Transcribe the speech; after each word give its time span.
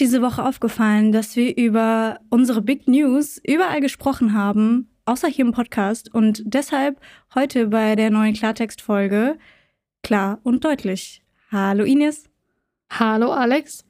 ist 0.00 0.12
diese 0.12 0.22
Woche 0.22 0.42
aufgefallen, 0.42 1.12
dass 1.12 1.36
wir 1.36 1.58
über 1.58 2.20
unsere 2.30 2.62
Big 2.62 2.88
News 2.88 3.38
überall 3.46 3.82
gesprochen 3.82 4.32
haben, 4.32 4.88
außer 5.04 5.28
hier 5.28 5.44
im 5.44 5.52
Podcast. 5.52 6.14
Und 6.14 6.42
deshalb 6.46 6.98
heute 7.34 7.66
bei 7.66 7.96
der 7.96 8.08
neuen 8.08 8.32
Klartext-Folge 8.32 9.36
klar 10.02 10.38
und 10.42 10.64
deutlich. 10.64 11.22
Hallo 11.52 11.84
Ines. 11.84 12.24
Hallo 12.90 13.30
Alex. 13.30 13.84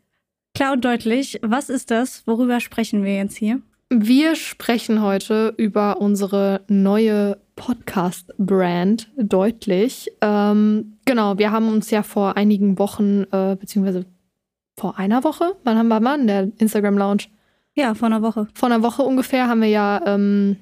Klar 0.52 0.72
und 0.72 0.84
deutlich, 0.84 1.38
was 1.42 1.68
ist 1.68 1.92
das? 1.92 2.26
Worüber 2.26 2.58
sprechen 2.58 3.04
wir 3.04 3.14
jetzt 3.14 3.36
hier? 3.36 3.62
Wir 3.88 4.34
sprechen 4.34 5.02
heute 5.02 5.54
über 5.58 6.00
unsere 6.00 6.62
neue 6.66 7.38
Podcast-Brand 7.54 9.12
deutlich. 9.16 10.10
Ähm, 10.20 10.96
genau, 11.04 11.38
wir 11.38 11.52
haben 11.52 11.68
uns 11.68 11.88
ja 11.92 12.02
vor 12.02 12.36
einigen 12.36 12.80
Wochen, 12.80 13.26
äh, 13.30 13.56
beziehungsweise 13.60 14.06
vor 14.80 14.98
einer 14.98 15.24
Woche, 15.24 15.56
wann 15.62 15.76
haben 15.76 15.88
wir 15.88 16.00
mal 16.00 16.18
in 16.18 16.26
der 16.26 16.50
Instagram-Lounge? 16.56 17.24
Ja, 17.74 17.92
vor 17.92 18.06
einer 18.06 18.22
Woche. 18.22 18.48
Vor 18.54 18.70
einer 18.70 18.82
Woche 18.82 19.02
ungefähr 19.02 19.46
haben 19.46 19.60
wir 19.60 19.68
ja 19.68 20.00
ähm, 20.06 20.56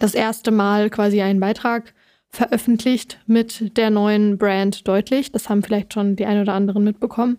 das 0.00 0.14
erste 0.14 0.50
Mal 0.50 0.90
quasi 0.90 1.22
einen 1.22 1.38
Beitrag 1.38 1.94
veröffentlicht 2.30 3.20
mit 3.26 3.76
der 3.76 3.90
neuen 3.90 4.38
Brand 4.38 4.88
deutlich. 4.88 5.30
Das 5.30 5.48
haben 5.48 5.62
vielleicht 5.62 5.94
schon 5.94 6.16
die 6.16 6.26
ein 6.26 6.40
oder 6.40 6.52
anderen 6.52 6.82
mitbekommen. 6.82 7.38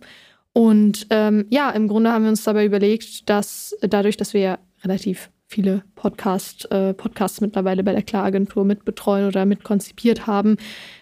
Und 0.54 1.06
ähm, 1.10 1.46
ja, 1.50 1.70
im 1.72 1.90
Grunde 1.90 2.14
haben 2.14 2.24
wir 2.24 2.30
uns 2.30 2.46
dabei 2.46 2.66
überlegt, 2.66 3.30
dass 3.30 3.76
dadurch, 3.82 4.16
dass 4.16 4.34
wir 4.34 4.58
relativ 4.86 5.30
viele 5.48 5.84
Podcast, 5.96 6.72
äh, 6.72 6.94
Podcasts 6.94 7.42
mittlerweile 7.42 7.84
bei 7.84 7.92
der 7.92 8.04
Klaragentur 8.04 8.64
mitbetreuen 8.64 9.28
oder 9.28 9.46
mitkonzipiert 9.46 10.28
haben, 10.28 10.56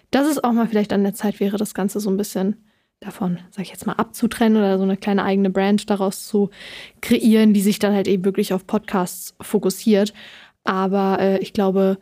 dass 0.10 0.28
es 0.28 0.44
auch 0.44 0.54
mal 0.54 0.68
vielleicht 0.68 0.92
an 0.92 1.04
der 1.04 1.14
Zeit 1.14 1.40
wäre, 1.40 1.58
das 1.58 1.76
Ganze 1.76 2.00
so 2.00 2.10
ein 2.10 2.18
bisschen 2.18 2.64
davon, 3.00 3.40
sag 3.52 3.64
ich 3.64 3.72
jetzt 3.72 3.86
mal, 3.86 3.94
abzutrennen 3.94 4.58
oder 4.58 4.78
so 4.78 4.84
eine 4.84 4.98
kleine 4.98 5.24
eigene 5.24 5.50
Brand 5.50 5.90
daraus 5.90 6.28
zu 6.28 6.50
kreieren, 7.02 7.54
die 7.54 7.62
sich 7.62 7.80
dann 7.80 7.94
halt 7.94 8.08
eben 8.08 8.26
wirklich 8.26 8.54
auf 8.54 8.66
Podcasts 8.66 9.36
fokussiert. 9.42 10.14
Aber 10.64 11.20
äh, 11.20 11.40
ich 11.40 11.54
glaube, 11.54 11.98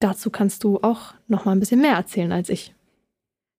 dazu 0.00 0.30
kannst 0.30 0.64
du 0.64 0.78
auch 0.82 1.14
noch 1.28 1.44
mal 1.44 1.52
ein 1.52 1.60
bisschen 1.60 1.80
mehr 1.80 1.94
erzählen 1.94 2.32
als 2.32 2.48
ich. 2.48 2.74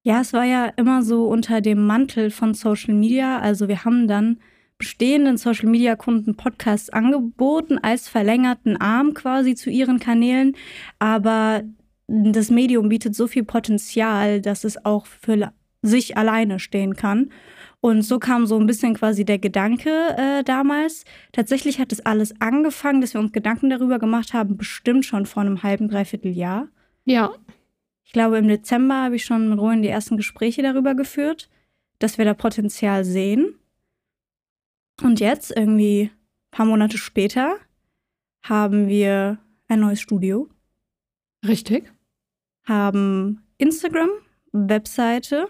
Ja, 0.06 0.20
es 0.20 0.34
war 0.34 0.44
ja 0.44 0.66
immer 0.76 1.02
so 1.02 1.28
unter 1.28 1.62
dem 1.62 1.86
Mantel 1.86 2.30
von 2.30 2.54
Social 2.54 2.94
Media. 2.94 3.40
Also 3.40 3.70
wir 3.70 3.86
haben 3.86 4.08
dann 4.08 4.40
bestehenden 4.78 5.38
Social 5.38 5.70
Media 5.70 5.96
Kunden 5.96 6.36
Podcasts 6.36 6.90
angeboten 6.90 7.78
als 7.82 8.10
verlängerten 8.10 8.76
Arm 8.76 9.14
quasi 9.14 9.56
zu 9.56 9.70
ihren 9.70 10.00
Kanälen. 10.00 10.58
Aber 11.00 11.64
das 12.08 12.50
Medium 12.50 12.90
bietet 12.90 13.16
so 13.16 13.28
viel 13.28 13.46
Potenzial, 13.46 14.42
dass 14.42 14.66
es 14.66 14.84
auch 14.84 15.06
für 15.06 15.54
sich 15.84 16.18
alleine 16.18 16.60
stehen 16.60 16.96
kann. 16.96 17.30
Und 17.82 18.02
so 18.02 18.18
kam 18.18 18.48
so 18.48 18.58
ein 18.58 18.66
bisschen 18.66 18.96
quasi 18.96 19.26
der 19.26 19.38
Gedanke 19.38 20.16
äh, 20.18 20.44
damals. 20.44 21.04
Tatsächlich 21.34 21.80
hat 21.80 21.92
es 21.92 22.04
alles 22.06 22.34
angefangen, 22.40 23.02
dass 23.02 23.14
wir 23.14 23.20
uns 23.20 23.34
Gedanken 23.34 23.70
darüber 23.70 24.00
gemacht 24.00 24.34
haben, 24.34 24.58
bestimmt 24.58 25.06
schon 25.06 25.26
vor 25.26 25.42
einem 25.42 25.62
halben, 25.62 25.90
dreiviertel 25.90 26.32
Jahr. 26.32 26.70
Ja. 27.04 27.34
Ich 28.06 28.14
glaube, 28.14 28.38
im 28.38 28.48
Dezember 28.48 29.04
habe 29.04 29.18
ich 29.18 29.26
schon 29.26 29.50
mit 29.50 29.60
Rowan 29.60 29.82
die 29.82 29.90
ersten 29.90 30.16
Gespräche 30.16 30.62
darüber 30.62 30.96
geführt, 30.96 31.50
dass 32.00 32.18
wir 32.18 32.24
da 32.24 32.34
Potenzial 32.34 33.04
sehen. 33.04 33.56
Und 35.02 35.20
jetzt, 35.20 35.52
irgendwie 35.56 36.04
ein 36.04 36.52
paar 36.52 36.66
Monate 36.66 36.98
später, 36.98 37.58
haben 38.44 38.88
wir 38.88 39.40
ein 39.68 39.82
neues 39.82 40.00
Studio. 40.00 40.50
Richtig. 41.46 41.92
Haben 42.66 43.44
Instagram, 43.58 44.10
Webseite 44.54 45.50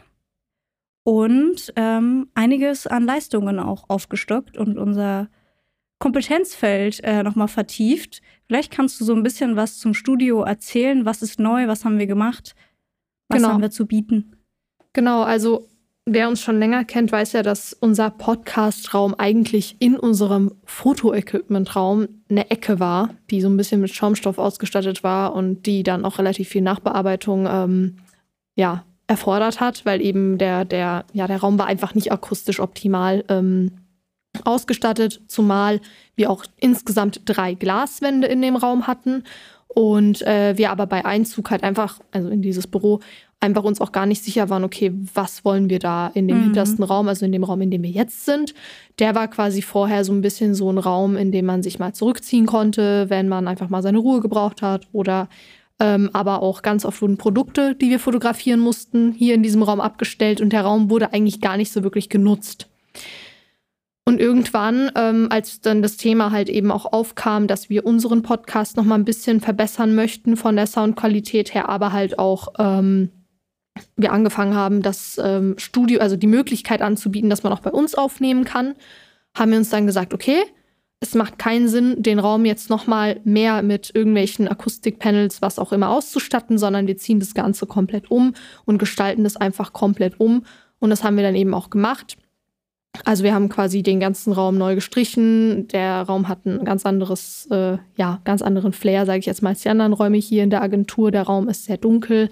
und 1.03 1.73
ähm, 1.75 2.29
einiges 2.33 2.87
an 2.87 3.05
Leistungen 3.05 3.59
auch 3.59 3.89
aufgestockt 3.89 4.57
und 4.57 4.77
unser 4.77 5.29
Kompetenzfeld 5.99 7.03
äh, 7.03 7.23
nochmal 7.23 7.47
vertieft. 7.47 8.21
Vielleicht 8.47 8.71
kannst 8.71 8.99
du 8.99 9.05
so 9.05 9.13
ein 9.13 9.23
bisschen 9.23 9.55
was 9.55 9.77
zum 9.77 9.93
Studio 9.93 10.43
erzählen. 10.43 11.05
Was 11.05 11.21
ist 11.21 11.39
neu? 11.39 11.67
Was 11.67 11.85
haben 11.85 11.99
wir 11.99 12.07
gemacht? 12.07 12.55
Was 13.29 13.37
genau. 13.37 13.53
haben 13.53 13.61
wir 13.61 13.71
zu 13.71 13.85
bieten? 13.85 14.35
Genau, 14.93 15.23
also 15.23 15.67
Wer 16.05 16.27
uns 16.27 16.41
schon 16.41 16.59
länger 16.59 16.83
kennt, 16.83 17.13
weiß 17.13 17.31
ja, 17.31 17.43
dass 17.43 17.71
unser 17.71 18.09
Podcast-Raum 18.09 19.15
eigentlich 19.17 19.77
in 19.79 19.95
unserem 19.95 20.51
Foto-Equipment-Raum 20.65 22.09
eine 22.29 22.51
Ecke 22.51 22.81
war, 22.81 23.11
die 23.29 23.39
so 23.39 23.47
ein 23.47 23.55
bisschen 23.55 23.79
mit 23.79 23.95
Schaumstoff 23.95 24.37
ausgestattet 24.37 25.05
war 25.05 25.33
und 25.33 25.65
die 25.65 25.81
dann 25.81 26.03
auch 26.03 26.19
relativ 26.19 26.49
viel 26.49 26.61
Nachbearbeitung 26.61 27.47
ähm, 27.49 27.95
ja, 28.55 28.83
erfordert 29.13 29.59
hat, 29.59 29.85
weil 29.85 30.01
eben 30.01 30.37
der, 30.37 30.65
der, 30.65 31.05
ja, 31.13 31.27
der 31.27 31.39
Raum 31.39 31.59
war 31.59 31.67
einfach 31.67 31.93
nicht 31.93 32.11
akustisch 32.11 32.59
optimal 32.59 33.23
ähm, 33.29 33.71
ausgestattet, 34.43 35.21
zumal 35.27 35.79
wir 36.15 36.31
auch 36.31 36.43
insgesamt 36.59 37.21
drei 37.25 37.53
Glaswände 37.53 38.27
in 38.27 38.41
dem 38.41 38.55
Raum 38.55 38.87
hatten 38.87 39.23
und 39.67 40.21
äh, 40.23 40.57
wir 40.57 40.71
aber 40.71 40.87
bei 40.87 41.05
Einzug 41.05 41.51
halt 41.51 41.63
einfach, 41.63 41.99
also 42.11 42.29
in 42.29 42.41
dieses 42.41 42.67
Büro, 42.67 42.99
einfach 43.39 43.63
uns 43.63 43.81
auch 43.81 43.91
gar 43.91 44.05
nicht 44.05 44.23
sicher 44.23 44.49
waren, 44.49 44.63
okay, 44.63 44.93
was 45.13 45.43
wollen 45.43 45.69
wir 45.69 45.79
da 45.79 46.07
in 46.13 46.27
dem 46.27 46.37
mhm. 46.37 46.43
hintersten 46.43 46.83
Raum, 46.83 47.07
also 47.09 47.25
in 47.25 47.31
dem 47.31 47.43
Raum, 47.43 47.61
in 47.61 47.71
dem 47.71 47.83
wir 47.83 47.89
jetzt 47.89 48.25
sind. 48.25 48.53
Der 48.99 49.15
war 49.15 49.27
quasi 49.27 49.61
vorher 49.61 50.05
so 50.05 50.13
ein 50.13 50.21
bisschen 50.21 50.55
so 50.55 50.71
ein 50.71 50.77
Raum, 50.77 51.17
in 51.17 51.31
dem 51.31 51.45
man 51.45 51.61
sich 51.61 51.77
mal 51.77 51.93
zurückziehen 51.93 52.45
konnte, 52.45 53.09
wenn 53.09 53.27
man 53.27 53.47
einfach 53.47 53.69
mal 53.69 53.83
seine 53.83 53.97
Ruhe 53.97 54.21
gebraucht 54.21 54.61
hat 54.61 54.87
oder 54.93 55.27
ähm, 55.79 56.09
aber 56.13 56.41
auch 56.41 56.61
ganz 56.61 56.85
oft 56.85 57.01
wurden 57.01 57.17
Produkte, 57.17 57.75
die 57.75 57.89
wir 57.89 57.99
fotografieren 57.99 58.59
mussten, 58.59 59.11
hier 59.11 59.35
in 59.35 59.43
diesem 59.43 59.63
Raum 59.63 59.81
abgestellt 59.81 60.41
und 60.41 60.51
der 60.51 60.61
Raum 60.61 60.89
wurde 60.89 61.13
eigentlich 61.13 61.41
gar 61.41 61.57
nicht 61.57 61.71
so 61.71 61.83
wirklich 61.83 62.09
genutzt. 62.09 62.69
Und 64.05 64.19
irgendwann, 64.19 64.91
ähm, 64.95 65.27
als 65.29 65.61
dann 65.61 65.81
das 65.81 65.95
Thema 65.95 66.31
halt 66.31 66.49
eben 66.49 66.71
auch 66.71 66.91
aufkam, 66.91 67.47
dass 67.47 67.69
wir 67.69 67.85
unseren 67.85 68.21
Podcast 68.21 68.75
noch 68.75 68.83
mal 68.83 68.95
ein 68.95 69.05
bisschen 69.05 69.39
verbessern 69.39 69.95
möchten 69.95 70.35
von 70.35 70.57
der 70.57 70.67
Soundqualität 70.67 71.53
her, 71.53 71.69
aber 71.69 71.93
halt 71.93 72.19
auch 72.19 72.49
ähm, 72.59 73.09
wir 73.95 74.11
angefangen 74.11 74.55
haben, 74.55 74.81
das 74.81 75.19
ähm, 75.23 75.55
Studio, 75.57 76.01
also 76.01 76.17
die 76.17 76.27
Möglichkeit 76.27 76.81
anzubieten, 76.81 77.29
dass 77.29 77.43
man 77.43 77.53
auch 77.53 77.61
bei 77.61 77.71
uns 77.71 77.95
aufnehmen 77.95 78.43
kann, 78.43 78.75
haben 79.35 79.51
wir 79.51 79.57
uns 79.57 79.69
dann 79.69 79.87
gesagt, 79.87 80.13
okay, 80.13 80.43
es 81.03 81.15
macht 81.15 81.37
keinen 81.37 81.67
Sinn, 81.67 82.01
den 82.01 82.17
Raum 82.17 82.45
jetzt 82.45 82.69
noch 82.69 82.87
mal 82.87 83.19
mehr 83.25 83.61
mit 83.61 83.91
irgendwelchen 83.93 84.47
Akustikpanels, 84.47 85.41
was 85.41 85.59
auch 85.59 85.73
immer 85.73 85.89
auszustatten, 85.89 86.57
sondern 86.57 86.87
wir 86.87 86.95
ziehen 86.95 87.19
das 87.19 87.33
Ganze 87.33 87.65
komplett 87.65 88.09
um 88.09 88.33
und 88.63 88.77
gestalten 88.77 89.25
das 89.25 89.35
einfach 89.35 89.73
komplett 89.73 90.17
um. 90.21 90.45
Und 90.79 90.91
das 90.91 91.03
haben 91.03 91.17
wir 91.17 91.23
dann 91.23 91.35
eben 91.35 91.53
auch 91.53 91.69
gemacht. 91.69 92.15
Also 93.03 93.25
wir 93.25 93.33
haben 93.33 93.49
quasi 93.49 93.83
den 93.83 93.99
ganzen 93.99 94.31
Raum 94.31 94.57
neu 94.57 94.75
gestrichen. 94.75 95.67
Der 95.69 96.03
Raum 96.03 96.29
hat 96.29 96.45
ein 96.45 96.63
ganz 96.63 96.85
anderes, 96.85 97.47
äh, 97.51 97.79
ja, 97.97 98.21
ganz 98.23 98.41
anderen 98.41 98.71
Flair, 98.71 99.05
sage 99.05 99.19
ich 99.19 99.25
jetzt 99.25 99.41
mal, 99.41 99.49
als 99.49 99.63
die 99.63 99.69
anderen 99.69 99.91
Räume 99.91 100.17
hier 100.17 100.43
in 100.43 100.51
der 100.51 100.61
Agentur. 100.61 101.11
Der 101.11 101.23
Raum 101.23 101.49
ist 101.49 101.65
sehr 101.65 101.77
dunkel. 101.77 102.29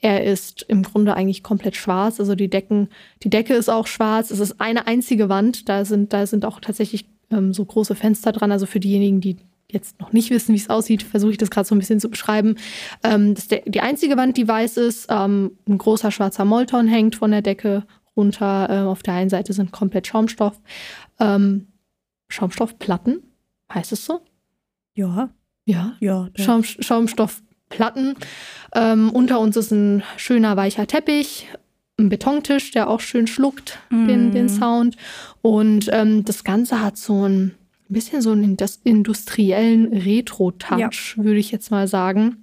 Er 0.00 0.22
ist 0.22 0.64
im 0.68 0.84
Grunde 0.84 1.14
eigentlich 1.14 1.42
komplett 1.42 1.74
schwarz. 1.74 2.20
Also 2.20 2.36
die 2.36 2.50
Decken, 2.50 2.88
die 3.24 3.30
Decke 3.30 3.54
ist 3.54 3.68
auch 3.68 3.88
schwarz. 3.88 4.30
Es 4.30 4.38
ist 4.38 4.60
eine 4.60 4.86
einzige 4.86 5.28
Wand. 5.28 5.68
Da 5.68 5.84
sind, 5.84 6.12
da 6.12 6.24
sind 6.26 6.44
auch 6.44 6.60
tatsächlich 6.60 7.06
ähm, 7.32 7.52
so 7.52 7.64
große 7.64 7.94
Fenster 7.94 8.32
dran. 8.32 8.52
Also 8.52 8.66
für 8.66 8.80
diejenigen, 8.80 9.20
die 9.20 9.36
jetzt 9.70 10.00
noch 10.00 10.12
nicht 10.12 10.30
wissen, 10.30 10.52
wie 10.52 10.58
es 10.58 10.70
aussieht, 10.70 11.02
versuche 11.02 11.32
ich 11.32 11.38
das 11.38 11.50
gerade 11.50 11.66
so 11.66 11.74
ein 11.74 11.78
bisschen 11.78 12.00
zu 12.00 12.10
beschreiben. 12.10 12.56
Ähm, 13.02 13.34
das 13.34 13.44
ist 13.44 13.50
der, 13.50 13.62
die 13.66 13.80
einzige 13.80 14.16
Wand, 14.16 14.36
die 14.36 14.46
weiß 14.46 14.76
ist. 14.76 15.06
Ähm, 15.10 15.52
ein 15.68 15.78
großer 15.78 16.10
schwarzer 16.10 16.44
Molton 16.44 16.86
hängt 16.88 17.16
von 17.16 17.30
der 17.30 17.42
Decke 17.42 17.84
runter. 18.16 18.68
Äh, 18.70 18.86
auf 18.86 19.02
der 19.02 19.14
einen 19.14 19.30
Seite 19.30 19.52
sind 19.52 19.72
komplett 19.72 20.06
Schaumstoff. 20.06 20.60
Ähm, 21.18 21.68
Schaumstoffplatten, 22.28 23.22
heißt 23.72 23.92
es 23.92 24.04
so? 24.04 24.20
Ja. 24.94 25.30
Ja, 25.64 25.94
ja. 26.00 26.28
Schaum, 26.34 26.64
Schaumstoffplatten. 26.64 28.14
Ähm, 28.74 29.10
unter 29.10 29.38
uns 29.38 29.56
ist 29.56 29.70
ein 29.70 30.02
schöner 30.16 30.56
weicher 30.56 30.86
Teppich, 30.86 31.46
ein 31.98 32.08
Betontisch, 32.08 32.70
der 32.70 32.88
auch 32.88 33.00
schön 33.00 33.26
schluckt, 33.26 33.78
mm. 33.90 34.06
den, 34.08 34.32
den 34.32 34.48
Sound. 34.48 34.96
Und 35.42 35.88
ähm, 35.92 36.24
das 36.24 36.44
Ganze 36.44 36.80
hat 36.80 36.96
so 36.96 37.26
ein 37.28 37.54
bisschen 37.88 38.22
so 38.22 38.30
einen 38.30 38.56
industriellen 38.84 39.92
Retro-Touch, 39.92 41.14
ja. 41.16 41.24
würde 41.24 41.38
ich 41.38 41.50
jetzt 41.52 41.70
mal 41.70 41.86
sagen. 41.86 42.42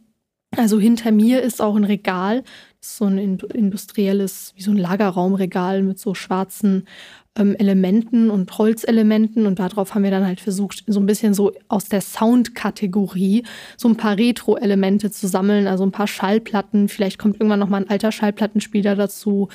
Also 0.56 0.80
hinter 0.80 1.12
mir 1.12 1.42
ist 1.42 1.62
auch 1.62 1.76
ein 1.76 1.84
Regal, 1.84 2.44
so 2.82 3.06
ein 3.06 3.18
industrielles, 3.18 4.54
wie 4.56 4.64
so 4.64 4.72
ein 4.72 4.78
Lagerraumregal 4.78 5.84
mit 5.84 6.00
so 6.00 6.16
schwarzen 6.16 6.88
ähm, 7.36 7.56
Elementen 7.56 8.30
und 8.30 8.58
Holzelementen. 8.58 9.46
Und 9.46 9.60
darauf 9.60 9.94
haben 9.94 10.04
wir 10.04 10.12
dann 10.12 10.26
halt 10.26 10.40
versucht, 10.40 10.84
so 10.88 11.00
ein 11.00 11.06
bisschen 11.06 11.34
so 11.34 11.52
aus 11.68 11.86
der 11.90 12.02
Sound-Kategorie 12.02 13.44
so 13.78 13.88
ein 13.88 13.98
paar 13.98 14.18
Retro-Elemente 14.18 15.12
zu 15.12 15.28
sammeln. 15.28 15.68
Also 15.68 15.84
ein 15.84 15.92
paar 15.92 16.08
Schallplatten. 16.08 16.90
Vielleicht 16.90 17.20
kommt 17.20 17.36
irgendwann 17.36 17.60
noch 17.60 17.70
mal 17.70 17.82
ein 17.82 17.90
alter 17.90 18.12
Schallplattenspieler 18.12 18.96
dazu. 18.96 19.50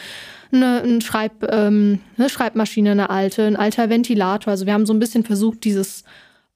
Eine, 0.53 0.83
ein 0.83 1.01
Schreib, 1.01 1.45
ähm, 1.51 2.01
eine 2.17 2.29
Schreibmaschine, 2.29 2.93
eine 2.93 3.11
alte, 3.11 3.45
ein 3.45 3.57
alter 3.57 3.91
Ventilator. 3.91 4.51
Also 4.51 4.67
wir 4.67 4.73
haben 4.73 4.87
so 4.87 4.93
ein 4.93 5.01
bisschen 5.01 5.25
versucht, 5.25 5.65
dieses 5.65 6.05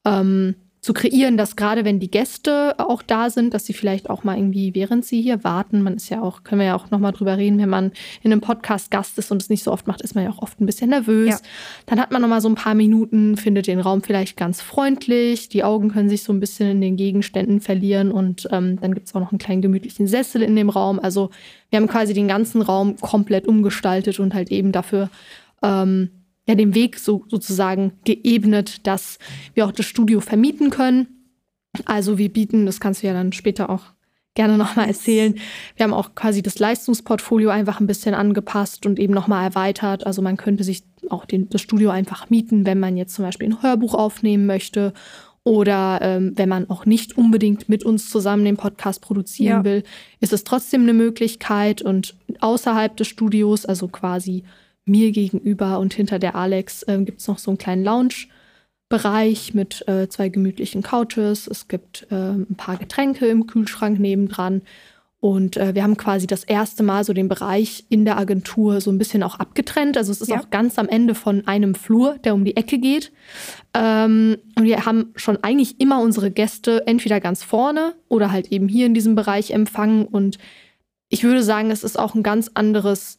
ähm, 0.04 0.54
zu 0.88 0.94
kreieren, 0.94 1.36
dass 1.36 1.54
gerade 1.54 1.84
wenn 1.84 2.00
die 2.00 2.10
Gäste 2.10 2.74
auch 2.78 3.02
da 3.02 3.28
sind, 3.28 3.52
dass 3.52 3.66
sie 3.66 3.74
vielleicht 3.74 4.08
auch 4.08 4.24
mal 4.24 4.38
irgendwie, 4.38 4.74
während 4.74 5.04
sie 5.04 5.20
hier 5.20 5.44
warten, 5.44 5.82
man 5.82 5.96
ist 5.96 6.08
ja 6.08 6.22
auch, 6.22 6.44
können 6.44 6.62
wir 6.62 6.68
ja 6.68 6.74
auch 6.74 6.90
nochmal 6.90 7.12
drüber 7.12 7.36
reden, 7.36 7.58
wenn 7.58 7.68
man 7.68 7.92
in 8.22 8.32
einem 8.32 8.40
Podcast 8.40 8.90
Gast 8.90 9.18
ist 9.18 9.30
und 9.30 9.42
es 9.42 9.50
nicht 9.50 9.62
so 9.62 9.70
oft 9.70 9.86
macht, 9.86 10.00
ist 10.00 10.14
man 10.14 10.24
ja 10.24 10.30
auch 10.30 10.40
oft 10.40 10.58
ein 10.62 10.64
bisschen 10.64 10.88
nervös. 10.88 11.28
Ja. 11.28 11.38
Dann 11.84 12.00
hat 12.00 12.10
man 12.10 12.22
nochmal 12.22 12.40
so 12.40 12.48
ein 12.48 12.54
paar 12.54 12.74
Minuten, 12.74 13.36
findet 13.36 13.66
den 13.66 13.80
Raum 13.80 14.02
vielleicht 14.02 14.38
ganz 14.38 14.62
freundlich, 14.62 15.50
die 15.50 15.62
Augen 15.62 15.90
können 15.90 16.08
sich 16.08 16.22
so 16.22 16.32
ein 16.32 16.40
bisschen 16.40 16.70
in 16.70 16.80
den 16.80 16.96
Gegenständen 16.96 17.60
verlieren 17.60 18.10
und 18.10 18.48
ähm, 18.50 18.80
dann 18.80 18.94
gibt 18.94 19.08
es 19.08 19.14
auch 19.14 19.20
noch 19.20 19.30
einen 19.30 19.38
kleinen 19.38 19.60
gemütlichen 19.60 20.06
Sessel 20.06 20.40
in 20.40 20.56
dem 20.56 20.70
Raum. 20.70 20.98
Also 21.00 21.28
wir 21.68 21.80
haben 21.80 21.88
quasi 21.88 22.14
den 22.14 22.28
ganzen 22.28 22.62
Raum 22.62 22.96
komplett 22.96 23.46
umgestaltet 23.46 24.20
und 24.20 24.32
halt 24.32 24.50
eben 24.50 24.72
dafür 24.72 25.10
ähm, 25.62 26.08
ja 26.48 26.54
den 26.54 26.74
Weg 26.74 26.98
so 26.98 27.24
sozusagen 27.28 27.92
geebnet, 28.04 28.86
dass 28.86 29.18
wir 29.54 29.66
auch 29.66 29.72
das 29.72 29.86
Studio 29.86 30.20
vermieten 30.20 30.70
können. 30.70 31.06
Also 31.84 32.18
wir 32.18 32.32
bieten, 32.32 32.66
das 32.66 32.80
kannst 32.80 33.02
du 33.02 33.06
ja 33.06 33.12
dann 33.12 33.32
später 33.32 33.70
auch 33.70 33.82
gerne 34.34 34.56
nochmal 34.58 34.88
erzählen. 34.88 35.34
Wir 35.76 35.84
haben 35.84 35.94
auch 35.94 36.14
quasi 36.14 36.42
das 36.42 36.58
Leistungsportfolio 36.58 37.50
einfach 37.50 37.80
ein 37.80 37.86
bisschen 37.86 38.14
angepasst 38.14 38.86
und 38.86 38.98
eben 38.98 39.14
nochmal 39.14 39.44
erweitert. 39.44 40.06
Also 40.06 40.22
man 40.22 40.36
könnte 40.36 40.64
sich 40.64 40.82
auch 41.10 41.26
den, 41.26 41.48
das 41.50 41.60
Studio 41.60 41.90
einfach 41.90 42.30
mieten, 42.30 42.66
wenn 42.66 42.80
man 42.80 42.96
jetzt 42.96 43.14
zum 43.14 43.24
Beispiel 43.24 43.48
ein 43.48 43.62
Hörbuch 43.62 43.94
aufnehmen 43.94 44.46
möchte 44.46 44.92
oder 45.44 46.00
ähm, 46.02 46.32
wenn 46.36 46.48
man 46.48 46.68
auch 46.68 46.84
nicht 46.84 47.16
unbedingt 47.16 47.68
mit 47.68 47.84
uns 47.84 48.10
zusammen 48.10 48.44
den 48.44 48.56
Podcast 48.56 49.00
produzieren 49.00 49.58
ja. 49.58 49.64
will, 49.64 49.82
ist 50.20 50.32
es 50.32 50.44
trotzdem 50.44 50.82
eine 50.82 50.92
Möglichkeit. 50.92 51.80
Und 51.80 52.16
außerhalb 52.40 52.94
des 52.96 53.08
Studios, 53.08 53.64
also 53.64 53.88
quasi 53.88 54.44
mir 54.88 55.12
gegenüber 55.12 55.78
und 55.78 55.94
hinter 55.94 56.18
der 56.18 56.34
Alex 56.34 56.82
äh, 56.84 56.98
gibt 57.02 57.20
es 57.20 57.28
noch 57.28 57.38
so 57.38 57.50
einen 57.50 57.58
kleinen 57.58 57.84
Lounge-Bereich 57.84 59.54
mit 59.54 59.86
äh, 59.88 60.08
zwei 60.08 60.28
gemütlichen 60.28 60.82
Couches. 60.82 61.46
Es 61.46 61.68
gibt 61.68 62.06
äh, 62.10 62.30
ein 62.32 62.56
paar 62.56 62.76
Getränke 62.76 63.26
im 63.26 63.46
Kühlschrank 63.46 63.98
nebendran. 63.98 64.62
Und 65.20 65.56
äh, 65.56 65.74
wir 65.74 65.82
haben 65.82 65.96
quasi 65.96 66.28
das 66.28 66.44
erste 66.44 66.84
Mal 66.84 67.02
so 67.02 67.12
den 67.12 67.28
Bereich 67.28 67.84
in 67.88 68.04
der 68.04 68.18
Agentur 68.18 68.80
so 68.80 68.90
ein 68.90 68.98
bisschen 68.98 69.24
auch 69.24 69.40
abgetrennt. 69.40 69.96
Also 69.96 70.12
es 70.12 70.20
ist 70.20 70.28
ja. 70.28 70.38
auch 70.38 70.50
ganz 70.50 70.78
am 70.78 70.88
Ende 70.88 71.16
von 71.16 71.46
einem 71.48 71.74
Flur, 71.74 72.18
der 72.18 72.34
um 72.34 72.44
die 72.44 72.56
Ecke 72.56 72.78
geht. 72.78 73.10
Ähm, 73.74 74.36
und 74.56 74.64
wir 74.64 74.86
haben 74.86 75.12
schon 75.16 75.42
eigentlich 75.42 75.80
immer 75.80 76.00
unsere 76.00 76.30
Gäste 76.30 76.86
entweder 76.86 77.20
ganz 77.20 77.42
vorne 77.42 77.94
oder 78.08 78.30
halt 78.30 78.52
eben 78.52 78.68
hier 78.68 78.86
in 78.86 78.94
diesem 78.94 79.16
Bereich 79.16 79.50
empfangen. 79.50 80.06
Und 80.06 80.38
ich 81.08 81.24
würde 81.24 81.42
sagen, 81.42 81.72
es 81.72 81.82
ist 81.82 81.98
auch 81.98 82.14
ein 82.14 82.22
ganz 82.22 82.52
anderes 82.54 83.18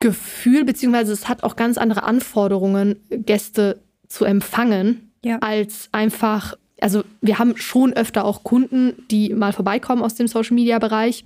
Gefühl, 0.00 0.64
beziehungsweise 0.64 1.12
es 1.12 1.28
hat 1.28 1.42
auch 1.42 1.56
ganz 1.56 1.76
andere 1.78 2.04
Anforderungen, 2.04 2.96
Gäste 3.10 3.80
zu 4.06 4.24
empfangen, 4.24 5.12
ja. 5.24 5.38
als 5.40 5.88
einfach, 5.92 6.54
also 6.80 7.04
wir 7.20 7.38
haben 7.38 7.56
schon 7.56 7.92
öfter 7.92 8.24
auch 8.24 8.44
Kunden, 8.44 9.04
die 9.10 9.34
mal 9.34 9.52
vorbeikommen 9.52 10.02
aus 10.02 10.14
dem 10.14 10.28
Social-Media-Bereich, 10.28 11.24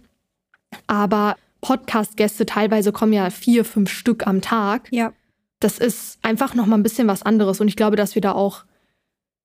aber 0.87 1.37
Podcast-Gäste 1.61 2.47
teilweise 2.47 2.93
kommen 2.93 3.13
ja 3.13 3.31
vier, 3.31 3.65
fünf 3.65 3.91
Stück 3.91 4.27
am 4.27 4.41
Tag. 4.41 4.89
Ja. 4.91 5.13
Das 5.61 5.79
ist 5.79 6.19
einfach 6.23 6.55
nochmal 6.55 6.79
ein 6.79 6.83
bisschen 6.83 7.07
was 7.07 7.23
anderes 7.23 7.61
und 7.61 7.69
ich 7.69 7.77
glaube, 7.77 7.97
dass 7.97 8.15
wir 8.15 8.23
da 8.23 8.33
auch 8.33 8.65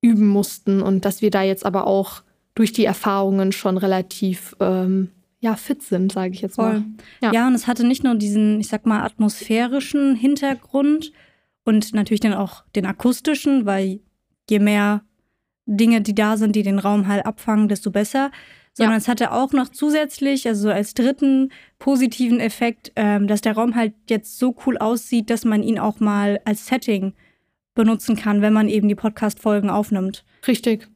üben 0.01 0.27
mussten 0.27 0.81
und 0.81 1.06
dass 1.06 1.21
wir 1.21 1.31
da 1.31 1.44
jetzt 1.44 1.65
aber 1.65 1.85
auch 1.85 2.24
durch 2.56 2.71
die 2.71 2.85
Erfahrungen 2.85 3.51
schon 3.51 3.77
relativ 3.77 4.56
ähm, 4.59 5.12
ja, 5.39 5.56
fit 5.56 5.84
sind, 5.84 6.12
sage 6.12 6.34
ich 6.34 6.42
jetzt 6.42 6.56
Voll. 6.56 6.80
mal. 6.80 6.86
Ja. 7.22 7.31
ja, 7.31 7.48
und 7.48 7.54
es 7.54 7.68
hatte 7.68 7.86
nicht 7.86 8.04
nur 8.04 8.16
diesen, 8.16 8.60
ich 8.60 8.68
sag 8.68 8.86
mal, 8.86 9.04
atmosphärischen 9.04 10.16
Hintergrund 10.16 11.12
und 11.63 11.94
natürlich 11.94 12.22
dann 12.22 12.34
auch 12.34 12.63
den 12.75 12.86
akustischen, 12.86 13.66
weil 13.66 14.00
je 14.50 14.60
mehr 14.60 15.04
Dinge, 15.66 16.01
die 16.01 16.16
da 16.16 16.38
sind, 16.38 16.56
die 16.56 16.63
den 16.63 16.80
Raum 16.80 17.07
halt 17.07 17.25
abfangen, 17.25 17.68
desto 17.68 17.92
besser. 17.92 18.31
Sondern 18.74 18.94
ja. 18.94 18.98
es 19.00 19.07
hatte 19.07 19.31
auch 19.31 19.54
noch 19.54 19.69
zusätzlich, 19.69 20.48
also 20.48 20.69
als 20.69 20.94
dritten 20.94 21.51
positiven 21.80 22.39
Effekt, 22.39 22.92
ähm, 22.95 23.28
dass 23.28 23.42
der 23.42 23.54
Raum 23.54 23.75
halt 23.75 23.94
jetzt 24.07 24.38
so 24.38 24.56
cool 24.66 24.78
aussieht, 24.78 25.31
dass 25.31 25.45
man 25.45 25.63
ihn 25.63 25.80
auch 25.80 26.00
mal 26.00 26.39
als 26.45 26.68
Setting 26.68 27.13
benutzen 27.74 28.16
kann, 28.16 28.42
wenn 28.42 28.54
man 28.54 28.69
eben 28.69 28.88
die 28.88 28.95
Podcast-Folgen 28.95 29.69
aufnimmt. 29.69 30.24
Richtig. 30.48 30.88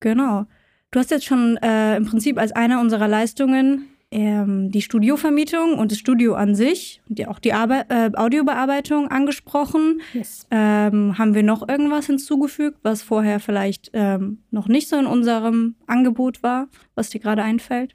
Genau. 0.00 0.46
Du 0.90 0.98
hast 0.98 1.10
jetzt 1.10 1.24
schon 1.24 1.56
äh, 1.58 1.96
im 1.96 2.06
Prinzip 2.06 2.38
als 2.38 2.52
eine 2.52 2.80
unserer 2.80 3.06
Leistungen 3.06 3.86
ähm, 4.10 4.72
die 4.72 4.82
Studiovermietung 4.82 5.74
und 5.78 5.92
das 5.92 5.98
Studio 5.98 6.34
an 6.34 6.56
sich, 6.56 7.00
die, 7.06 7.26
auch 7.26 7.38
die 7.38 7.52
Arbe 7.52 7.84
äh, 7.88 8.10
Audiobearbeitung 8.14 9.08
angesprochen. 9.08 10.00
Yes. 10.12 10.46
Ähm, 10.50 11.16
haben 11.16 11.34
wir 11.34 11.44
noch 11.44 11.68
irgendwas 11.68 12.06
hinzugefügt, 12.06 12.78
was 12.82 13.02
vorher 13.02 13.38
vielleicht 13.38 13.90
ähm, 13.92 14.38
noch 14.50 14.66
nicht 14.66 14.88
so 14.88 14.96
in 14.96 15.06
unserem 15.06 15.76
Angebot 15.86 16.42
war, 16.42 16.68
was 16.96 17.10
dir 17.10 17.20
gerade 17.20 17.42
einfällt? 17.42 17.94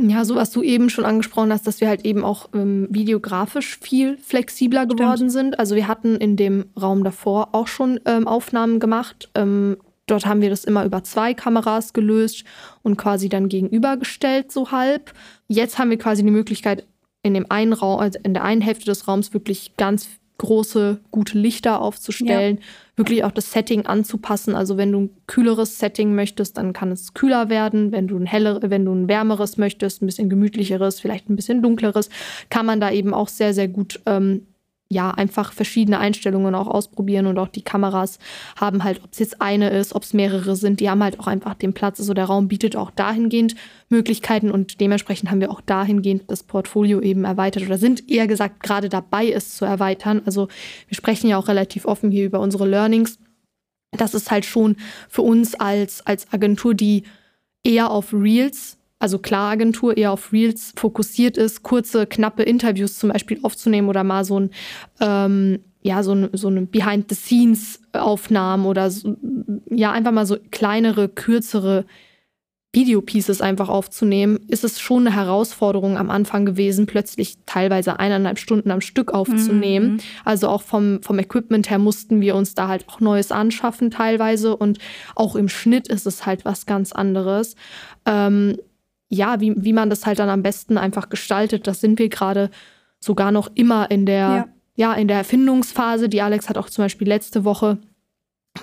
Ja, 0.00 0.24
so 0.24 0.34
was 0.34 0.50
du 0.50 0.62
eben 0.62 0.90
schon 0.90 1.04
angesprochen 1.04 1.52
hast, 1.52 1.68
dass 1.68 1.80
wir 1.80 1.86
halt 1.86 2.04
eben 2.04 2.24
auch 2.24 2.48
ähm, 2.52 2.88
videografisch 2.90 3.78
viel 3.78 4.18
flexibler 4.18 4.86
geworden 4.86 5.30
Stimmt. 5.30 5.32
sind. 5.32 5.58
Also 5.60 5.76
wir 5.76 5.86
hatten 5.86 6.16
in 6.16 6.34
dem 6.34 6.64
Raum 6.80 7.04
davor 7.04 7.50
auch 7.54 7.68
schon 7.68 8.00
ähm, 8.06 8.26
Aufnahmen 8.26 8.80
gemacht. 8.80 9.30
Ähm, 9.36 9.76
Dort 10.06 10.26
haben 10.26 10.42
wir 10.42 10.50
das 10.50 10.64
immer 10.64 10.84
über 10.84 11.02
zwei 11.02 11.34
Kameras 11.34 11.92
gelöst 11.92 12.44
und 12.82 12.96
quasi 12.96 13.28
dann 13.28 13.48
gegenübergestellt, 13.48 14.52
so 14.52 14.70
halb. 14.70 15.12
Jetzt 15.48 15.78
haben 15.78 15.90
wir 15.90 15.98
quasi 15.98 16.22
die 16.22 16.30
Möglichkeit, 16.30 16.86
in 17.22 17.34
dem 17.34 17.50
einen 17.50 17.72
Raum, 17.72 18.00
also 18.00 18.18
in 18.22 18.34
der 18.34 18.44
einen 18.44 18.60
Hälfte 18.60 18.84
des 18.84 19.08
Raums 19.08 19.32
wirklich 19.32 19.76
ganz 19.76 20.08
große, 20.38 21.00
gute 21.10 21.38
Lichter 21.38 21.80
aufzustellen, 21.80 22.56
ja. 22.56 22.62
wirklich 22.96 23.24
auch 23.24 23.30
das 23.30 23.52
Setting 23.52 23.86
anzupassen. 23.86 24.54
Also 24.54 24.76
wenn 24.76 24.92
du 24.92 25.00
ein 25.02 25.10
kühleres 25.26 25.78
Setting 25.78 26.14
möchtest, 26.14 26.58
dann 26.58 26.72
kann 26.72 26.92
es 26.92 27.14
kühler 27.14 27.48
werden. 27.48 27.92
Wenn 27.92 28.08
du 28.08 28.18
ein 28.18 28.26
heller, 28.26 28.60
wenn 28.62 28.84
du 28.84 28.92
ein 28.92 29.08
wärmeres 29.08 29.56
möchtest, 29.56 30.02
ein 30.02 30.06
bisschen 30.06 30.28
gemütlicheres, 30.28 31.00
vielleicht 31.00 31.30
ein 31.30 31.36
bisschen 31.36 31.62
dunkleres, 31.62 32.10
kann 32.50 32.66
man 32.66 32.80
da 32.80 32.90
eben 32.90 33.14
auch 33.14 33.28
sehr, 33.28 33.54
sehr 33.54 33.68
gut 33.68 34.00
ähm, 34.06 34.46
ja, 34.90 35.10
einfach 35.10 35.52
verschiedene 35.52 35.98
Einstellungen 35.98 36.54
auch 36.54 36.68
ausprobieren 36.68 37.26
und 37.26 37.38
auch 37.38 37.48
die 37.48 37.62
Kameras 37.62 38.18
haben 38.56 38.84
halt, 38.84 39.02
ob 39.02 39.12
es 39.12 39.18
jetzt 39.18 39.40
eine 39.40 39.70
ist, 39.70 39.94
ob 39.94 40.02
es 40.02 40.12
mehrere 40.12 40.56
sind, 40.56 40.78
die 40.78 40.90
haben 40.90 41.02
halt 41.02 41.18
auch 41.18 41.26
einfach 41.26 41.54
den 41.54 41.72
Platz. 41.72 41.98
Also 41.98 42.14
der 42.14 42.26
Raum 42.26 42.48
bietet 42.48 42.76
auch 42.76 42.90
dahingehend 42.90 43.54
Möglichkeiten 43.88 44.50
und 44.50 44.80
dementsprechend 44.80 45.30
haben 45.30 45.40
wir 45.40 45.50
auch 45.50 45.62
dahingehend 45.62 46.30
das 46.30 46.42
Portfolio 46.42 47.00
eben 47.00 47.24
erweitert 47.24 47.64
oder 47.64 47.78
sind 47.78 48.08
eher 48.10 48.26
gesagt 48.26 48.62
gerade 48.62 48.88
dabei, 48.88 49.30
es 49.30 49.56
zu 49.56 49.64
erweitern. 49.64 50.22
Also 50.26 50.48
wir 50.88 50.94
sprechen 50.94 51.28
ja 51.28 51.38
auch 51.38 51.48
relativ 51.48 51.86
offen 51.86 52.10
hier 52.10 52.26
über 52.26 52.40
unsere 52.40 52.68
Learnings. 52.68 53.18
Das 53.92 54.14
ist 54.14 54.30
halt 54.30 54.44
schon 54.44 54.76
für 55.08 55.22
uns 55.22 55.54
als, 55.54 56.06
als 56.06 56.32
Agentur, 56.32 56.74
die 56.74 57.04
eher 57.64 57.90
auf 57.90 58.12
Reels 58.12 58.78
also 59.04 59.18
klar 59.18 59.50
Agentur 59.50 59.98
eher 59.98 60.12
auf 60.12 60.32
Reels 60.32 60.72
fokussiert 60.76 61.36
ist, 61.36 61.62
kurze, 61.62 62.06
knappe 62.06 62.42
Interviews 62.42 62.98
zum 62.98 63.10
Beispiel 63.10 63.38
aufzunehmen 63.42 63.90
oder 63.90 64.02
mal 64.02 64.24
so 64.24 64.40
ein, 64.40 64.50
ähm, 64.98 65.58
ja, 65.82 66.02
so, 66.02 66.14
ein, 66.14 66.30
so 66.32 66.48
eine 66.48 66.62
Behind-the-Scenes-Aufnahmen 66.62 68.64
oder 68.64 68.90
so, 68.90 69.14
ja, 69.68 69.92
einfach 69.92 70.10
mal 70.10 70.24
so 70.24 70.38
kleinere, 70.50 71.10
kürzere 71.10 71.84
Videopieces 72.72 73.42
einfach 73.42 73.68
aufzunehmen, 73.68 74.40
ist 74.48 74.64
es 74.64 74.80
schon 74.80 75.06
eine 75.06 75.14
Herausforderung 75.14 75.98
am 75.98 76.08
Anfang 76.08 76.46
gewesen, 76.46 76.86
plötzlich 76.86 77.36
teilweise 77.44 77.98
eineinhalb 77.98 78.38
Stunden 78.38 78.70
am 78.70 78.80
Stück 78.80 79.12
aufzunehmen. 79.12 79.92
Mhm. 79.92 79.98
Also 80.24 80.48
auch 80.48 80.62
vom, 80.62 81.02
vom 81.02 81.18
Equipment 81.18 81.68
her 81.68 81.78
mussten 81.78 82.22
wir 82.22 82.34
uns 82.34 82.54
da 82.54 82.68
halt 82.68 82.88
auch 82.88 83.00
Neues 83.00 83.32
anschaffen 83.32 83.90
teilweise 83.90 84.56
und 84.56 84.78
auch 85.14 85.36
im 85.36 85.50
Schnitt 85.50 85.88
ist 85.88 86.06
es 86.06 86.24
halt 86.24 86.46
was 86.46 86.64
ganz 86.64 86.92
anderes. 86.92 87.54
Ähm, 88.06 88.56
ja, 89.14 89.40
wie, 89.40 89.54
wie 89.56 89.72
man 89.72 89.90
das 89.90 90.06
halt 90.06 90.18
dann 90.18 90.28
am 90.28 90.42
besten 90.42 90.78
einfach 90.78 91.08
gestaltet, 91.08 91.66
das 91.66 91.80
sind 91.80 91.98
wir 91.98 92.08
gerade 92.08 92.50
sogar 93.00 93.32
noch 93.32 93.50
immer 93.54 93.90
in 93.90 94.06
der, 94.06 94.16
ja. 94.16 94.48
ja, 94.76 94.94
in 94.94 95.08
der 95.08 95.18
Erfindungsphase. 95.18 96.08
Die 96.08 96.22
Alex 96.22 96.48
hat 96.48 96.58
auch 96.58 96.68
zum 96.68 96.84
Beispiel 96.84 97.08
letzte 97.08 97.44
Woche 97.44 97.78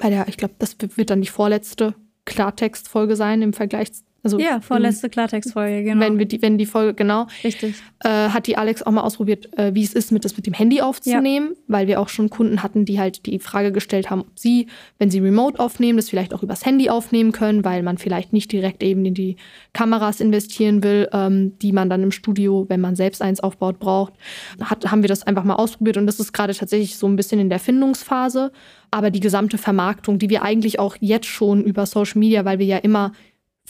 bei 0.01 0.09
der, 0.09 0.27
ich 0.27 0.37
glaube, 0.37 0.55
das 0.59 0.75
wird 0.79 1.09
dann 1.09 1.21
die 1.21 1.27
vorletzte 1.27 1.95
Klartextfolge 2.25 3.15
sein 3.15 3.41
im 3.41 3.53
Vergleich 3.53 3.91
also, 4.23 4.37
ja, 4.37 4.61
vorletzte 4.61 5.09
Klartextfolge, 5.09 5.83
genau. 5.83 6.01
Wenn, 6.01 6.19
wir 6.19 6.27
die, 6.27 6.41
wenn 6.41 6.59
die 6.59 6.67
Folge, 6.67 6.93
genau. 6.93 7.25
Richtig. 7.43 7.75
Äh, 7.99 8.29
hat 8.29 8.45
die 8.45 8.55
Alex 8.55 8.83
auch 8.83 8.91
mal 8.91 9.01
ausprobiert, 9.01 9.57
äh, 9.57 9.73
wie 9.73 9.83
es 9.83 9.93
ist, 9.93 10.11
mit 10.11 10.25
das 10.25 10.37
mit 10.37 10.45
dem 10.45 10.53
Handy 10.53 10.81
aufzunehmen, 10.81 11.49
ja. 11.51 11.55
weil 11.67 11.87
wir 11.87 11.99
auch 11.99 12.09
schon 12.09 12.29
Kunden 12.29 12.61
hatten, 12.61 12.85
die 12.85 12.99
halt 12.99 13.25
die 13.25 13.39
Frage 13.39 13.71
gestellt 13.71 14.11
haben, 14.11 14.21
ob 14.21 14.37
sie, 14.37 14.67
wenn 14.99 15.09
sie 15.09 15.19
remote 15.19 15.59
aufnehmen, 15.59 15.97
das 15.97 16.09
vielleicht 16.09 16.35
auch 16.35 16.43
übers 16.43 16.65
Handy 16.65 16.89
aufnehmen 16.89 17.31
können, 17.31 17.65
weil 17.65 17.81
man 17.81 17.97
vielleicht 17.97 18.31
nicht 18.31 18.51
direkt 18.51 18.83
eben 18.83 19.05
in 19.05 19.15
die 19.15 19.37
Kameras 19.73 20.19
investieren 20.19 20.83
will, 20.83 21.09
ähm, 21.13 21.57
die 21.59 21.71
man 21.71 21.89
dann 21.89 22.03
im 22.03 22.11
Studio, 22.11 22.65
wenn 22.69 22.81
man 22.81 22.95
selbst 22.95 23.23
eins 23.23 23.39
aufbaut, 23.39 23.79
braucht. 23.79 24.13
Hat, 24.61 24.91
haben 24.91 25.01
wir 25.01 25.09
das 25.09 25.23
einfach 25.23 25.43
mal 25.43 25.55
ausprobiert 25.55 25.97
und 25.97 26.05
das 26.05 26.19
ist 26.19 26.31
gerade 26.31 26.53
tatsächlich 26.53 26.95
so 26.95 27.07
ein 27.07 27.15
bisschen 27.15 27.39
in 27.39 27.49
der 27.49 27.59
Findungsphase. 27.59 28.51
Aber 28.93 29.09
die 29.09 29.21
gesamte 29.21 29.57
Vermarktung, 29.57 30.19
die 30.19 30.29
wir 30.29 30.43
eigentlich 30.43 30.77
auch 30.77 30.97
jetzt 30.99 31.27
schon 31.27 31.63
über 31.63 31.85
Social 31.85 32.19
Media, 32.19 32.43
weil 32.43 32.59
wir 32.59 32.65
ja 32.65 32.77
immer 32.77 33.13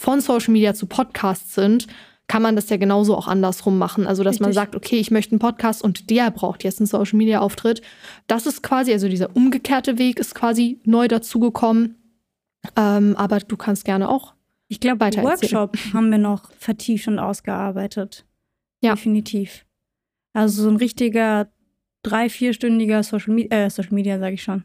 von 0.01 0.20
Social 0.20 0.51
Media 0.51 0.74
zu 0.74 0.88
Podcasts 0.88 1.53
sind, 1.53 1.86
kann 2.27 2.41
man 2.41 2.55
das 2.55 2.70
ja 2.70 2.77
genauso 2.77 3.15
auch 3.15 3.27
andersrum 3.27 3.77
machen. 3.77 4.08
Also, 4.08 4.24
dass 4.24 4.34
Richtig. 4.36 4.46
man 4.46 4.53
sagt, 4.53 4.75
okay, 4.75 4.98
ich 4.98 5.12
möchte 5.12 5.34
einen 5.34 5.39
Podcast 5.39 5.84
und 5.84 6.10
der 6.10 6.31
braucht 6.31 6.63
jetzt 6.63 6.79
einen 6.79 6.88
Social 6.88 7.17
Media 7.17 7.39
Auftritt. 7.39 7.84
Das 8.25 8.48
ist 8.48 8.63
quasi, 8.63 8.91
also 8.93 9.08
dieser 9.08 9.36
umgekehrte 9.36 10.00
Weg 10.00 10.17
ist 10.17 10.34
quasi 10.34 10.79
neu 10.86 11.08
dazugekommen. 11.08 11.96
Ähm, 12.75 13.15
aber 13.15 13.39
du 13.39 13.58
kannst 13.58 13.86
gerne 13.86 14.10
auch. 14.10 14.34
Ich 14.70 14.79
glaube, 14.79 15.01
weiter 15.01 15.22
Workshop 15.22 15.77
haben 15.93 16.10
wir 16.10 16.17
noch 16.17 16.51
vertieft 16.53 17.08
und 17.08 17.20
ausgearbeitet. 17.20 18.25
Ja. 18.81 18.96
Definitiv. 18.96 19.65
Also 20.34 20.63
so 20.63 20.70
ein 20.70 20.77
richtiger 20.77 21.51
drei-, 22.01 22.29
vierstündiger 22.29 23.03
Social, 23.03 23.36
Me 23.36 23.51
äh, 23.51 23.70
Social 23.70 23.93
Media, 23.93 24.17
sage 24.17 24.34
ich 24.34 24.41
schon. 24.41 24.63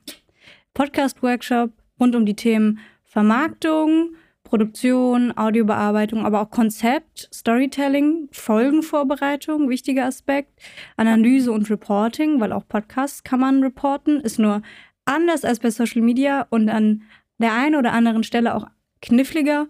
Podcast-Workshop 0.73 1.73
rund 2.00 2.14
um 2.16 2.25
die 2.25 2.37
Themen 2.37 2.78
Vermarktung, 3.05 4.14
Produktion, 4.47 5.37
Audiobearbeitung, 5.37 6.25
aber 6.25 6.41
auch 6.41 6.50
Konzept, 6.50 7.29
Storytelling, 7.35 8.29
Folgenvorbereitung, 8.33 9.69
wichtiger 9.69 10.07
Aspekt, 10.07 10.61
Analyse 10.97 11.53
und 11.53 11.69
Reporting, 11.69 12.41
weil 12.41 12.53
auch 12.53 12.67
Podcasts 12.67 13.25
kann 13.25 13.41
man 13.41 13.62
reporten, 13.62 14.21
ist 14.21 14.38
nur 14.38 14.62
anders 15.05 15.45
als 15.45 15.59
bei 15.59 15.71
Social 15.71 16.00
Media 16.00 16.47
und 16.50 16.69
an 16.69 17.03
der 17.38 17.55
einen 17.55 17.75
oder 17.75 17.93
anderen 17.93 18.23
Stelle 18.23 18.55
auch 18.55 18.67
kniffliger, 19.03 19.67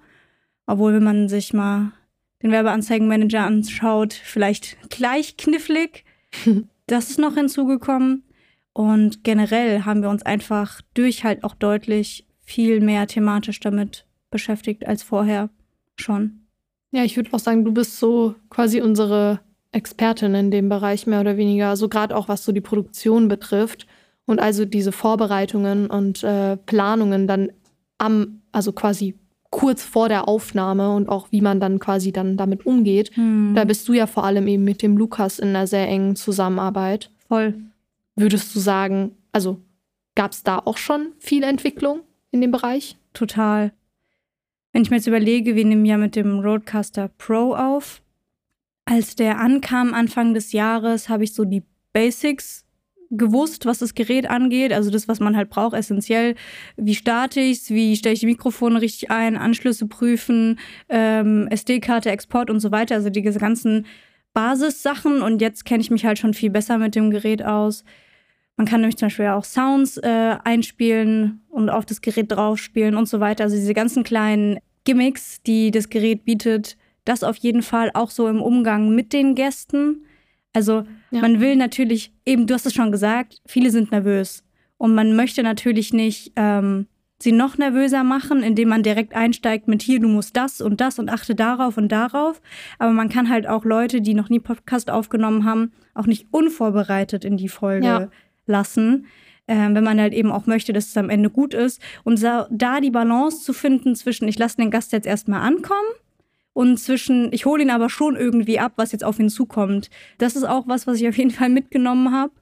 obwohl 0.66 0.94
wenn 0.94 1.04
man 1.04 1.28
sich 1.28 1.52
mal 1.52 1.92
den 2.42 2.50
Werbeanzeigenmanager 2.50 3.44
anschaut, 3.44 4.12
vielleicht 4.12 4.76
gleich 4.90 5.36
knifflig. 5.36 6.04
das 6.86 7.10
ist 7.10 7.18
noch 7.18 7.34
hinzugekommen. 7.34 8.24
Und 8.72 9.24
generell 9.24 9.84
haben 9.84 10.02
wir 10.02 10.10
uns 10.10 10.22
einfach 10.22 10.82
durch 10.92 11.24
halt 11.24 11.44
auch 11.44 11.54
deutlich 11.54 12.26
viel 12.42 12.80
mehr 12.80 13.06
thematisch 13.06 13.58
damit 13.60 14.05
beschäftigt 14.30 14.86
als 14.86 15.02
vorher 15.02 15.50
schon. 15.96 16.46
Ja, 16.92 17.04
ich 17.04 17.16
würde 17.16 17.32
auch 17.32 17.38
sagen, 17.38 17.64
du 17.64 17.72
bist 17.72 17.98
so 17.98 18.34
quasi 18.48 18.80
unsere 18.80 19.40
Expertin 19.72 20.34
in 20.34 20.50
dem 20.50 20.68
Bereich 20.68 21.06
mehr 21.06 21.20
oder 21.20 21.36
weniger. 21.36 21.68
Also 21.68 21.88
gerade 21.88 22.16
auch 22.16 22.28
was 22.28 22.44
so 22.44 22.52
die 22.52 22.60
Produktion 22.60 23.28
betrifft 23.28 23.86
und 24.24 24.40
also 24.40 24.64
diese 24.64 24.92
Vorbereitungen 24.92 25.88
und 25.88 26.22
äh, 26.22 26.56
Planungen 26.56 27.26
dann 27.26 27.50
am, 27.98 28.42
also 28.52 28.72
quasi 28.72 29.14
kurz 29.50 29.82
vor 29.82 30.08
der 30.08 30.28
Aufnahme 30.28 30.94
und 30.94 31.08
auch 31.08 31.28
wie 31.30 31.40
man 31.40 31.60
dann 31.60 31.78
quasi 31.78 32.12
dann 32.12 32.36
damit 32.36 32.66
umgeht. 32.66 33.10
Hm. 33.14 33.52
Da 33.54 33.64
bist 33.64 33.88
du 33.88 33.92
ja 33.92 34.06
vor 34.06 34.24
allem 34.24 34.46
eben 34.48 34.64
mit 34.64 34.82
dem 34.82 34.96
Lukas 34.96 35.38
in 35.38 35.50
einer 35.50 35.66
sehr 35.66 35.88
engen 35.88 36.16
Zusammenarbeit. 36.16 37.10
Voll. 37.28 37.54
Würdest 38.16 38.54
du 38.54 38.60
sagen, 38.60 39.12
also 39.32 39.60
gab 40.14 40.32
es 40.32 40.42
da 40.42 40.58
auch 40.58 40.76
schon 40.78 41.12
viel 41.18 41.42
Entwicklung 41.42 42.00
in 42.30 42.40
dem 42.40 42.50
Bereich? 42.50 42.96
Total. 43.12 43.72
Wenn 44.76 44.82
ich 44.82 44.90
mir 44.90 44.98
jetzt 44.98 45.06
überlege, 45.06 45.56
wir 45.56 45.64
nehmen 45.64 45.86
ja 45.86 45.96
mit 45.96 46.16
dem 46.16 46.40
Roadcaster 46.40 47.08
Pro 47.16 47.54
auf. 47.54 48.02
Als 48.84 49.16
der 49.16 49.40
ankam 49.40 49.94
Anfang 49.94 50.34
des 50.34 50.52
Jahres, 50.52 51.08
habe 51.08 51.24
ich 51.24 51.32
so 51.32 51.46
die 51.46 51.62
Basics 51.94 52.66
gewusst, 53.10 53.64
was 53.64 53.78
das 53.78 53.94
Gerät 53.94 54.28
angeht. 54.28 54.74
Also 54.74 54.90
das, 54.90 55.08
was 55.08 55.18
man 55.18 55.34
halt 55.34 55.48
braucht, 55.48 55.74
essentiell. 55.74 56.34
Wie 56.76 56.94
starte 56.94 57.40
ich 57.40 57.60
es? 57.60 57.70
Wie 57.70 57.96
stelle 57.96 58.12
ich 58.12 58.20
die 58.20 58.26
Mikrofone 58.26 58.82
richtig 58.82 59.10
ein? 59.10 59.38
Anschlüsse 59.38 59.86
prüfen, 59.86 60.58
ähm, 60.90 61.48
SD-Karte, 61.48 62.10
Export 62.10 62.50
und 62.50 62.60
so 62.60 62.70
weiter. 62.70 62.96
Also 62.96 63.08
diese 63.08 63.38
ganzen 63.38 63.86
Basissachen. 64.34 65.22
Und 65.22 65.40
jetzt 65.40 65.64
kenne 65.64 65.80
ich 65.80 65.90
mich 65.90 66.04
halt 66.04 66.18
schon 66.18 66.34
viel 66.34 66.50
besser 66.50 66.76
mit 66.76 66.94
dem 66.94 67.10
Gerät 67.10 67.42
aus. 67.42 67.82
Man 68.56 68.66
kann 68.66 68.80
nämlich 68.80 68.96
zum 68.96 69.06
Beispiel 69.06 69.26
auch 69.26 69.44
Sounds 69.44 69.98
äh, 69.98 70.36
einspielen 70.44 71.42
und 71.50 71.68
auf 71.68 71.84
das 71.84 72.00
Gerät 72.00 72.32
draufspielen 72.32 72.96
und 72.96 73.08
so 73.08 73.20
weiter. 73.20 73.44
Also 73.44 73.56
diese 73.56 73.74
ganzen 73.74 74.02
kleinen 74.02 74.58
Gimmicks, 74.84 75.42
die 75.42 75.70
das 75.70 75.90
Gerät 75.90 76.24
bietet, 76.24 76.76
das 77.04 77.22
auf 77.22 77.36
jeden 77.36 77.62
Fall 77.62 77.90
auch 77.92 78.10
so 78.10 78.28
im 78.28 78.40
Umgang 78.40 78.94
mit 78.94 79.12
den 79.12 79.34
Gästen. 79.34 80.06
Also 80.52 80.84
ja. 81.10 81.20
man 81.20 81.40
will 81.40 81.56
natürlich, 81.56 82.12
eben, 82.24 82.46
du 82.46 82.54
hast 82.54 82.64
es 82.64 82.74
schon 82.74 82.92
gesagt, 82.92 83.42
viele 83.46 83.70
sind 83.70 83.92
nervös. 83.92 84.42
Und 84.78 84.94
man 84.94 85.14
möchte 85.16 85.42
natürlich 85.42 85.92
nicht 85.92 86.32
ähm, 86.36 86.86
sie 87.18 87.32
noch 87.32 87.56
nervöser 87.56 88.04
machen, 88.04 88.42
indem 88.42 88.68
man 88.68 88.82
direkt 88.82 89.14
einsteigt 89.14 89.68
mit 89.68 89.82
hier, 89.82 90.00
du 90.00 90.08
musst 90.08 90.36
das 90.36 90.60
und 90.60 90.80
das 90.80 90.98
und 90.98 91.08
achte 91.08 91.34
darauf 91.34 91.76
und 91.76 91.90
darauf. 91.90 92.40
Aber 92.78 92.92
man 92.92 93.08
kann 93.08 93.30
halt 93.30 93.46
auch 93.46 93.64
Leute, 93.64 94.00
die 94.00 94.14
noch 94.14 94.28
nie 94.28 94.40
Podcast 94.40 94.90
aufgenommen 94.90 95.44
haben, 95.44 95.72
auch 95.94 96.06
nicht 96.06 96.26
unvorbereitet 96.30 97.24
in 97.24 97.36
die 97.36 97.48
Folge 97.48 97.86
ja. 97.86 98.08
Lassen 98.46 99.06
äh, 99.46 99.54
wenn 99.56 99.84
man 99.84 100.00
halt 100.00 100.12
eben 100.12 100.32
auch 100.32 100.46
möchte, 100.46 100.72
dass 100.72 100.88
es 100.88 100.96
am 100.96 101.10
Ende 101.10 101.30
gut 101.30 101.54
ist. 101.54 101.80
Und 102.04 102.22
da, 102.22 102.48
da 102.50 102.80
die 102.80 102.90
Balance 102.90 103.42
zu 103.42 103.52
finden 103.52 103.94
zwischen, 103.94 104.28
ich 104.28 104.38
lasse 104.38 104.56
den 104.56 104.70
Gast 104.70 104.92
jetzt 104.92 105.06
erstmal 105.06 105.42
ankommen 105.42 105.88
und 106.52 106.78
zwischen, 106.78 107.32
ich 107.32 107.46
hole 107.46 107.62
ihn 107.62 107.70
aber 107.70 107.90
schon 107.90 108.16
irgendwie 108.16 108.58
ab, 108.58 108.72
was 108.76 108.92
jetzt 108.92 109.04
auf 109.04 109.18
ihn 109.18 109.28
zukommt. 109.28 109.90
Das 110.18 110.36
ist 110.36 110.44
auch 110.44 110.66
was, 110.66 110.86
was 110.86 111.00
ich 111.00 111.08
auf 111.08 111.16
jeden 111.18 111.30
Fall 111.30 111.48
mitgenommen 111.48 112.12
habe. 112.12 112.32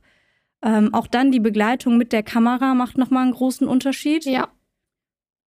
Ähm, 0.62 0.94
auch 0.94 1.06
dann 1.06 1.30
die 1.30 1.40
Begleitung 1.40 1.99
mit 1.99 2.12
der 2.12 2.23
Kamera 2.23 2.75
macht 2.75 2.96
nochmal 2.96 3.25
einen 3.25 3.34
großen 3.34 3.68
Unterschied. 3.68 4.25
Ja. 4.25 4.49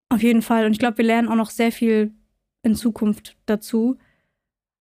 Auf 0.10 0.22
jeden 0.22 0.42
Fall. 0.42 0.66
Und 0.66 0.74
ich 0.74 0.80
glaube, 0.80 0.98
wir 0.98 1.06
lernen 1.06 1.28
auch 1.28 1.36
noch 1.36 1.50
sehr 1.50 1.72
viel 1.72 2.12
in 2.62 2.76
Zukunft 2.76 3.36
dazu. 3.46 3.98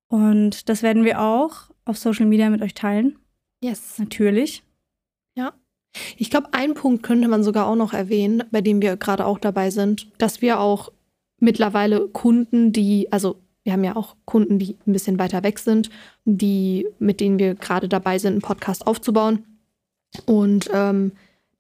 Und 0.09 0.68
das 0.68 0.83
werden 0.83 1.04
wir 1.04 1.21
auch 1.21 1.71
auf 1.85 1.97
Social 1.97 2.26
Media 2.26 2.50
mit 2.50 2.62
euch 2.62 2.75
teilen. 2.75 3.18
Yes. 3.62 3.99
Natürlich. 3.99 4.62
Ich 6.17 6.31
glaube, 6.31 6.49
einen 6.53 6.75
Punkt 6.75 7.03
könnte 7.03 7.29
man 7.29 7.43
sogar 7.43 7.67
auch 7.67 7.76
noch 7.76 7.93
erwähnen, 7.93 8.45
bei 8.50 8.61
dem 8.61 8.83
wir 8.83 8.97
gerade 8.97 9.26
auch 9.26 9.38
dabei 9.38 9.71
sind, 9.71 10.09
dass 10.19 10.43
wir 10.43 10.61
auch 10.61 10.93
mittlerweile 11.38 12.09
Kunden, 12.09 12.73
die, 12.73 13.11
also 13.12 13.37
wir 13.62 13.73
haben 13.73 13.85
ja 13.85 13.97
auch 13.97 14.17
Kunden, 14.25 14.59
die 14.59 14.76
ein 14.87 14.93
bisschen 14.93 15.19
weiter 15.19 15.43
weg 15.43 15.59
sind, 15.59 15.91
die, 16.25 16.87
mit 16.99 17.21
denen 17.21 17.38
wir 17.38 17.55
gerade 17.55 17.88
dabei 17.88 18.19
sind, 18.19 18.33
einen 18.35 18.43
Podcast 18.43 18.87
aufzubauen. 18.87 19.45
Und 20.25 20.71
ähm, 20.73 21.12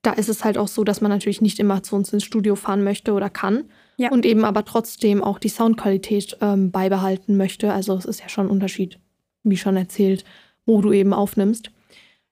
da 0.02 0.12
ist 0.12 0.28
es 0.28 0.44
halt 0.44 0.56
auch 0.56 0.68
so, 0.68 0.84
dass 0.84 1.00
man 1.00 1.10
natürlich 1.10 1.40
nicht 1.40 1.58
immer 1.58 1.82
zu 1.82 1.96
uns 1.96 2.12
ins 2.12 2.22
Studio 2.22 2.54
fahren 2.54 2.84
möchte 2.84 3.12
oder 3.12 3.28
kann. 3.28 3.64
Ja. 3.96 4.10
Und 4.12 4.24
eben 4.24 4.44
aber 4.44 4.64
trotzdem 4.64 5.22
auch 5.22 5.38
die 5.38 5.48
Soundqualität 5.48 6.36
ähm, 6.40 6.70
beibehalten 6.70 7.36
möchte. 7.36 7.72
Also 7.72 7.96
es 7.96 8.04
ist 8.04 8.20
ja 8.20 8.28
schon 8.28 8.46
ein 8.46 8.50
Unterschied, 8.50 9.00
wie 9.42 9.56
schon 9.56 9.76
erzählt, 9.76 10.24
wo 10.64 10.80
du 10.80 10.92
eben 10.92 11.12
aufnimmst 11.12 11.70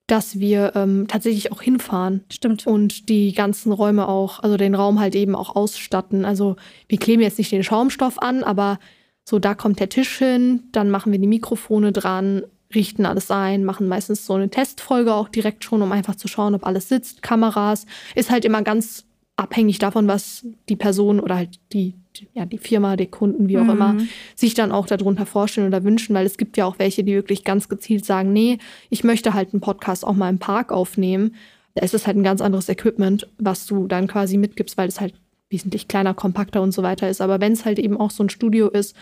dass 0.06 0.38
wir 0.38 0.73
ähm, 0.75 1.06
tatsächlich 1.08 1.50
auch 1.52 1.62
hinfahren. 1.62 2.25
Stimmt. 2.30 2.66
Und 2.66 3.08
die 3.08 3.32
ganzen 3.32 3.73
Räume 3.73 4.08
auch, 4.08 4.40
also 4.42 4.56
den 4.56 4.75
Raum 4.75 5.00
halt 5.00 5.14
eben 5.14 5.34
auch 5.34 5.56
ausstatten. 5.56 6.25
Also 6.25 6.56
wir 6.88 6.99
kleben 6.99 7.23
jetzt 7.23 7.38
nicht 7.38 7.52
den 7.52 7.64
Schaumstoff 7.64 8.20
an, 8.20 8.42
aber 8.42 8.78
so 9.25 9.38
da 9.38 9.54
kommt 9.54 9.80
der 9.80 9.88
Tisch 9.88 10.18
hin, 10.18 10.64
dann 10.73 10.90
machen 10.90 11.11
wir 11.11 11.18
die 11.18 11.26
Mikrofone 11.26 11.92
dran, 11.92 12.42
richten 12.75 13.06
alles 13.06 13.30
ein, 13.30 13.64
machen 13.64 13.88
meistens 13.88 14.26
so 14.26 14.34
eine 14.34 14.50
Testfolge 14.50 15.14
auch 15.14 15.28
direkt 15.28 15.64
schon, 15.64 15.80
um 15.80 15.92
einfach 15.92 16.16
zu 16.16 16.28
schauen, 16.28 16.54
ob 16.54 16.66
alles 16.66 16.88
sitzt. 16.88 17.23
Kameras 17.23 17.87
ist 18.14 18.30
halt 18.30 18.44
immer 18.44 18.62
ganz 18.62 19.06
abhängig 19.36 19.78
davon, 19.78 20.06
was 20.06 20.46
die 20.68 20.76
Person 20.76 21.18
oder 21.18 21.36
halt 21.36 21.58
die, 21.72 21.94
ja, 22.34 22.46
die 22.46 22.58
Firma, 22.58 22.96
die 22.96 23.06
Kunden, 23.06 23.48
wie 23.48 23.58
auch 23.58 23.64
mhm. 23.64 23.70
immer, 23.70 23.96
sich 24.36 24.54
dann 24.54 24.72
auch 24.72 24.86
darunter 24.86 25.26
vorstellen 25.26 25.66
oder 25.66 25.82
wünschen, 25.82 26.14
weil 26.14 26.26
es 26.26 26.36
gibt 26.36 26.56
ja 26.56 26.66
auch 26.66 26.78
welche, 26.78 27.02
die 27.02 27.14
wirklich 27.14 27.44
ganz 27.44 27.68
gezielt 27.68 28.04
sagen, 28.04 28.32
nee, 28.32 28.58
ich 28.90 29.02
möchte 29.02 29.34
halt 29.34 29.52
einen 29.52 29.60
Podcast 29.60 30.06
auch 30.06 30.14
mal 30.14 30.30
im 30.30 30.38
Park 30.38 30.70
aufnehmen. 30.70 31.34
Da 31.74 31.84
ist 31.84 31.94
es 31.94 32.06
halt 32.06 32.16
ein 32.16 32.22
ganz 32.22 32.40
anderes 32.40 32.68
Equipment, 32.68 33.28
was 33.38 33.66
du 33.66 33.88
dann 33.88 34.06
quasi 34.06 34.36
mitgibst, 34.36 34.76
weil 34.78 34.88
es 34.88 35.00
halt 35.00 35.14
wesentlich 35.50 35.88
kleiner, 35.88 36.14
kompakter 36.14 36.62
und 36.62 36.72
so 36.72 36.84
weiter 36.84 37.08
ist. 37.08 37.20
Aber 37.20 37.40
wenn 37.40 37.52
es 37.52 37.64
halt 37.64 37.80
eben 37.80 37.96
auch 37.96 38.12
so 38.12 38.22
ein 38.22 38.30
Studio 38.30 38.68
ist, 38.68 38.94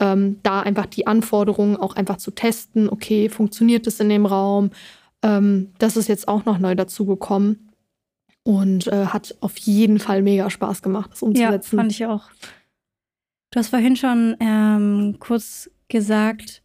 ähm, 0.00 0.36
da 0.42 0.60
einfach 0.60 0.86
die 0.86 1.06
Anforderungen 1.06 1.76
auch 1.76 1.96
einfach 1.96 2.18
zu 2.18 2.30
testen, 2.30 2.90
okay, 2.90 3.30
funktioniert 3.30 3.86
es 3.86 3.98
in 4.00 4.10
dem 4.10 4.26
Raum? 4.26 4.70
Ähm, 5.22 5.70
das 5.78 5.96
ist 5.96 6.08
jetzt 6.08 6.28
auch 6.28 6.44
noch 6.44 6.58
neu 6.58 6.74
dazu 6.74 7.06
gekommen 7.06 7.67
und 8.48 8.86
äh, 8.86 9.04
hat 9.04 9.36
auf 9.42 9.58
jeden 9.58 9.98
Fall 9.98 10.22
mega 10.22 10.48
Spaß 10.48 10.80
gemacht, 10.80 11.10
das 11.12 11.22
umzusetzen. 11.22 11.76
Ja, 11.76 11.82
fand 11.82 11.92
ich 11.92 12.06
auch. 12.06 12.30
Du 13.50 13.58
hast 13.58 13.68
vorhin 13.68 13.94
schon 13.94 14.36
ähm, 14.40 15.16
kurz 15.18 15.70
gesagt, 15.88 16.62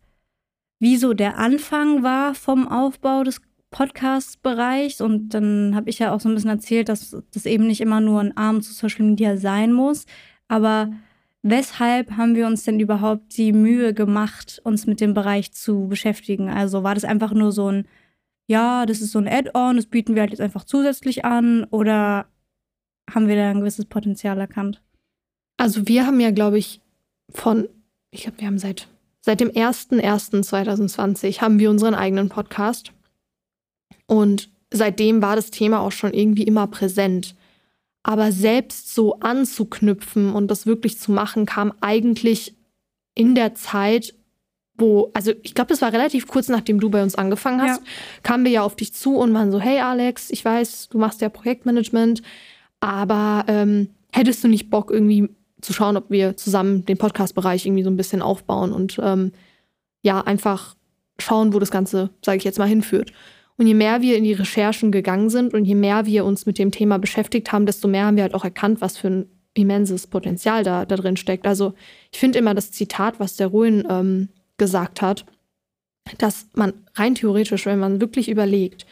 wie 0.80 0.96
so 0.96 1.14
der 1.14 1.38
Anfang 1.38 2.02
war 2.02 2.36
vom 2.36 2.70
Aufbau 2.70 3.26
des 3.26 3.42
Podcast-Bereichs. 3.70 5.02
Und 5.02 5.34
dann 5.34 5.76
habe 5.76 5.90
ich 5.90 6.00
ja 6.00 6.14
auch 6.14 6.22
so 6.22 6.30
ein 6.30 6.36
bisschen 6.36 6.52
erzählt, 6.52 6.88
dass 6.88 7.18
das 7.34 7.46
eben 7.46 7.68
nicht 7.68 7.82
immer 7.82 8.00
nur 8.00 8.22
ein 8.22 8.38
Arm 8.38 8.62
zu 8.62 8.72
Social 8.72 9.04
Media 9.04 9.36
sein 9.36 9.74
muss. 9.74 10.06
Aber 10.48 10.90
weshalb 11.42 12.16
haben 12.16 12.36
wir 12.36 12.48
uns 12.48 12.64
denn 12.64 12.80
überhaupt 12.80 13.36
die 13.36 13.52
Mühe 13.52 13.94
gemacht, 13.94 14.62
uns 14.64 14.88
mit 14.88 15.02
dem 15.02 15.14
Bereich 15.14 15.52
zu 15.52 15.90
beschäftigen? 15.90 16.48
Also 16.48 16.84
war 16.84 16.96
das 16.96 17.04
einfach 17.04 17.34
nur 17.34 17.52
so 17.52 17.70
ein 17.70 17.88
ja, 18.48 18.86
das 18.86 19.02
ist 19.02 19.12
so 19.12 19.20
ein 19.20 19.28
Add-on, 19.28 19.78
das 19.78 19.86
bieten 19.86 20.16
wir 20.16 20.22
halt 20.22 20.32
jetzt 20.32 20.42
einfach 20.42 20.64
zusätzlich 20.66 21.26
an 21.26 21.64
oder 21.66 22.28
haben 23.10 23.28
wir 23.28 23.36
da 23.36 23.50
ein 23.50 23.60
gewisses 23.60 23.86
Potenzial 23.86 24.40
erkannt? 24.40 24.82
Also 25.58 25.88
wir 25.88 26.06
haben 26.06 26.20
ja, 26.20 26.32
glaube 26.32 26.58
ich, 26.58 26.82
von, 27.30 27.70
ich 28.12 28.24
glaube, 28.24 28.40
wir 28.40 28.48
haben 28.48 28.58
seit, 28.58 28.88
seit 29.22 29.40
dem 29.40 29.50
01.01.2020 29.50 31.42
haben 31.42 31.60
wir 31.60 31.70
unseren 31.70 31.96
eigenen 31.96 32.30
Podcast. 32.30 32.92
Und 34.08 34.50
seitdem 34.72 35.22
war 35.22 35.36
das 35.36 35.52
Thema 35.52 35.80
auch 35.80 35.92
schon 35.92 36.14
irgendwie 36.14 36.44
immer 36.44 36.68
präsent. 36.68 37.36
Aber 38.04 38.32
selbst 38.32 38.94
so 38.94 39.20
anzuknüpfen 39.20 40.34
und 40.34 40.50
das 40.50 40.66
wirklich 40.66 41.00
zu 41.00 41.12
machen, 41.12 41.46
kam 41.46 41.74
eigentlich 41.80 42.56
in 43.16 43.36
der 43.36 43.56
Zeit, 43.56 44.14
wo, 44.76 45.12
also 45.14 45.32
ich 45.44 45.54
glaube, 45.54 45.70
das 45.70 45.82
war 45.82 45.94
relativ 45.94 46.28
kurz 46.28 46.50
nachdem 46.50 46.80
du 46.80 46.90
bei 46.90 47.04
uns 47.04 47.16
angefangen 47.16 47.62
hast, 47.62 47.82
ja. 47.82 47.88
kamen 48.24 48.44
wir 48.44 48.52
ja 48.52 48.64
auf 48.64 48.76
dich 48.76 48.94
zu 48.94 49.18
und 49.18 49.34
waren 49.34 49.52
so, 49.52 49.60
hey 49.60 49.80
Alex, 49.80 50.32
ich 50.32 50.44
weiß, 50.44 50.90
du 50.90 50.98
machst 50.98 51.22
ja 51.22 51.30
Projektmanagement, 51.30 52.22
aber 52.80 53.46
ähm, 53.48 53.90
hättest 54.12 54.44
du 54.44 54.48
nicht 54.48 54.70
Bock, 54.70 54.92
irgendwie 54.92 55.30
zu 55.62 55.74
schauen, 55.74 55.96
ob 55.96 56.10
wir 56.10 56.36
zusammen 56.38 56.86
den 56.86 56.98
Podcast-Bereich 56.98 57.66
irgendwie 57.66 57.84
so 57.84 57.90
ein 57.90 57.98
bisschen 57.98 58.22
aufbauen 58.22 58.72
und 58.72 59.00
ähm, 59.02 59.32
ja, 60.02 60.22
einfach 60.22 60.76
schauen, 61.20 61.54
wo 61.54 61.60
das 61.60 61.72
Ganze, 61.72 62.10
sage 62.24 62.38
ich 62.38 62.44
jetzt 62.44 62.60
mal, 62.60 62.68
hinführt. 62.68 63.14
Und 63.58 63.68
je 63.68 63.76
mehr 63.76 64.02
wir 64.02 64.18
in 64.18 64.24
die 64.24 64.34
Recherchen 64.34 64.92
gegangen 64.92 65.30
sind 65.30 65.54
und 65.54 65.66
je 65.66 65.76
mehr 65.76 66.06
wir 66.06 66.26
uns 66.26 66.46
mit 66.46 66.58
dem 66.58 66.72
Thema 66.72 66.98
beschäftigt 66.98 67.52
haben, 67.52 67.66
desto 67.66 67.88
mehr 67.88 68.06
haben 68.06 68.18
wir 68.18 68.24
halt 68.24 68.34
auch 68.34 68.44
erkannt, 68.44 68.82
was 68.82 68.98
für 68.98 69.10
ein 69.10 69.26
immenses 69.54 70.08
Potenzial 70.08 70.64
da, 70.64 70.86
da 70.86 70.96
drin 70.96 71.18
steckt. 71.18 71.46
Also 71.46 71.74
ich 72.12 72.20
finde 72.20 72.40
immer 72.40 72.56
das 72.56 72.72
Zitat, 72.72 73.20
was 73.20 73.36
der 73.36 73.48
Ruin 73.48 73.86
ähm, 73.88 74.30
gesagt 74.58 75.02
hat, 75.02 75.26
dass 76.18 76.48
man 76.54 76.74
rein 76.96 77.16
theoretisch, 77.16 77.66
wenn 77.66 77.80
man 77.80 78.02
wirklich 78.02 78.30
überlegt, 78.30 78.86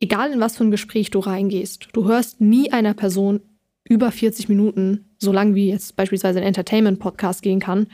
egal 0.00 0.32
in 0.32 0.40
was 0.40 0.56
für 0.56 0.64
ein 0.64 0.70
Gespräch 0.70 1.10
du 1.10 1.20
reingehst, 1.20 1.88
du 1.92 2.06
hörst 2.06 2.40
nie 2.40 2.72
einer 2.72 2.94
Person 2.94 3.40
über 3.84 4.10
40 4.10 4.48
Minuten, 4.48 5.10
so 5.18 5.32
lang 5.32 5.54
wie 5.54 5.68
jetzt 5.68 5.96
beispielsweise 5.96 6.40
ein 6.40 6.46
Entertainment-Podcast 6.46 7.42
gehen 7.42 7.60
kann, 7.60 7.86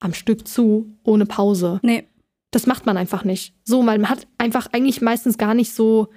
am 0.00 0.14
Stück 0.14 0.46
zu, 0.46 0.96
ohne 1.02 1.26
Pause. 1.26 1.80
Nee. 1.82 2.04
Das 2.50 2.66
macht 2.66 2.86
man 2.86 2.96
einfach 2.96 3.24
nicht. 3.24 3.54
So, 3.64 3.82
man 3.82 4.08
hat 4.08 4.26
einfach 4.38 4.68
eigentlich 4.72 5.00
meistens 5.00 5.38
gar 5.38 5.54
nicht 5.54 5.74
so 5.74 6.08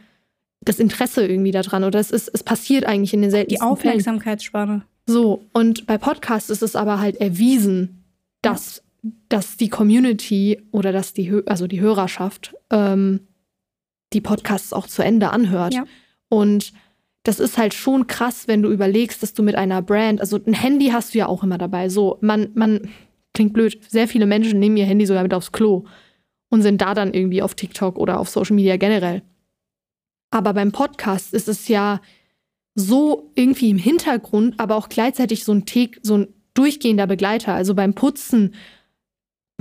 das 0.61 0.79
Interesse 0.79 1.25
irgendwie 1.25 1.51
daran 1.51 1.83
oder 1.83 1.99
es, 1.99 2.11
ist, 2.11 2.29
es 2.33 2.43
passiert 2.43 2.85
eigentlich 2.85 3.13
in 3.13 3.21
den 3.21 3.31
seltensten 3.31 3.65
Die 3.65 3.71
Aufmerksamkeitsspanne. 3.71 4.83
So, 5.07 5.45
und 5.53 5.87
bei 5.87 5.97
Podcasts 5.97 6.49
ist 6.49 6.61
es 6.61 6.75
aber 6.75 6.99
halt 6.99 7.15
erwiesen, 7.17 8.03
dass. 8.41 8.83
Dass 9.29 9.57
die 9.57 9.69
Community 9.69 10.61
oder 10.71 10.91
dass 10.91 11.13
die, 11.13 11.41
also 11.45 11.67
die 11.67 11.81
Hörerschaft 11.81 12.55
ähm, 12.69 13.27
die 14.13 14.21
Podcasts 14.21 14.73
auch 14.73 14.87
zu 14.87 15.03
Ende 15.03 15.31
anhört. 15.31 15.73
Ja. 15.73 15.85
Und 16.29 16.73
das 17.23 17.39
ist 17.39 17.57
halt 17.57 17.73
schon 17.73 18.07
krass, 18.07 18.47
wenn 18.47 18.61
du 18.61 18.71
überlegst, 18.71 19.21
dass 19.21 19.33
du 19.33 19.43
mit 19.43 19.55
einer 19.55 19.81
Brand, 19.81 20.21
also 20.21 20.39
ein 20.45 20.53
Handy 20.53 20.87
hast 20.87 21.13
du 21.13 21.17
ja 21.17 21.27
auch 21.27 21.43
immer 21.43 21.57
dabei. 21.57 21.89
So, 21.89 22.17
man, 22.21 22.49
man, 22.53 22.89
klingt 23.33 23.53
blöd, 23.53 23.79
sehr 23.87 24.07
viele 24.07 24.25
Menschen 24.25 24.59
nehmen 24.59 24.77
ihr 24.77 24.85
Handy 24.85 25.05
sogar 25.05 25.21
mit 25.21 25.33
aufs 25.33 25.51
Klo 25.51 25.85
und 26.49 26.63
sind 26.63 26.81
da 26.81 26.95
dann 26.95 27.13
irgendwie 27.13 27.43
auf 27.43 27.53
TikTok 27.53 27.99
oder 27.99 28.19
auf 28.19 28.29
Social 28.29 28.55
Media 28.55 28.77
generell. 28.77 29.21
Aber 30.31 30.53
beim 30.53 30.71
Podcast 30.71 31.35
ist 31.35 31.47
es 31.47 31.67
ja 31.67 32.01
so 32.73 33.31
irgendwie 33.35 33.69
im 33.69 33.77
Hintergrund, 33.77 34.59
aber 34.59 34.75
auch 34.75 34.89
gleichzeitig 34.89 35.43
so 35.43 35.53
ein, 35.53 35.65
so 36.01 36.17
ein 36.17 36.27
durchgehender 36.55 37.05
Begleiter. 37.05 37.53
Also 37.53 37.75
beim 37.75 37.93
Putzen 37.93 38.55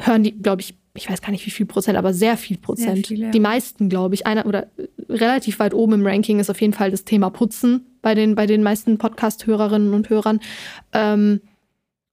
hören 0.01 0.23
die, 0.23 0.33
glaube 0.33 0.63
ich, 0.63 0.75
ich 0.95 1.11
weiß 1.11 1.21
gar 1.23 1.31
nicht 1.31 1.47
wie 1.47 1.51
viel 1.51 1.67
Prozent, 1.67 1.99
aber 1.99 2.15
sehr 2.15 2.37
viel 2.37 2.57
Prozent. 2.57 3.07
Sehr 3.07 3.17
viel, 3.17 3.25
ja. 3.25 3.31
Die 3.31 3.41
meisten, 3.41 3.89
glaube 3.89 4.15
ich, 4.15 4.27
einer 4.27 4.47
oder 4.47 4.67
relativ 5.09 5.59
weit 5.59 5.75
oben 5.75 5.95
im 5.95 6.07
Ranking 6.07 6.39
ist 6.41 6.51
auf 6.51 6.61
jeden 6.61 6.73
Fall 6.73 6.91
das 6.91 7.05
Thema 7.05 7.31
Putzen 7.31 7.87
bei 8.03 8.15
den, 8.15 8.35
bei 8.35 8.47
den 8.47 8.63
meisten 8.63 8.99
Podcast-Hörerinnen 8.99 9.93
und 9.93 10.09
Hörern. 10.09 10.41
Ähm, 10.93 11.41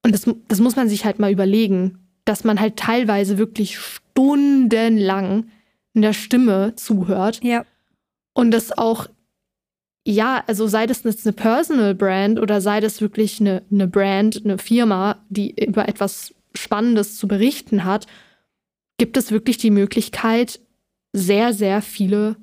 und 0.02 0.12
das, 0.12 0.28
das 0.48 0.60
muss 0.60 0.76
man 0.76 0.88
sich 0.88 1.04
halt 1.04 1.18
mal 1.18 1.32
überlegen, 1.32 1.98
dass 2.24 2.44
man 2.44 2.60
halt 2.60 2.76
teilweise 2.76 3.38
wirklich 3.38 3.78
stundenlang 3.78 5.46
in 5.94 6.02
der 6.02 6.12
Stimme 6.12 6.74
zuhört. 6.76 7.42
Ja. 7.42 7.64
Und 8.34 8.50
das 8.50 8.76
auch, 8.76 9.08
ja, 10.06 10.42
also 10.46 10.66
sei 10.66 10.86
das 10.86 11.04
jetzt 11.04 11.26
eine 11.26 11.32
Personal 11.32 11.94
Brand 11.94 12.38
oder 12.40 12.60
sei 12.60 12.80
das 12.80 13.00
wirklich 13.00 13.40
eine, 13.40 13.62
eine 13.70 13.86
Brand, 13.86 14.42
eine 14.44 14.58
Firma, 14.58 15.24
die 15.28 15.54
über 15.64 15.88
etwas 15.88 16.34
Spannendes 16.56 17.16
zu 17.16 17.28
berichten 17.28 17.84
hat, 17.84 18.06
gibt 18.98 19.16
es 19.16 19.30
wirklich 19.30 19.58
die 19.58 19.70
Möglichkeit, 19.70 20.60
sehr, 21.12 21.52
sehr 21.52 21.82
viele 21.82 22.36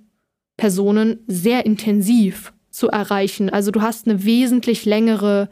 Personen 0.58 1.20
sehr 1.28 1.66
intensiv 1.66 2.54
zu 2.70 2.88
erreichen. 2.88 3.50
Also 3.50 3.72
du 3.72 3.82
hast 3.82 4.08
eine 4.08 4.24
wesentlich 4.24 4.86
längere, 4.86 5.50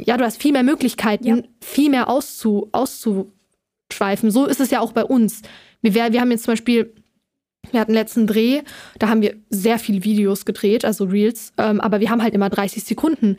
ja, 0.00 0.16
du 0.16 0.24
hast 0.24 0.40
viel 0.40 0.52
mehr 0.52 0.62
Möglichkeiten, 0.62 1.26
ja. 1.26 1.38
viel 1.60 1.90
mehr 1.90 2.08
auszu, 2.08 2.68
auszu, 2.72 3.32
schweifen. 3.92 4.30
So 4.30 4.46
ist 4.46 4.60
es 4.60 4.70
ja 4.70 4.80
auch 4.80 4.92
bei 4.92 5.04
uns. 5.04 5.42
Wir, 5.82 5.94
wir 5.94 6.20
haben 6.20 6.30
jetzt 6.30 6.44
zum 6.44 6.52
Beispiel, 6.52 6.94
wir 7.70 7.80
hatten 7.80 7.92
letzten 7.92 8.26
Dreh, 8.26 8.62
da 8.98 9.08
haben 9.08 9.22
wir 9.22 9.36
sehr 9.50 9.78
viele 9.78 10.04
Videos 10.04 10.44
gedreht, 10.44 10.84
also 10.84 11.04
Reels, 11.04 11.52
ähm, 11.58 11.80
aber 11.80 12.00
wir 12.00 12.10
haben 12.10 12.22
halt 12.22 12.34
immer 12.34 12.48
30 12.48 12.84
Sekunden. 12.84 13.36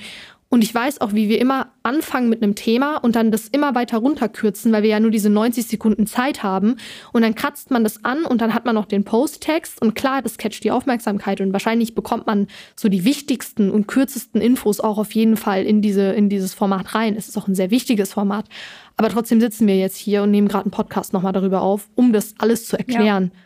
Und 0.53 0.65
ich 0.65 0.75
weiß 0.75 0.99
auch, 0.99 1.13
wie 1.13 1.29
wir 1.29 1.39
immer 1.39 1.71
anfangen 1.81 2.27
mit 2.27 2.43
einem 2.43 2.55
Thema 2.55 2.97
und 2.97 3.15
dann 3.15 3.31
das 3.31 3.47
immer 3.47 3.73
weiter 3.73 3.99
runterkürzen, 3.99 4.73
weil 4.73 4.83
wir 4.83 4.89
ja 4.89 4.99
nur 4.99 5.09
diese 5.09 5.29
90 5.29 5.65
Sekunden 5.65 6.07
Zeit 6.07 6.43
haben. 6.43 6.75
Und 7.13 7.21
dann 7.21 7.35
kratzt 7.35 7.71
man 7.71 7.85
das 7.85 8.03
an 8.03 8.25
und 8.25 8.41
dann 8.41 8.53
hat 8.53 8.65
man 8.65 8.75
noch 8.75 8.85
den 8.85 9.05
Posttext. 9.05 9.81
Und 9.81 9.95
klar, 9.95 10.21
das 10.21 10.37
catcht 10.37 10.65
die 10.65 10.71
Aufmerksamkeit 10.71 11.39
und 11.39 11.53
wahrscheinlich 11.53 11.95
bekommt 11.95 12.27
man 12.27 12.47
so 12.75 12.89
die 12.89 13.05
wichtigsten 13.05 13.71
und 13.71 13.87
kürzesten 13.87 14.41
Infos 14.41 14.81
auch 14.81 14.97
auf 14.97 15.13
jeden 15.13 15.37
Fall 15.37 15.63
in, 15.63 15.81
diese, 15.81 16.11
in 16.11 16.27
dieses 16.27 16.53
Format 16.53 16.95
rein. 16.95 17.15
Es 17.15 17.29
ist 17.29 17.37
auch 17.37 17.47
ein 17.47 17.55
sehr 17.55 17.71
wichtiges 17.71 18.11
Format. 18.11 18.49
Aber 18.97 19.07
trotzdem 19.07 19.39
sitzen 19.39 19.67
wir 19.67 19.77
jetzt 19.77 19.95
hier 19.95 20.21
und 20.21 20.31
nehmen 20.31 20.49
gerade 20.49 20.65
einen 20.65 20.71
Podcast 20.71 21.13
nochmal 21.13 21.31
darüber 21.31 21.61
auf, 21.61 21.89
um 21.95 22.11
das 22.11 22.35
alles 22.39 22.67
zu 22.67 22.77
erklären. 22.77 23.31
Ja. 23.33 23.39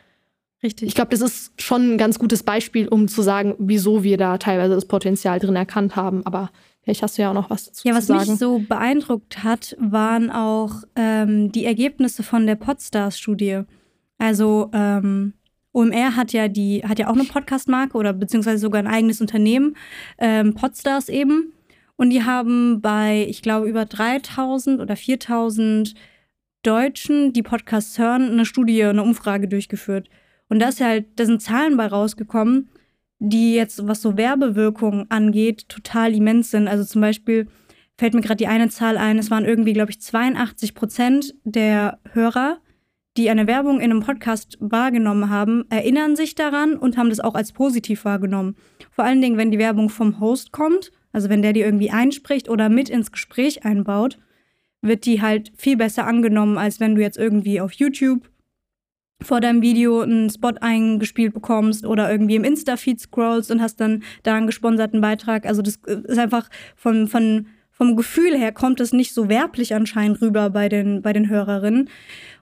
Richtig. 0.64 0.88
Ich 0.88 0.96
glaube, 0.96 1.12
das 1.12 1.22
ist 1.22 1.62
schon 1.62 1.94
ein 1.94 1.98
ganz 2.00 2.18
gutes 2.18 2.42
Beispiel, 2.42 2.88
um 2.88 3.08
zu 3.08 3.22
sagen, 3.22 3.54
wieso 3.60 4.04
wir 4.04 4.18
da 4.18 4.40
teilweise 4.40 4.74
das 4.74 4.88
Potenzial 4.88 5.38
drin 5.38 5.56
erkannt 5.56 5.96
haben. 5.96 6.26
Aber 6.26 6.50
Vielleicht 6.86 7.02
hast 7.02 7.18
du 7.18 7.24
ja 7.24 7.32
auch 7.32 7.34
noch 7.34 7.50
was 7.50 7.66
dazu 7.66 7.88
ja, 7.88 7.96
was 7.96 8.06
zu 8.06 8.14
sagen. 8.14 8.30
mich 8.30 8.40
so 8.40 8.60
beeindruckt 8.60 9.44
hat, 9.44 9.76
waren 9.80 10.30
auch 10.30 10.84
ähm, 10.96 11.52
die 11.52 11.66
Ergebnisse 11.66 12.22
von 12.22 12.46
der 12.46 12.56
Podstars-Studie. 12.56 13.64
Also 14.20 14.70
ähm, 14.72 15.34
OMR 15.74 16.16
hat 16.16 16.32
ja 16.32 16.48
die 16.48 16.84
hat 16.88 17.00
ja 17.00 17.08
auch 17.08 17.16
eine 17.16 17.24
Podcast-Marke 17.24 17.98
oder 17.98 18.14
beziehungsweise 18.14 18.60
sogar 18.60 18.84
ein 18.84 18.88
eigenes 18.88 19.20
Unternehmen, 19.20 19.76
ähm, 20.20 20.54
Podstars 20.54 21.10
eben. 21.10 21.54
Und 21.96 22.12
die 22.12 22.24
haben 22.24 22.82
bei, 22.82 23.26
ich 23.28 23.42
glaube, 23.42 23.68
über 23.68 23.86
3000 23.86 24.80
oder 24.80 24.96
4000 24.96 25.96
Deutschen, 26.62 27.34
die 27.34 27.44
Podcasts 27.44 27.98
hören, 27.98 28.32
eine 28.32 28.46
Studie, 28.46 28.84
eine 28.84 29.02
Umfrage 29.02 29.48
durchgeführt. 29.48 30.08
Und 30.50 30.60
da 30.60 30.70
ist 30.70 30.80
ja 30.80 30.88
halt, 30.88 31.08
da 31.16 31.26
sind 31.26 31.42
Zahlen 31.42 31.78
bei 31.78 31.88
rausgekommen, 31.88 32.70
die 33.20 33.54
jetzt, 33.54 33.88
was 33.88 34.02
so 34.02 34.18
Werbewirkung 34.18 35.06
angeht, 35.10 35.70
total 35.70 36.14
immens 36.14 36.52
sind. 36.52 36.68
Also 36.68 36.84
zum 36.84 37.02
Beispiel 37.02 37.48
fällt 37.98 38.14
mir 38.14 38.22
gerade 38.22 38.38
die 38.38 38.48
eine 38.48 38.70
Zahl 38.70 38.98
ein, 38.98 39.18
es 39.18 39.32
waren 39.32 39.46
irgendwie, 39.46 39.74
glaube 39.74 39.92
ich, 39.92 40.02
82 40.02 40.76
Prozent 40.76 41.34
der 41.44 42.00
Hörer, 42.12 42.60
die 43.18 43.30
eine 43.30 43.48
Werbung 43.48 43.80
in 43.80 43.92
einem 43.92 44.02
Podcast 44.02 44.58
wahrgenommen 44.60 45.30
haben, 45.30 45.64
erinnern 45.70 46.18
sich 46.18 46.36
daran 46.36 46.76
und 46.76 46.98
haben 46.98 47.10
das 47.10 47.22
auch 47.22 47.36
als 47.36 47.54
positiv 47.54 48.04
wahrgenommen. 48.04 48.56
Vor 48.92 49.06
allen 49.06 49.22
Dingen, 49.22 49.38
wenn 49.38 49.52
die 49.52 49.60
Werbung 49.60 49.90
vom 49.90 50.20
Host 50.20 50.52
kommt, 50.52 50.92
also 51.14 51.30
wenn 51.30 51.42
der 51.42 51.54
die 51.54 51.62
irgendwie 51.62 51.92
einspricht 51.92 52.50
oder 52.50 52.68
mit 52.68 52.90
ins 52.90 53.14
Gespräch 53.14 53.64
einbaut, 53.64 54.20
wird 54.82 55.06
die 55.06 55.22
halt 55.22 55.54
viel 55.56 55.78
besser 55.78 56.06
angenommen, 56.06 56.58
als 56.58 56.82
wenn 56.82 56.96
du 56.96 57.02
jetzt 57.02 57.18
irgendwie 57.18 57.62
auf 57.62 57.72
YouTube 57.72 58.30
vor 59.22 59.42
deinem 59.42 59.62
Video 59.62 60.02
einen 60.02 60.30
Spot 60.30 60.54
eingespielt 60.60 61.34
bekommst 61.34 61.86
oder 61.86 62.12
irgendwie 62.12 62.36
im 62.36 62.44
Insta-Feed 62.44 63.00
scrollst 63.00 63.52
und 63.52 63.62
hast 63.62 63.80
dann 63.80 64.04
da 64.24 64.36
einen 64.36 64.48
gesponserten 64.48 65.02
Beitrag. 65.02 65.46
Also 65.46 65.62
das 65.62 65.78
ist 65.86 66.20
einfach 66.20 66.50
von, 66.76 67.08
von, 67.08 67.48
vom 67.72 67.96
Gefühl 67.96 68.38
her 68.38 68.52
kommt 68.52 68.80
es 68.80 68.94
nicht 68.94 69.14
so 69.14 69.30
werblich 69.30 69.74
anscheinend 69.74 70.22
rüber 70.22 70.50
bei 70.50 70.70
den, 70.70 71.02
bei 71.02 71.14
den 71.14 71.30
Hörerinnen 71.30 71.90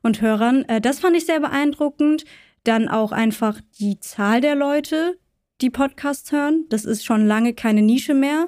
und 0.01 0.21
Hörern. 0.21 0.63
Äh, 0.65 0.81
das 0.81 0.99
fand 0.99 1.15
ich 1.15 1.25
sehr 1.25 1.39
beeindruckend. 1.39 2.25
Dann 2.63 2.87
auch 2.87 3.11
einfach 3.11 3.59
die 3.79 3.99
Zahl 3.99 4.39
der 4.39 4.55
Leute, 4.55 5.17
die 5.61 5.69
Podcasts 5.69 6.31
hören. 6.31 6.65
Das 6.69 6.85
ist 6.85 7.03
schon 7.03 7.25
lange 7.25 7.53
keine 7.53 7.81
Nische 7.81 8.13
mehr. 8.13 8.47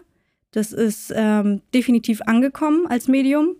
Das 0.51 0.71
ist 0.71 1.11
ähm, 1.13 1.61
definitiv 1.73 2.21
angekommen 2.21 2.87
als 2.87 3.07
Medium. 3.07 3.57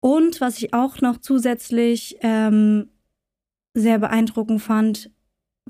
Und 0.00 0.40
was 0.40 0.58
ich 0.58 0.72
auch 0.72 1.00
noch 1.00 1.18
zusätzlich 1.18 2.16
ähm, 2.22 2.88
sehr 3.78 3.98
beeindruckend 3.98 4.62
fand, 4.62 5.10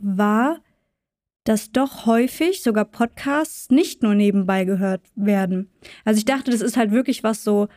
war, 0.01 0.62
dass 1.44 1.73
doch 1.73 2.07
häufig 2.07 2.62
sogar 2.62 2.85
Podcasts 2.85 3.71
nicht 3.71 4.03
nur 4.03 4.14
nebenbei 4.14 4.64
gehört 4.64 5.03
werden. 5.14 5.71
Also 6.05 6.18
ich 6.18 6.25
dachte, 6.25 6.51
das 6.51 6.61
ist 6.61 6.77
halt 6.77 6.90
wirklich 6.90 7.25
was 7.25 7.42
so 7.42 7.68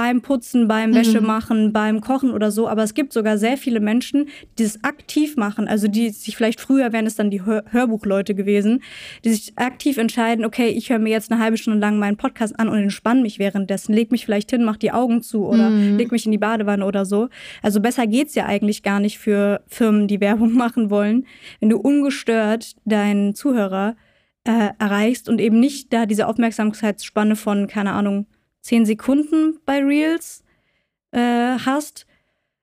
beim 0.00 0.22
Putzen, 0.22 0.66
beim 0.66 0.94
Wäschemachen, 0.94 1.66
mhm. 1.66 1.72
beim 1.74 2.00
Kochen 2.00 2.30
oder 2.30 2.50
so. 2.50 2.66
Aber 2.68 2.82
es 2.82 2.94
gibt 2.94 3.12
sogar 3.12 3.36
sehr 3.36 3.58
viele 3.58 3.80
Menschen, 3.80 4.30
die 4.58 4.62
das 4.62 4.82
aktiv 4.82 5.36
machen. 5.36 5.68
Also 5.68 5.88
die 5.88 6.08
sich 6.08 6.38
vielleicht 6.38 6.58
früher 6.58 6.94
wären 6.94 7.04
es 7.04 7.16
dann 7.16 7.30
die 7.30 7.44
Hör 7.44 7.64
Hörbuchleute 7.66 8.34
gewesen, 8.34 8.82
die 9.24 9.30
sich 9.30 9.52
aktiv 9.58 9.98
entscheiden, 9.98 10.46
okay, 10.46 10.68
ich 10.68 10.88
höre 10.88 10.98
mir 10.98 11.10
jetzt 11.10 11.30
eine 11.30 11.38
halbe 11.38 11.58
Stunde 11.58 11.80
lang 11.80 11.98
meinen 11.98 12.16
Podcast 12.16 12.58
an 12.58 12.70
und 12.70 12.78
entspanne 12.78 13.20
mich 13.20 13.38
währenddessen. 13.38 13.92
Leg 13.92 14.10
mich 14.10 14.24
vielleicht 14.24 14.50
hin, 14.50 14.64
mach 14.64 14.78
die 14.78 14.90
Augen 14.90 15.20
zu 15.20 15.44
oder 15.44 15.68
mhm. 15.68 15.98
leg 15.98 16.10
mich 16.12 16.24
in 16.24 16.32
die 16.32 16.38
Badewanne 16.38 16.86
oder 16.86 17.04
so. 17.04 17.28
Also 17.60 17.82
besser 17.82 18.06
geht's 18.06 18.34
ja 18.34 18.46
eigentlich 18.46 18.82
gar 18.82 19.00
nicht 19.00 19.18
für 19.18 19.60
Firmen, 19.66 20.08
die 20.08 20.20
Werbung 20.22 20.54
machen 20.54 20.88
wollen, 20.88 21.26
wenn 21.60 21.68
du 21.68 21.76
ungestört 21.76 22.74
deinen 22.86 23.34
Zuhörer 23.34 23.96
äh, 24.44 24.70
erreichst 24.78 25.28
und 25.28 25.42
eben 25.42 25.60
nicht 25.60 25.92
da 25.92 26.06
diese 26.06 26.26
Aufmerksamkeitsspanne 26.26 27.36
von, 27.36 27.66
keine 27.66 27.92
Ahnung, 27.92 28.24
zehn 28.60 28.84
Sekunden 28.84 29.58
bei 29.64 29.82
Reels 29.82 30.44
äh, 31.12 31.58
hast. 31.58 32.06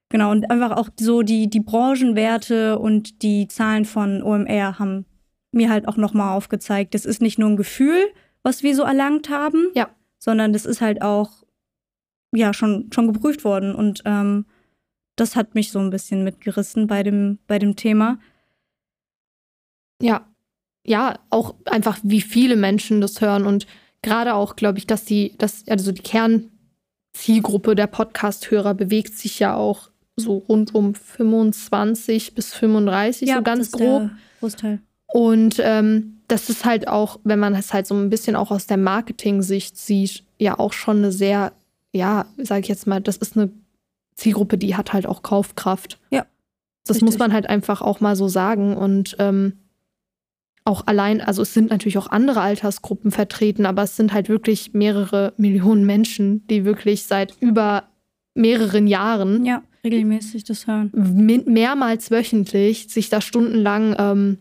Genau, 0.09 0.31
und 0.31 0.49
einfach 0.49 0.77
auch 0.77 0.89
so 0.99 1.21
die, 1.21 1.49
die 1.49 1.59
Branchenwerte 1.59 2.79
und 2.79 3.21
die 3.23 3.47
Zahlen 3.47 3.85
von 3.85 4.23
OMR 4.23 4.79
haben 4.79 5.05
mir 5.51 5.69
halt 5.69 5.87
auch 5.87 5.97
nochmal 5.97 6.35
aufgezeigt, 6.35 6.93
das 6.93 7.05
ist 7.05 7.21
nicht 7.21 7.39
nur 7.39 7.49
ein 7.49 7.57
Gefühl, 7.57 7.99
was 8.43 8.63
wir 8.63 8.75
so 8.75 8.83
erlangt 8.83 9.29
haben, 9.29 9.67
ja. 9.73 9.89
sondern 10.19 10.53
das 10.53 10.65
ist 10.65 10.79
halt 10.79 11.01
auch 11.01 11.43
ja 12.33 12.53
schon, 12.53 12.89
schon 12.93 13.11
geprüft 13.11 13.43
worden. 13.43 13.75
Und 13.75 14.01
ähm, 14.05 14.45
das 15.15 15.35
hat 15.35 15.55
mich 15.55 15.71
so 15.71 15.79
ein 15.79 15.89
bisschen 15.89 16.23
mitgerissen 16.23 16.87
bei 16.87 17.03
dem, 17.03 17.39
bei 17.47 17.59
dem 17.59 17.75
Thema. 17.75 18.19
Ja, 20.01 20.27
ja, 20.85 21.19
auch 21.29 21.55
einfach, 21.65 21.99
wie 22.03 22.21
viele 22.21 22.55
Menschen 22.55 23.01
das 23.01 23.19
hören 23.19 23.45
und 23.45 23.67
gerade 24.07 24.33
auch, 24.33 24.55
glaube 24.55 24.77
ich, 24.77 24.87
dass 24.87 25.05
die, 25.05 25.35
dass, 25.37 25.63
also 25.67 25.91
die 25.91 26.01
Kernzielgruppe 26.01 27.75
der 27.75 27.87
Podcast-Hörer 27.87 28.73
bewegt 28.73 29.17
sich 29.17 29.39
ja 29.39 29.55
auch 29.55 29.89
so 30.15 30.37
rund 30.37 30.73
um 30.73 30.95
25 30.95 32.33
bis 32.33 32.53
35, 32.53 33.27
Ja, 33.29 33.37
so 33.37 33.43
ganz 33.43 33.71
grob. 33.71 34.09
Großteil. 34.39 34.79
Und 35.07 35.57
ähm, 35.63 36.17
das 36.27 36.49
ist 36.49 36.65
halt 36.65 36.87
auch, 36.87 37.19
wenn 37.23 37.39
man 37.39 37.55
es 37.55 37.73
halt 37.73 37.87
so 37.87 37.95
ein 37.95 38.09
bisschen 38.09 38.35
auch 38.35 38.51
aus 38.51 38.67
der 38.67 38.77
Marketing-Sicht 38.77 39.77
sieht, 39.77 40.23
ja 40.39 40.59
auch 40.59 40.73
schon 40.73 40.97
eine 40.97 41.11
sehr, 41.11 41.53
ja, 41.93 42.25
sage 42.37 42.61
ich 42.61 42.67
jetzt 42.67 42.87
mal, 42.87 42.99
das 42.99 43.17
ist 43.17 43.37
eine 43.37 43.49
Zielgruppe, 44.15 44.57
die 44.57 44.75
hat 44.75 44.91
halt 44.93 45.05
auch 45.05 45.21
Kaufkraft. 45.21 45.99
Ja, 46.09 46.25
Das 46.85 46.95
richtig. 46.97 47.05
muss 47.05 47.19
man 47.19 47.31
halt 47.31 47.47
einfach 47.47 47.81
auch 47.81 47.99
mal 47.99 48.15
so 48.15 48.27
sagen. 48.27 48.75
Und 48.75 49.15
ähm, 49.19 49.53
auch 50.67 50.85
allein, 50.85 51.21
also 51.21 51.41
es 51.41 51.53
sind 51.53 51.69
natürlich 51.69 51.97
auch 51.97 52.07
andere 52.07 52.41
Altersgruppen 52.41 53.09
vertreten, 53.09 53.65
aber 53.65 53.83
es 53.83 53.95
sind 53.95 54.13
halt 54.13 54.27
wirklich 54.27 54.73
mehrere 54.73 55.33
Millionen 55.37 55.85
Menschen, 55.85 56.45
die 56.47 56.65
wirklich 56.65 57.03
seit 57.03 57.35
über 57.39 57.89
mehreren 58.35 58.85
Jahren 58.85 59.45
Ja, 59.45 59.63
regelmäßig 59.83 60.43
das 60.43 60.67
hören. 60.67 60.91
mehrmals 60.93 62.11
wöchentlich 62.11 62.89
sich 62.89 63.09
da 63.09 63.21
stundenlang 63.21 63.95
ähm, 63.97 64.37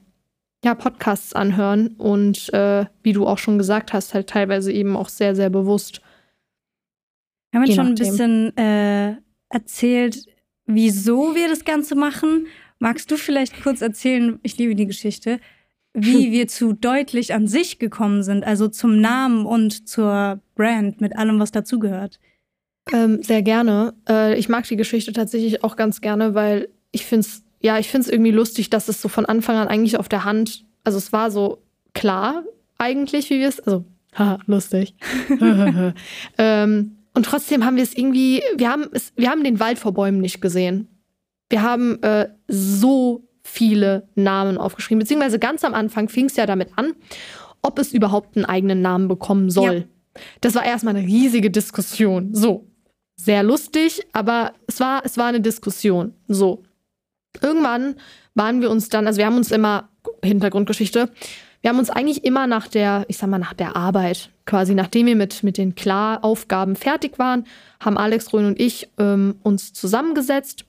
ja, 0.64 0.74
Podcasts 0.74 1.32
anhören 1.32 1.94
und 1.96 2.52
äh, 2.52 2.86
wie 3.04 3.12
du 3.12 3.26
auch 3.26 3.38
schon 3.38 3.56
gesagt 3.56 3.92
hast, 3.92 4.12
halt 4.12 4.28
teilweise 4.28 4.72
eben 4.72 4.96
auch 4.96 5.08
sehr, 5.08 5.36
sehr 5.36 5.48
bewusst. 5.48 6.00
Wir 7.52 7.60
haben 7.60 7.66
Je 7.66 7.72
jetzt 7.72 7.76
schon 7.76 7.86
ein 7.86 7.94
bisschen 7.94 8.56
äh, 8.56 9.14
erzählt, 9.48 10.26
wieso 10.66 11.36
wir 11.36 11.48
das 11.48 11.64
Ganze 11.64 11.94
machen. 11.94 12.48
Magst 12.80 13.10
du 13.10 13.16
vielleicht 13.16 13.62
kurz 13.62 13.80
erzählen, 13.80 14.40
ich 14.42 14.58
liebe 14.58 14.74
die 14.74 14.86
Geschichte, 14.86 15.38
wie 15.96 16.30
wir 16.30 16.46
zu 16.46 16.74
deutlich 16.74 17.32
an 17.32 17.48
sich 17.48 17.78
gekommen 17.78 18.22
sind, 18.22 18.44
also 18.44 18.68
zum 18.68 19.00
Namen 19.00 19.46
und 19.46 19.88
zur 19.88 20.40
Brand 20.54 21.00
mit 21.00 21.16
allem, 21.16 21.40
was 21.40 21.52
dazugehört? 21.52 22.20
Ähm, 22.92 23.22
sehr 23.22 23.42
gerne. 23.42 23.94
Äh, 24.09 24.38
ich 24.38 24.48
mag 24.48 24.68
die 24.68 24.76
Geschichte 24.76 25.12
tatsächlich 25.12 25.64
auch 25.64 25.74
ganz 25.76 26.00
gerne, 26.00 26.35
weil 26.35 26.68
ich 26.92 27.06
finde 27.06 27.26
es, 27.26 27.42
ja, 27.61 27.78
ich 27.78 27.88
finde 27.88 28.06
es 28.06 28.12
irgendwie 28.12 28.30
lustig, 28.30 28.70
dass 28.70 28.88
es 28.88 29.00
so 29.00 29.09
von 29.09 29.24
Anfang 29.24 29.56
an 29.56 29.68
eigentlich 29.68 29.96
auf 29.98 30.09
der 30.09 30.24
Hand, 30.24 30.64
also 30.85 30.98
es 30.98 31.12
war 31.12 31.30
so 31.30 31.62
klar 31.94 32.44
eigentlich, 32.78 33.30
wie 33.30 33.40
wir 33.40 33.48
es, 33.48 33.59
also, 33.61 33.85
haha, 34.14 34.38
lustig. 34.46 34.94
ähm, 36.38 36.96
und 37.14 37.24
trotzdem 37.24 37.64
haben 37.64 37.76
wir 37.76 37.82
es 37.82 37.96
irgendwie, 37.96 38.42
wir 38.56 38.70
haben 38.70 38.85
es, 38.92 39.12
wir 39.16 39.30
haben 39.30 39.42
den 39.42 39.59
Wald 39.59 39.78
vor 39.78 39.94
Bäumen 39.94 40.20
nicht 40.20 40.42
gesehen. 40.42 40.88
Wir 41.48 41.62
haben 41.62 42.02
äh, 42.02 42.28
so 42.46 43.26
viele 43.46 44.09
Namen 44.14 44.59
aufgeschrieben, 44.59 45.00
beziehungsweise 45.00 45.38
ganz 45.38 45.64
am 45.64 45.74
Anfang 45.74 46.09
fing 46.09 46.26
es 46.26 46.37
ja 46.37 46.46
damit 46.46 46.70
an, 46.76 46.94
ob 47.62 47.78
es 47.78 47.92
überhaupt 47.92 48.37
einen 48.37 48.44
eigenen 48.44 48.82
Namen 48.82 49.09
bekommen 49.09 49.50
soll. 49.50 49.88
Das 50.40 50.54
war 50.54 50.64
erstmal 50.64 50.96
eine 50.96 51.06
riesige 51.06 51.50
Diskussion. 51.50 52.35
So, 52.35 52.66
sehr 53.16 53.42
lustig, 53.42 54.02
aber 54.12 54.52
es 54.66 54.80
war, 54.80 55.02
es 55.04 55.16
war 55.16 55.26
eine 55.26 55.40
Diskussion. 55.40 56.14
So. 56.28 56.62
Irgendwann 57.42 57.96
waren 58.35 58.61
wir 58.61 58.70
uns 58.70 58.88
dann, 58.88 59.06
also 59.06 59.18
wir 59.18 59.26
haben 59.26 59.37
uns 59.37 59.50
immer, 59.50 59.88
Hintergrundgeschichte, 60.22 61.11
wir 61.61 61.70
haben 61.70 61.78
uns 61.78 61.90
eigentlich 61.90 62.24
immer 62.24 62.46
nach 62.46 62.68
der, 62.68 63.04
ich 63.09 63.18
sag 63.18 63.28
mal, 63.28 63.38
nach 63.38 63.54
der 63.54 63.74
Arbeit, 63.74 64.30
quasi 64.44 64.74
nachdem 64.74 65.06
wir 65.06 65.16
mit, 65.16 65.42
mit 65.42 65.59
den 65.59 65.74
Klaraufgaben 65.74 66.76
fertig 66.76 67.18
waren, 67.18 67.44
haben 67.80 67.98
Alex, 67.98 68.32
Rön 68.32 68.46
und 68.46 68.61
ich 68.61 68.88
ähm, 68.98 69.37
uns 69.42 69.72
zusammengesetzt. 69.72 70.64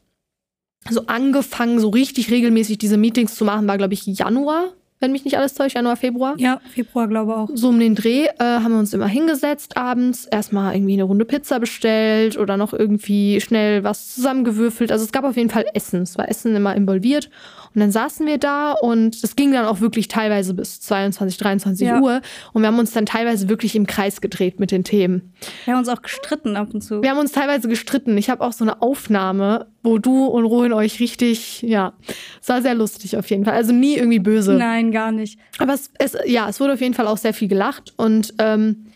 So 0.90 1.06
angefangen, 1.08 1.80
so 1.80 1.90
richtig 1.90 2.32
regelmäßig 2.32 2.78
diese 2.78 2.98
Meetings 2.98 3.36
zu 3.36 3.46
machen, 3.46 3.68
war, 3.68 3.78
glaube 3.78 3.94
ich, 3.94 4.06
Januar, 4.06 4.74
wenn 5.00 5.12
mich 5.12 5.26
nicht 5.26 5.38
alles 5.38 5.54
täuscht, 5.54 5.76
Januar, 5.76 5.96
Februar. 5.96 6.34
Ja, 6.38 6.60
Februar 6.74 7.08
glaube 7.08 7.36
auch. 7.36 7.50
So 7.54 7.70
um 7.70 7.80
den 7.80 7.94
Dreh 7.94 8.26
äh, 8.26 8.40
haben 8.40 8.72
wir 8.72 8.80
uns 8.80 8.94
immer 8.94 9.08
hingesetzt 9.08 9.78
abends, 9.78 10.26
erstmal 10.26 10.74
irgendwie 10.76 10.94
eine 10.94 11.04
Runde 11.04 11.26
Pizza 11.26 11.60
bestellt 11.60 12.38
oder 12.38 12.58
noch 12.58 12.74
irgendwie 12.74 13.40
schnell 13.40 13.84
was 13.84 14.16
zusammengewürfelt. 14.16 14.92
Also 14.92 15.06
es 15.06 15.12
gab 15.12 15.24
auf 15.24 15.38
jeden 15.38 15.52
Fall 15.52 15.66
Essen. 15.74 16.02
Es 16.02 16.18
war 16.18 16.30
Essen 16.30 16.56
immer 16.56 16.76
involviert. 16.76 17.30
Und 17.78 17.82
dann 17.82 17.92
saßen 17.92 18.26
wir 18.26 18.40
da 18.40 18.72
und 18.72 19.24
es 19.24 19.36
ging 19.36 19.52
dann 19.52 19.66
auch 19.66 19.82
wirklich 19.82 20.08
teilweise 20.08 20.56
bis 20.56 20.82
22, 20.82 21.38
23 21.38 21.88
Ja. 21.88 22.02
Uhr. 22.02 22.22
Und 22.52 22.64
wir 22.64 22.70
haben 22.70 22.80
uns 22.80 22.92
dann 22.92 23.06
teilweise 23.06 23.50
wirklich 23.50 23.76
im 23.76 23.86
Kreis 23.86 24.20
gedreht 24.20 24.60
mit 24.60 24.72
den 24.72 24.84
Themen. 24.84 25.32
Wir 25.66 25.74
haben 25.74 25.82
uns 25.82 25.88
auch 25.88 26.02
gestritten 26.02 26.58
ab 26.58 26.74
und 26.74 26.82
zu. 26.82 27.04
Wir 27.04 27.12
haben 27.12 27.20
uns 27.20 27.34
teilweise 27.34 27.68
gestritten. 27.68 28.18
Ich 28.18 28.32
habe 28.32 28.44
auch 28.44 28.52
so 28.52 28.64
eine 28.64 28.82
Aufnahme, 28.82 29.68
wo 29.84 30.00
du 30.00 30.26
und 30.26 30.46
Rohin 30.46 30.74
euch 30.74 31.00
richtig, 31.00 31.62
ja, 31.62 31.94
es 32.42 32.50
war 32.50 32.64
sehr 32.64 32.74
lustig 32.74 33.16
auf 33.16 33.30
jeden 33.30 33.46
Fall. 33.46 33.54
Also 33.54 33.74
nie 33.74 33.96
irgendwie 33.96 34.18
böse. 34.18 34.54
Nein, 34.54 34.92
gar 34.92 35.12
nicht. 35.12 35.40
Aber 35.60 35.76
es, 35.76 35.92
es, 36.00 36.18
ja, 36.26 36.50
es 36.50 36.60
wurde 36.60 36.74
auf 36.74 36.82
jeden 36.82 36.96
Fall 36.96 37.06
auch 37.06 37.18
sehr 37.18 37.36
viel 37.36 37.48
gelacht. 37.48 37.94
Und 37.96 38.34
ähm, 38.40 38.88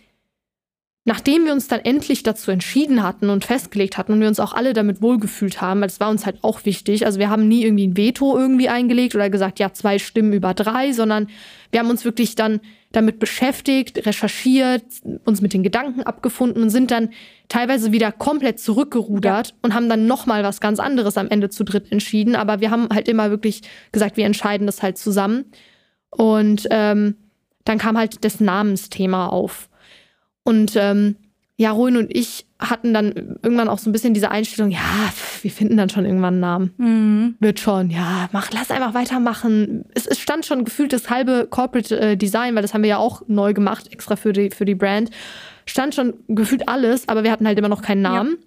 nachdem 1.04 1.46
wir 1.46 1.52
uns 1.52 1.68
dann 1.68 1.80
endlich 1.80 2.22
dazu 2.22 2.52
entschieden 2.52 3.02
hatten 3.02 3.32
und 3.32 3.44
festgelegt 3.44 3.98
hatten 3.98 4.14
und 4.14 4.22
wir 4.22 4.28
uns 4.28 4.40
auch 4.40 4.54
alle 4.54 4.74
damit 4.74 5.02
wohlgefühlt 5.02 5.60
haben, 5.60 5.82
weil 5.82 5.88
es 5.88 6.00
war 6.00 6.12
uns 6.12 6.28
halt 6.28 6.38
auch 6.44 6.64
wichtig. 6.66 7.06
Also 7.06 7.18
wir 7.18 7.30
haben 7.30 7.48
nie 7.48 7.64
irgendwie 7.64 7.88
ein 7.88 7.98
Veto 7.98 8.38
irgendwie 8.38 8.70
eingelegt 8.70 9.16
oder 9.16 9.32
gesagt, 9.32 9.58
ja, 9.60 9.74
zwei 9.74 9.98
Stimmen 9.98 10.32
über 10.32 10.54
drei, 10.54 10.92
sondern 10.92 11.28
wir 11.72 11.80
haben 11.80 11.90
uns 11.90 12.06
wirklich 12.06 12.36
dann 12.36 12.62
damit 12.92 13.20
beschäftigt, 13.20 14.06
recherchiert, 14.06 14.84
uns 15.26 15.42
mit 15.42 15.54
den 15.54 15.64
Gedanken 15.64 16.04
abgefunden 16.04 16.62
und 16.62 16.70
sind 16.70 16.92
dann 16.92 17.10
teilweise 17.48 17.92
wieder 17.92 18.12
komplett 18.12 18.60
zurückgerudert 18.60 19.56
und 19.64 19.74
haben 19.74 19.90
dann 19.90 20.06
noch 20.06 20.28
mal 20.28 20.44
was 20.44 20.62
ganz 20.62 20.80
anderes 20.80 21.18
am 21.18 21.30
Ende 21.30 21.50
zu 21.50 21.64
dritt 21.64 21.92
entschieden. 21.92 22.36
Aber 22.36 22.60
wir 22.60 22.70
haben 22.70 22.90
halt 22.94 23.08
immer 23.08 23.32
wirklich 23.32 23.62
gesagt, 23.92 24.18
wir 24.18 24.26
entscheiden 24.26 24.68
das 24.68 24.84
halt 24.84 24.98
zusammen. 24.98 25.46
Und 26.12 26.68
ähm, 26.70 27.16
dann 27.64 27.78
kam 27.78 27.98
halt 27.98 28.24
das 28.24 28.40
Namensthema 28.40 29.28
auf. 29.28 29.70
Und 30.44 30.74
ähm, 30.76 31.16
ja, 31.58 31.72
Ruin 31.72 31.98
und 31.98 32.16
ich 32.16 32.48
hatten 32.60 32.94
dann 32.94 33.38
irgendwann 33.44 33.70
auch 33.70 33.78
so 33.78 33.90
ein 33.90 33.94
bisschen 33.94 34.14
diese 34.16 34.32
Einstellung, 34.32 34.72
ja, 34.72 34.80
pf, 35.12 35.44
wir 35.44 35.52
finden 35.52 35.78
dann 35.78 35.90
schon 35.90 36.06
irgendwann 36.06 36.36
einen 36.36 36.40
Namen. 36.40 36.74
Mhm. 36.78 37.36
Wird 37.40 37.60
schon, 37.60 37.92
ja, 37.92 38.30
mach, 38.32 38.52
lass 38.52 38.72
einfach 38.72 38.94
weitermachen. 38.94 39.86
Es, 39.94 40.08
es 40.08 40.20
stand 40.20 40.46
schon 40.46 40.66
gefühlt 40.66 40.92
das 40.92 41.10
halbe 41.10 41.48
Corporate 41.50 42.00
äh, 42.00 42.18
Design, 42.18 42.56
weil 42.56 42.64
das 42.64 42.74
haben 42.74 42.82
wir 42.82 42.90
ja 42.90 42.98
auch 42.98 43.22
neu 43.28 43.54
gemacht, 43.54 43.92
extra 43.92 44.16
für 44.16 44.34
die, 44.34 44.50
für 44.50 44.66
die 44.66 44.76
Brand. 44.76 45.12
Stand 45.68 45.94
schon 45.94 46.14
gefühlt 46.28 46.68
alles, 46.68 47.08
aber 47.08 47.24
wir 47.24 47.32
hatten 47.32 47.46
halt 47.46 47.60
immer 47.60 47.70
noch 47.70 47.84
keinen 47.84 48.02
Namen. 48.02 48.38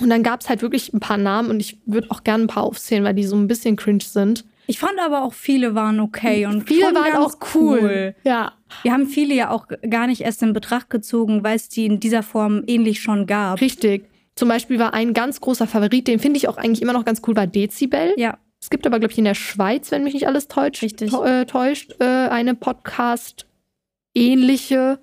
Und 0.00 0.10
dann 0.10 0.22
gab 0.22 0.40
es 0.40 0.48
halt 0.48 0.62
wirklich 0.62 0.92
ein 0.92 1.00
paar 1.00 1.18
Namen 1.18 1.50
und 1.50 1.60
ich 1.60 1.78
würde 1.86 2.10
auch 2.10 2.24
gerne 2.24 2.44
ein 2.44 2.48
paar 2.48 2.64
aufzählen, 2.64 3.04
weil 3.04 3.14
die 3.14 3.24
so 3.24 3.36
ein 3.36 3.46
bisschen 3.46 3.76
cringe 3.76 4.02
sind. 4.02 4.44
Ich 4.66 4.78
fand 4.78 4.98
aber 4.98 5.22
auch 5.22 5.32
viele 5.32 5.74
waren 5.74 6.00
okay 6.00 6.46
und 6.46 6.66
Viele 6.66 6.94
waren 6.94 7.16
auch 7.16 7.34
cool. 7.54 8.14
Ja. 8.24 8.52
Wir 8.82 8.92
haben 8.92 9.06
viele 9.06 9.34
ja 9.34 9.50
auch 9.50 9.66
gar 9.88 10.06
nicht 10.06 10.22
erst 10.22 10.42
in 10.42 10.52
Betracht 10.52 10.90
gezogen, 10.90 11.44
weil 11.44 11.56
es 11.56 11.68
die 11.68 11.86
in 11.86 12.00
dieser 12.00 12.22
Form 12.22 12.64
ähnlich 12.66 13.00
schon 13.00 13.26
gab. 13.26 13.60
Richtig. 13.60 14.04
Zum 14.34 14.48
Beispiel 14.48 14.78
war 14.78 14.94
ein 14.94 15.12
ganz 15.12 15.40
großer 15.40 15.66
Favorit, 15.66 16.08
den 16.08 16.18
finde 16.18 16.38
ich 16.38 16.48
auch 16.48 16.56
eigentlich 16.56 16.80
immer 16.82 16.94
noch 16.94 17.04
ganz 17.04 17.20
cool, 17.26 17.36
war 17.36 17.46
Dezibel. 17.46 18.14
Ja, 18.16 18.38
Es 18.60 18.70
gibt 18.70 18.86
aber, 18.86 18.98
glaube 18.98 19.12
ich, 19.12 19.18
in 19.18 19.24
der 19.24 19.34
Schweiz, 19.34 19.90
wenn 19.90 20.04
mich 20.04 20.14
nicht 20.14 20.26
alles 20.26 20.48
täuscht, 20.48 20.82
äh, 20.82 21.44
täuscht, 21.46 21.94
äh, 22.00 22.04
eine 22.04 22.54
Podcast-ähnliche 22.54 24.98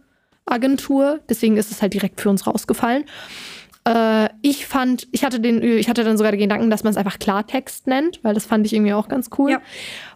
Agentur. 0.46 1.20
Deswegen 1.30 1.58
ist 1.58 1.72
es 1.72 1.82
halt 1.82 1.94
direkt 1.94 2.22
für 2.22 2.30
uns 2.30 2.48
rausgefallen. 2.48 3.04
Äh, 3.86 4.30
ich 4.42 4.66
fand, 4.66 5.08
ich 5.12 5.24
hatte 5.24 5.40
den, 5.40 5.62
ich 5.62 5.90
hatte 5.90 6.04
dann 6.04 6.18
sogar 6.18 6.32
den 6.32 6.42
Gedanken, 6.42 6.70
dass 6.70 6.84
man 6.84 6.92
es 6.92 6.98
einfach 6.98 7.20
Klartext 7.20 7.88
nennt, 7.88 8.20
weil 8.24 8.34
das 8.34 8.46
fand 8.46 8.66
ich 8.66 8.74
irgendwie 8.74 8.94
auch 8.94 9.08
ganz 9.08 9.30
cool. 9.38 9.52
Ja. 9.52 9.62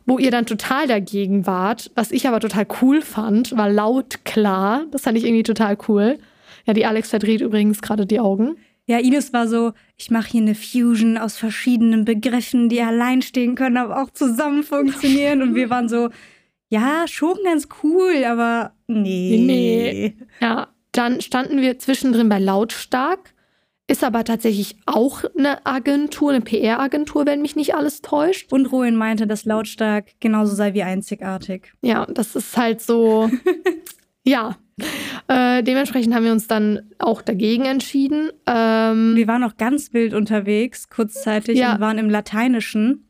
Wo 0.06 0.20
ihr 0.20 0.32
dann 0.32 0.46
total 0.46 0.88
dagegen 0.88 1.48
wart, 1.48 1.92
was 1.96 2.12
ich 2.12 2.28
aber 2.28 2.40
total 2.40 2.68
cool 2.82 3.02
fand, 3.02 3.56
war 3.56 3.70
laut 3.70 4.26
klar. 4.26 4.86
Das 4.92 5.04
fand 5.04 5.18
ich 5.18 5.24
irgendwie 5.24 5.44
total 5.44 5.78
cool. 5.88 6.20
Ja, 6.66 6.74
die 6.74 6.86
Alex 6.86 7.10
verdreht 7.10 7.42
übrigens 7.42 7.82
gerade 7.82 8.06
die 8.06 8.20
Augen. 8.20 8.58
Ja, 8.86 9.00
Ines 9.00 9.32
war 9.32 9.48
so, 9.48 9.72
ich 9.96 10.12
mache 10.12 10.32
hier 10.32 10.42
eine 10.42 10.56
Fusion 10.56 11.18
aus 11.18 11.38
verschiedenen 11.38 12.04
Begriffen, 12.04 12.68
die 12.68 12.82
allein 12.82 13.22
stehen 13.22 13.56
können, 13.56 13.78
aber 13.78 14.02
auch 14.02 14.10
zusammen 14.10 14.64
funktionieren. 14.64 15.42
Und 15.42 15.56
wir 15.56 15.70
waren 15.70 15.88
so, 15.88 16.10
ja, 16.68 17.06
schon 17.08 17.38
ganz 17.46 17.70
cool, 17.82 18.26
aber 18.26 18.74
nee. 18.88 19.38
Nee. 19.40 20.16
Ja, 20.42 20.68
dann 20.92 21.22
standen 21.22 21.62
wir 21.62 21.80
zwischendrin 21.80 22.28
bei 22.28 22.40
Lautstark. 22.40 23.33
Ist 23.88 24.04
aber 24.04 24.24
tatsächlich 24.24 24.78
auch 24.86 25.24
eine 25.38 25.66
Agentur, 25.66 26.32
eine 26.32 26.40
PR-Agentur, 26.42 27.26
wenn 27.26 27.42
mich 27.42 27.56
nicht 27.58 27.76
alles 27.76 28.02
täuscht. 28.02 28.52
Und 28.54 28.68
Rowan 28.68 28.96
meinte, 28.96 29.28
dass 29.28 29.44
lautstark 29.44 30.12
genauso 30.22 30.56
sei 30.56 30.74
wie 30.74 30.84
einzigartig. 30.84 31.74
Ja, 31.82 32.06
das 32.06 32.36
ist 32.38 32.56
halt 32.56 32.82
so. 32.82 33.30
ja. 34.24 34.56
Äh, 35.28 35.64
dementsprechend 35.64 36.16
haben 36.16 36.24
wir 36.24 36.32
uns 36.32 36.48
dann 36.48 36.92
auch 36.98 37.22
dagegen 37.22 37.66
entschieden. 37.66 38.30
Ähm, 38.48 39.16
Wir 39.16 39.28
waren 39.28 39.44
auch 39.44 39.58
ganz 39.58 39.94
wild 39.94 40.14
unterwegs, 40.14 40.90
kurzzeitig, 40.90 41.58
Ja. 41.60 41.74
und 41.76 41.82
waren 41.82 41.98
im 41.98 42.10
Lateinischen. 42.10 43.10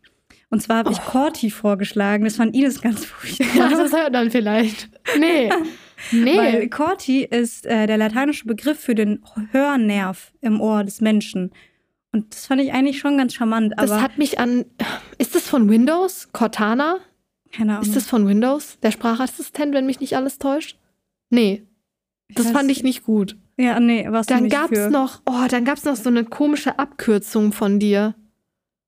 Und 0.50 0.62
zwar 0.62 0.78
habe 0.78 0.92
ich 0.92 0.98
Oh. 1.08 1.12
Corti 1.12 1.52
vorgeschlagen. 1.52 2.26
Das 2.26 2.36
fand 2.38 2.56
Ines 2.56 2.82
ganz 2.82 3.06
furchtbar. 3.06 3.48
ja, 3.56 3.70
das 3.70 3.92
hört 3.94 4.12
man 4.14 4.32
vielleicht. 4.32 4.90
Nee. 5.20 5.50
Nee. 6.12 6.38
Weil 6.38 6.70
Corti 6.70 7.24
ist 7.24 7.66
äh, 7.66 7.88
der 7.88 7.98
lateinische 7.98 8.46
Begriff 8.46 8.80
für 8.80 8.96
den 8.96 9.24
Hörnerv 9.52 10.34
im 10.42 10.60
Ohr 10.60 10.84
des 10.84 11.02
Menschen. 11.02 11.52
Und 12.12 12.34
das 12.34 12.46
fand 12.46 12.62
ich 12.62 12.74
eigentlich 12.74 13.00
schon 13.00 13.18
ganz 13.18 13.34
charmant. 13.34 13.74
Das 13.78 13.92
hat 13.92 14.18
mich 14.18 14.40
an. 14.40 14.66
Ist 15.18 15.34
das 15.34 15.48
von 15.48 15.70
Windows? 15.70 16.30
Cortana? 16.32 17.00
keine 17.54 17.74
Ahnung. 17.74 17.86
Ist 17.86 17.96
das 17.96 18.06
von 18.06 18.28
Windows? 18.28 18.78
Der 18.82 18.92
Sprachassistent, 18.92 19.74
wenn 19.74 19.86
mich 19.86 20.00
nicht 20.00 20.16
alles 20.18 20.40
täuscht? 20.40 20.78
Nee. 21.30 21.64
Das 22.36 22.52
fand 22.52 22.70
ich 22.72 22.84
nicht 22.84 23.04
gut. 23.04 23.38
Ja, 23.58 23.80
nee, 23.80 24.08
was 24.10 24.26
Dann 24.26 24.50
gab's 24.50 24.78
für. 24.78 24.90
noch, 24.90 25.22
oh, 25.28 25.46
dann 25.48 25.64
gab's 25.64 25.86
noch 25.86 25.96
so 25.96 26.10
eine 26.10 26.26
komische 26.26 26.80
Abkürzung 26.80 27.52
von 27.54 27.80
dir. 27.80 28.16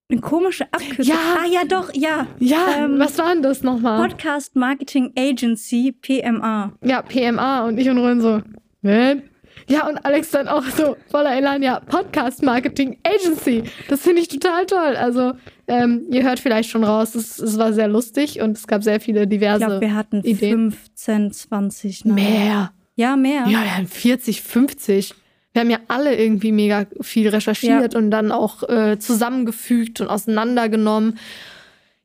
Eine 0.10 0.22
komische 0.22 0.66
Abkürzung. 0.72 1.06
Ja. 1.06 1.16
Ah, 1.40 1.46
ja, 1.52 1.62
doch, 1.68 1.92
ja. 1.94 2.28
Ja, 2.40 2.68
Ähm, 2.78 3.00
was 3.00 3.18
war 3.18 3.34
denn 3.34 3.42
das 3.42 3.64
nochmal? 3.64 4.08
Podcast 4.08 4.56
Marketing 4.56 5.12
Agency, 5.18 5.92
PMA. 5.94 6.74
Ja, 6.84 7.02
PMA 7.02 7.66
und 7.66 7.78
ich 7.80 7.90
und 7.90 7.98
Ron 7.98 8.22
so, 8.22 8.42
ne? 8.82 9.24
Ja, 9.68 9.88
und 9.88 9.98
Alex 10.06 10.30
dann 10.30 10.48
auch 10.48 10.64
so 10.64 10.96
voller 11.10 11.36
Elan, 11.36 11.64
ja, 11.64 11.80
Podcast 11.80 12.44
Marketing 12.44 13.00
Agency. 13.04 13.64
Das 13.90 14.02
finde 14.02 14.22
ich 14.22 14.28
total 14.28 14.68
toll. 14.68 14.96
Also, 14.96 15.34
ähm, 15.68 16.06
ihr 16.12 16.22
hört 16.22 16.40
vielleicht 16.40 16.70
schon 16.70 16.84
raus, 16.84 17.16
es, 17.16 17.40
es 17.40 17.58
war 17.58 17.74
sehr 17.74 17.88
lustig 17.88 18.42
und 18.42 18.56
es 18.58 18.68
gab 18.68 18.84
sehr 18.84 19.00
viele 19.00 19.24
Ich 19.24 19.30
diverse 19.30 19.66
glaube, 19.66 19.82
wir 19.82 19.96
hatten 19.96 20.22
Ideen. 20.22 20.72
15, 20.72 21.32
20. 21.32 22.06
Namen. 22.06 22.16
mehr. 22.16 22.72
Ja, 22.96 23.16
mehr. 23.16 23.46
Ja, 23.48 23.64
wir 23.64 23.76
haben 23.78 23.88
40, 23.88 24.44
50. 24.44 25.16
Wir 25.56 25.62
haben 25.62 25.70
ja 25.70 25.80
alle 25.88 26.14
irgendwie 26.18 26.52
mega 26.52 26.86
viel 27.00 27.30
recherchiert 27.30 27.96
und 27.96 28.12
dann 28.12 28.34
auch 28.34 28.68
äh, 28.68 29.00
zusammengefügt 29.00 30.02
und 30.02 30.10
auseinandergenommen. 30.10 31.18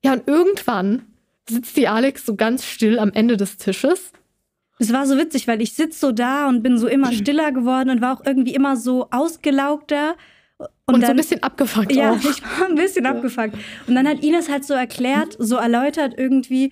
Ja, 0.05 0.13
und 0.13 0.29
irgendwann 0.29 1.03
sitzt 1.49 1.77
die 1.77 1.89
Alex 1.89 2.25
so 2.25 2.37
ganz 2.37 2.65
still 2.65 3.01
am 3.01 3.11
Ende 3.13 3.37
des 3.37 3.57
Tisches. 3.57 4.13
Es 4.79 4.93
war 4.93 5.05
so 5.05 5.19
witzig, 5.19 5.49
weil 5.49 5.61
ich 5.61 5.73
sitze 5.73 5.99
so 5.99 6.13
da 6.13 6.49
und 6.49 6.63
bin 6.63 6.79
so 6.79 6.87
immer 6.87 7.11
stiller 7.13 7.51
geworden 7.51 7.91
und 7.91 8.01
war 8.01 8.17
auch 8.17 8.25
irgendwie 8.25 8.55
immer 8.55 8.77
so 8.77 9.09
ausgelaugter. 9.11 10.15
Und, 10.59 10.69
Und, 10.87 10.95
so 10.95 11.01
dann, 11.01 11.11
ein 11.11 11.17
bisschen 11.17 11.43
abgefuckt 11.43 11.91
Ja, 11.91 12.13
auch. 12.13 12.19
ich 12.19 12.43
war 12.43 12.69
ein 12.69 12.77
bisschen 12.77 13.05
abgefuckt. 13.05 13.57
Und 13.89 13.97
dann 13.97 14.07
hat 14.07 14.23
Ines 14.23 14.49
halt 14.49 14.65
so 14.65 14.75
erklärt, 14.75 15.35
so 15.41 15.57
erläutert 15.57 16.15
irgendwie, 16.17 16.71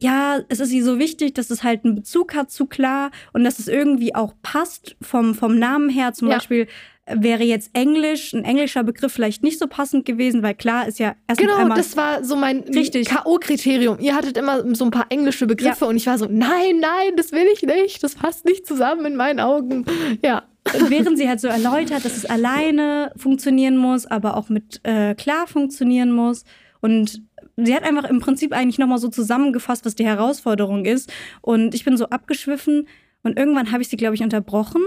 ja, 0.00 0.40
es 0.48 0.60
ist 0.60 0.72
ihr 0.72 0.84
so 0.84 0.98
wichtig, 0.98 1.34
dass 1.34 1.50
es 1.50 1.62
halt 1.62 1.84
einen 1.84 1.94
Bezug 1.94 2.34
hat 2.34 2.50
zu 2.50 2.66
klar 2.66 3.10
und 3.32 3.44
dass 3.44 3.58
es 3.58 3.66
irgendwie 3.68 4.14
auch 4.14 4.34
passt 4.42 4.96
vom, 5.00 5.34
vom 5.34 5.58
Namen 5.58 5.88
her. 5.88 6.12
Zum 6.12 6.28
Ja. 6.28 6.34
Beispiel 6.36 6.66
äh, 7.06 7.16
wäre 7.18 7.44
jetzt 7.44 7.70
Englisch, 7.72 8.34
ein 8.34 8.44
englischer 8.44 8.84
Begriff 8.84 9.12
vielleicht 9.12 9.42
nicht 9.42 9.58
so 9.58 9.66
passend 9.66 10.04
gewesen, 10.04 10.42
weil 10.42 10.54
klar 10.54 10.86
ist 10.86 10.98
ja 10.98 11.14
erstens 11.26 11.46
Genau, 11.46 11.58
einmal 11.60 11.78
das 11.78 11.96
war 11.96 12.22
so 12.24 12.36
mein. 12.36 12.64
K.O.-Kriterium. 12.64 13.98
Ihr 14.00 14.14
hattet 14.14 14.36
immer 14.36 14.74
so 14.74 14.84
ein 14.84 14.90
paar 14.90 15.06
englische 15.08 15.46
Begriffe 15.46 15.86
und 15.86 15.96
ich 15.96 16.06
war 16.06 16.18
so, 16.18 16.26
nein, 16.28 16.78
nein, 16.80 17.16
das 17.16 17.32
will 17.32 17.46
ich 17.54 17.62
nicht. 17.62 18.02
Das 18.02 18.16
passt 18.16 18.44
nicht 18.44 18.66
zusammen 18.66 19.06
in 19.06 19.16
meinen 19.16 19.40
Augen. 19.40 19.86
Ja. 20.22 20.42
Während 20.88 21.16
sie 21.16 21.28
halt 21.28 21.40
so 21.40 21.46
erläutert, 21.48 22.04
dass 22.04 22.16
es 22.16 22.26
alleine 22.26 23.12
funktionieren 23.16 23.76
muss, 23.76 24.04
aber 24.04 24.36
auch 24.36 24.48
mit 24.48 24.80
äh, 24.82 25.14
klar 25.14 25.46
funktionieren 25.46 26.10
muss. 26.12 26.42
Und 26.80 27.22
sie 27.56 27.74
hat 27.74 27.84
einfach 27.84 28.04
im 28.04 28.20
Prinzip 28.20 28.52
eigentlich 28.52 28.78
nochmal 28.78 28.98
so 28.98 29.08
zusammengefasst, 29.08 29.84
was 29.84 29.94
die 29.94 30.06
Herausforderung 30.06 30.84
ist. 30.84 31.12
Und 31.40 31.74
ich 31.74 31.84
bin 31.84 31.96
so 31.96 32.06
abgeschwiffen 32.06 32.88
und 33.22 33.38
irgendwann 33.38 33.72
habe 33.72 33.82
ich 33.82 33.88
sie, 33.88 33.96
glaube 33.96 34.14
ich, 34.14 34.22
unterbrochen 34.22 34.82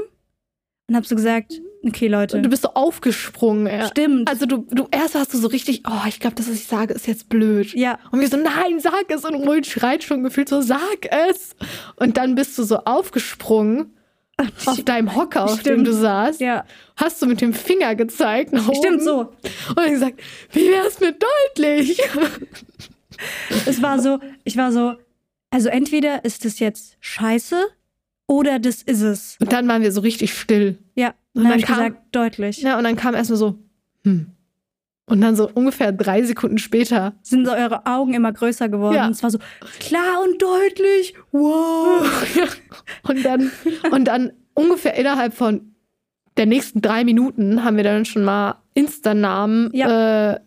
und 0.87 0.95
habe 0.95 1.05
so 1.05 1.15
gesagt, 1.15 1.61
okay, 1.85 2.07
Leute, 2.07 2.37
Und 2.37 2.43
du 2.43 2.49
bist 2.49 2.63
so 2.63 2.69
aufgesprungen. 2.73 3.67
Ja. 3.67 3.87
stimmt. 3.87 4.29
Also 4.29 4.45
du, 4.45 4.65
du 4.69 4.87
erst 4.91 5.15
warst 5.15 5.33
du 5.33 5.37
so 5.37 5.47
richtig, 5.47 5.83
oh, 5.87 6.07
ich 6.07 6.19
glaube, 6.19 6.35
das, 6.35 6.47
was 6.47 6.55
ich 6.55 6.65
sage, 6.65 6.93
ist 6.93 7.07
jetzt 7.07 7.29
blöd. 7.29 7.73
ja, 7.73 7.99
Und 8.11 8.19
wir 8.19 8.27
so, 8.27 8.37
nein, 8.37 8.79
sag 8.79 9.09
es. 9.09 9.25
Und 9.25 9.35
Ruhig 9.35 9.65
schreit 9.65 10.03
schon 10.03 10.23
gefühlt 10.23 10.49
so, 10.49 10.61
sag 10.61 11.05
es. 11.09 11.55
Und 11.95 12.17
dann 12.17 12.35
bist 12.35 12.57
du 12.57 12.63
so 12.63 12.77
aufgesprungen 12.85 13.93
auf 14.65 14.83
deinem 14.83 15.15
Hocker, 15.15 15.45
auf 15.45 15.55
dem 15.63 15.73
Stimmt. 15.81 15.87
du 15.87 15.93
saßt. 15.93 16.39
ja, 16.41 16.65
Hast 16.95 17.21
du 17.21 17.25
mit 17.25 17.41
dem 17.41 17.53
Finger 17.53 17.95
gezeigt 17.95 18.53
nach 18.53 18.63
stimmt 18.73 18.97
oben. 18.97 19.03
so. 19.03 19.19
Und 19.69 19.77
dann 19.77 19.91
gesagt, 19.91 20.21
wie 20.53 20.69
wär's 20.69 20.99
mit 20.99 21.21
deutlich? 21.55 22.01
Es 23.65 23.81
war 23.81 23.99
so, 23.99 24.19
ich 24.45 24.55
war 24.55 24.71
so, 24.71 24.93
also 25.49 25.67
entweder 25.69 26.23
ist 26.23 26.45
das 26.45 26.59
jetzt 26.59 26.95
scheiße 27.01 27.61
oder 28.27 28.59
das 28.59 28.81
ist 28.81 29.01
es. 29.01 29.35
Und 29.41 29.51
dann 29.51 29.67
waren 29.67 29.81
wir 29.81 29.91
so 29.91 29.99
richtig 30.01 30.33
still. 30.33 30.77
Ja, 30.95 31.13
Und 31.33 31.43
dann 31.43 31.51
dann 31.51 31.61
kam- 31.61 31.75
gesagt, 31.77 32.01
deutlich. 32.15 32.61
Ja, 32.61 32.77
und 32.77 32.85
dann 32.85 32.95
kam 32.95 33.15
erstmal 33.15 33.37
so, 33.37 33.59
hm. 34.05 34.27
Und 35.09 35.21
dann 35.21 35.35
so 35.35 35.49
ungefähr 35.53 35.91
drei 35.91 36.23
Sekunden 36.23 36.57
später. 36.57 37.13
Sind 37.21 37.45
so 37.45 37.51
eure 37.51 37.85
Augen 37.85 38.13
immer 38.13 38.31
größer 38.31 38.69
geworden. 38.69 38.95
Ja. 38.95 39.05
Und 39.05 39.11
es 39.11 39.23
war 39.23 39.31
so 39.31 39.39
klar 39.79 40.23
und 40.23 40.41
deutlich. 40.41 41.13
Wow. 41.31 42.05
Und 43.07 43.23
dann, 43.25 43.51
und 43.91 44.05
dann 44.05 44.31
ungefähr 44.53 44.95
innerhalb 44.95 45.33
von 45.33 45.73
der 46.37 46.45
nächsten 46.45 46.81
drei 46.81 47.03
Minuten 47.03 47.63
haben 47.63 47.77
wir 47.77 47.83
dann 47.83 48.05
schon 48.05 48.23
mal 48.23 48.55
Insta-Namen, 48.73 49.73
äh, 49.73 50.39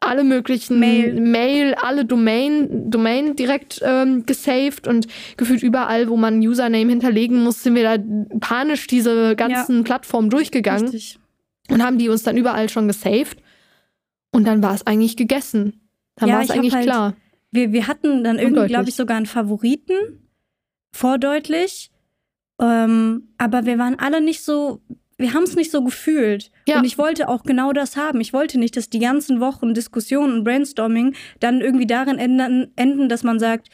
alle 0.00 0.24
möglichen 0.24 0.78
Mail. 0.78 1.20
Mail 1.20 1.74
alle 1.74 2.04
Domain, 2.04 2.90
Domain 2.90 3.36
direkt 3.36 3.80
ähm, 3.84 4.26
gesaved 4.26 4.86
und 4.86 5.06
gefühlt 5.36 5.62
überall, 5.62 6.08
wo 6.08 6.16
man 6.16 6.34
einen 6.34 6.46
Username 6.46 6.90
hinterlegen 6.90 7.42
muss, 7.42 7.62
sind 7.62 7.74
wir 7.74 7.84
da 7.84 8.02
panisch 8.40 8.86
diese 8.86 9.36
ganzen 9.36 9.84
Plattformen 9.84 10.30
durchgegangen 10.30 10.84
Richtig. 10.88 11.18
Und 11.70 11.82
haben 11.82 11.98
die 11.98 12.08
uns 12.08 12.22
dann 12.22 12.36
überall 12.36 12.68
schon 12.68 12.88
gesaved. 12.88 13.42
Und 14.32 14.44
dann 14.46 14.62
war 14.62 14.74
es 14.74 14.86
eigentlich 14.86 15.16
gegessen. 15.16 15.80
Dann 16.16 16.28
Ja, 16.28 16.34
war 16.36 16.42
es 16.42 16.50
eigentlich 16.50 16.74
halt- 16.74 16.84
klar. 16.86 17.16
Wir, 17.50 17.72
wir 17.72 17.86
hatten 17.86 18.24
dann 18.24 18.38
irgendwie, 18.38 18.66
glaube 18.66 18.88
ich, 18.90 18.94
sogar 18.94 19.16
einen 19.16 19.26
Favoriten. 19.26 19.94
Vordeutlich. 20.92 21.90
Ähm, 22.60 23.28
aber 23.38 23.64
wir 23.66 23.78
waren 23.78 23.98
alle 23.98 24.20
nicht 24.20 24.42
so, 24.42 24.82
wir 25.16 25.32
haben 25.32 25.44
es 25.44 25.54
nicht 25.56 25.70
so 25.70 25.82
gefühlt. 25.84 26.50
Ja. 26.66 26.78
Und 26.78 26.84
ich 26.84 26.98
wollte 26.98 27.28
auch 27.28 27.44
genau 27.44 27.72
das 27.72 27.96
haben. 27.96 28.20
Ich 28.20 28.32
wollte 28.32 28.58
nicht, 28.58 28.76
dass 28.76 28.90
die 28.90 28.98
ganzen 28.98 29.40
Wochen 29.40 29.74
Diskussionen 29.74 30.32
und 30.38 30.44
Brainstorming 30.44 31.14
dann 31.40 31.60
irgendwie 31.60 31.86
darin 31.86 32.18
enden, 32.18 32.72
enden 32.76 33.08
dass 33.08 33.22
man 33.22 33.38
sagt, 33.38 33.68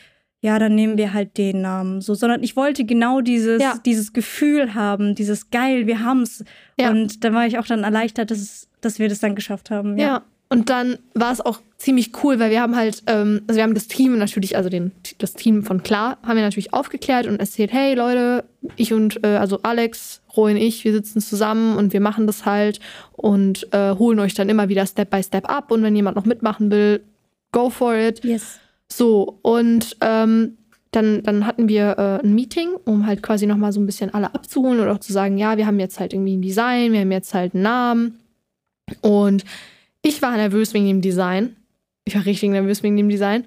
ja, 0.45 0.59
dann 0.59 0.75
nehmen 0.75 0.99
wir 0.99 1.15
halt 1.15 1.39
den 1.39 1.63
Namen. 1.63 2.03
So, 2.03 2.13
sondern 2.13 2.43
ich 2.43 2.55
wollte 2.55 2.85
genau 2.85 3.23
dieses, 3.23 3.63
Ja. 3.63 3.79
dieses 3.87 4.13
Gefühl 4.13 4.75
haben, 4.75 5.15
dieses 5.15 5.49
geil, 5.49 5.87
wir 5.87 6.05
haben's. 6.05 6.45
Ja. 6.79 6.91
Und 6.91 7.25
dann 7.25 7.33
war 7.33 7.47
ich 7.47 7.59
auch 7.59 7.65
dann 7.67 7.83
erleichtert, 7.83 8.31
dass, 8.31 8.37
es, 8.39 8.69
dass 8.83 8.99
wir 8.99 9.09
das 9.09 9.21
dann 9.21 9.35
geschafft 9.35 9.71
haben. 9.71 9.97
Ja. 9.97 10.23
Und 10.51 10.69
dann 10.69 10.99
war 11.15 11.33
es 11.33 11.41
auch 11.41 11.63
ziemlich 11.79 12.13
cool, 12.23 12.39
weil 12.41 12.51
wir 12.51 12.61
haben 12.61 12.77
halt, 12.77 13.03
ähm, 13.07 13.41
also 13.47 13.57
wir 13.57 13.63
haben 13.63 13.73
das 13.73 13.89
Team 13.89 14.19
natürlich, 14.19 14.55
also 14.55 14.69
den, 14.69 14.93
das 15.17 15.33
Team 15.33 15.63
von 15.63 15.83
Klar, 15.83 16.19
haben 16.23 16.37
wir 16.37 16.43
natürlich 16.43 16.75
aufgeklärt 16.75 17.27
und 17.27 17.41
erzählt, 17.41 17.73
hey 17.73 17.95
Leute, 17.95 18.45
ich 18.77 18.93
und, 18.93 19.25
äh, 19.25 19.37
also 19.39 19.61
Alex, 19.63 20.21
Roy 20.37 20.53
und 20.53 20.59
ich, 20.59 20.85
wir 20.85 20.93
sitzen 20.93 21.23
zusammen 21.23 21.79
und 21.79 21.95
wir 21.95 22.01
machen 22.01 22.27
das 22.27 22.45
halt 22.45 22.81
und 23.13 23.67
äh, 23.73 23.95
holen 23.97 24.19
euch 24.21 24.35
dann 24.35 24.51
immer 24.51 24.69
wieder 24.69 24.87
Step 24.87 25.09
by 25.09 25.23
Step 25.23 25.49
ab 25.51 25.71
und 25.71 25.83
wenn 25.83 25.97
jemand 25.97 26.17
noch 26.17 26.27
mitmachen 26.27 26.71
will, 26.71 27.01
go 27.51 27.71
for 27.71 27.95
it. 27.97 28.23
Yes. 28.23 28.61
So, 28.91 29.39
und 29.43 29.97
ähm, 30.01 30.59
dann, 30.95 31.23
dann 31.23 31.47
hatten 31.47 31.69
wir 31.69 31.99
äh, 31.99 32.25
ein 32.25 32.35
Meeting, 32.35 32.71
um 32.85 33.07
halt 33.07 33.23
quasi 33.23 33.47
nochmal 33.47 33.73
so 33.73 33.81
ein 33.81 33.87
bisschen 33.87 34.15
alle 34.15 34.35
abzuholen 34.35 34.81
und 34.81 34.89
auch 34.89 35.01
zu 35.01 35.13
sagen, 35.13 35.39
ja, 35.39 35.57
wir 35.57 35.67
haben 35.67 35.81
jetzt 35.81 35.99
halt 35.99 36.13
irgendwie 36.13 36.37
ein 36.37 36.43
Design, 36.43 36.93
wir 36.93 37.01
haben 37.01 37.13
jetzt 37.13 37.35
halt 37.35 37.55
einen 37.55 37.65
Namen. 37.65 38.21
Und 39.01 39.45
ich 40.03 40.23
war 40.23 40.37
nervös 40.37 40.75
wegen 40.75 40.87
dem 40.87 41.01
Design. 41.01 41.57
Ich 42.05 42.15
war 42.15 42.25
richtig 42.25 42.51
nervös 42.51 42.83
wegen 42.83 42.97
dem 42.97 43.09
Design. 43.09 43.45